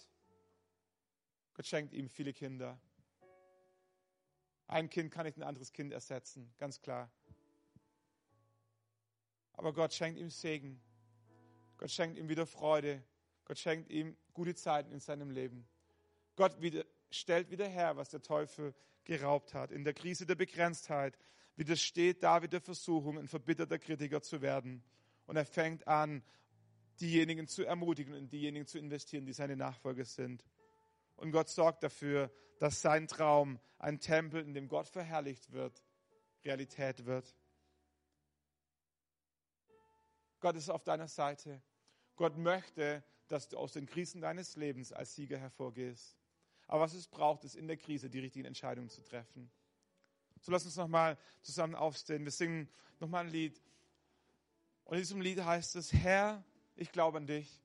Gott 1.59 1.67
schenkt 1.67 1.93
ihm 1.93 2.07
viele 2.07 2.31
Kinder. 2.31 2.79
Ein 4.67 4.89
Kind 4.89 5.11
kann 5.11 5.25
nicht 5.25 5.35
ein 5.37 5.43
anderes 5.43 5.73
Kind 5.73 5.91
ersetzen, 5.91 6.53
ganz 6.57 6.79
klar. 6.79 7.11
Aber 9.51 9.73
Gott 9.73 9.93
schenkt 9.93 10.17
ihm 10.21 10.29
Segen. 10.29 10.79
Gott 11.75 11.91
schenkt 11.91 12.17
ihm 12.17 12.29
wieder 12.29 12.45
Freude. 12.45 13.03
Gott 13.43 13.57
schenkt 13.57 13.89
ihm 13.89 14.15
gute 14.31 14.55
Zeiten 14.55 14.93
in 14.93 15.01
seinem 15.01 15.31
Leben. 15.31 15.67
Gott 16.37 16.61
wieder, 16.61 16.85
stellt 17.11 17.51
wieder 17.51 17.67
her, 17.67 17.97
was 17.97 18.07
der 18.07 18.21
Teufel 18.21 18.73
geraubt 19.03 19.53
hat. 19.53 19.73
In 19.73 19.83
der 19.83 19.93
Krise 19.93 20.25
der 20.25 20.35
Begrenztheit 20.35 21.19
widersteht 21.57 22.23
David 22.23 22.53
der 22.53 22.61
Versuchung, 22.61 23.19
ein 23.19 23.27
verbitterter 23.27 23.79
Kritiker 23.79 24.21
zu 24.21 24.41
werden. 24.41 24.81
Und 25.25 25.35
er 25.35 25.45
fängt 25.45 25.85
an, 25.89 26.23
diejenigen 27.01 27.49
zu 27.49 27.65
ermutigen 27.65 28.13
und 28.13 28.31
diejenigen 28.31 28.65
zu 28.65 28.79
investieren, 28.79 29.25
die 29.25 29.33
seine 29.33 29.57
Nachfolger 29.57 30.05
sind. 30.05 30.41
Und 31.19 31.31
Gott 31.31 31.49
sorgt 31.49 31.83
dafür, 31.83 32.31
dass 32.59 32.81
sein 32.81 33.07
Traum, 33.07 33.59
ein 33.77 33.99
Tempel, 33.99 34.41
in 34.41 34.53
dem 34.53 34.69
Gott 34.69 34.87
verherrlicht 34.87 35.51
wird, 35.51 35.83
Realität 36.45 37.05
wird. 37.05 37.35
Gott 40.39 40.55
ist 40.55 40.69
auf 40.69 40.85
deiner 40.85 41.09
Seite. 41.09 41.61
Gott 42.15 42.37
möchte, 42.37 43.03
dass 43.27 43.49
du 43.49 43.57
aus 43.57 43.73
den 43.73 43.85
Krisen 43.85 44.21
deines 44.21 44.55
Lebens 44.55 44.93
als 44.93 45.13
Sieger 45.13 45.37
hervorgehst. 45.37 46.17
Aber 46.67 46.81
was 46.81 46.93
es 46.93 47.07
braucht, 47.07 47.43
ist 47.43 47.55
in 47.55 47.67
der 47.67 47.75
Krise 47.75 48.09
die 48.09 48.19
richtigen 48.19 48.45
Entscheidungen 48.45 48.89
zu 48.89 49.03
treffen. 49.03 49.51
So 50.39 50.53
lass 50.53 50.63
uns 50.63 50.77
nochmal 50.77 51.17
zusammen 51.41 51.75
aufstehen. 51.75 52.23
Wir 52.23 52.31
singen 52.31 52.69
nochmal 53.01 53.25
ein 53.25 53.31
Lied. 53.31 53.61
Und 54.85 54.95
in 54.95 55.01
diesem 55.01 55.19
Lied 55.19 55.43
heißt 55.43 55.75
es, 55.75 55.91
Herr, 55.91 56.45
ich 56.77 56.93
glaube 56.93 57.17
an 57.17 57.27
dich. 57.27 57.61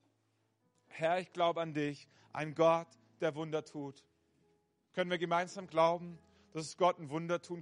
Herr, 0.89 1.21
ich 1.21 1.33
glaube 1.33 1.61
an 1.61 1.73
dich. 1.73 2.09
Ein 2.33 2.57
Gott, 2.57 2.89
der 3.21 3.35
Wunder 3.35 3.65
tut. 3.65 4.05
Können 4.93 5.11
wir 5.11 5.19
gemeinsam 5.19 5.67
glauben, 5.67 6.19
dass 6.53 6.77
Gott 6.77 6.99
ein 6.99 7.11
Wunder 7.11 7.43
tun 7.43 7.45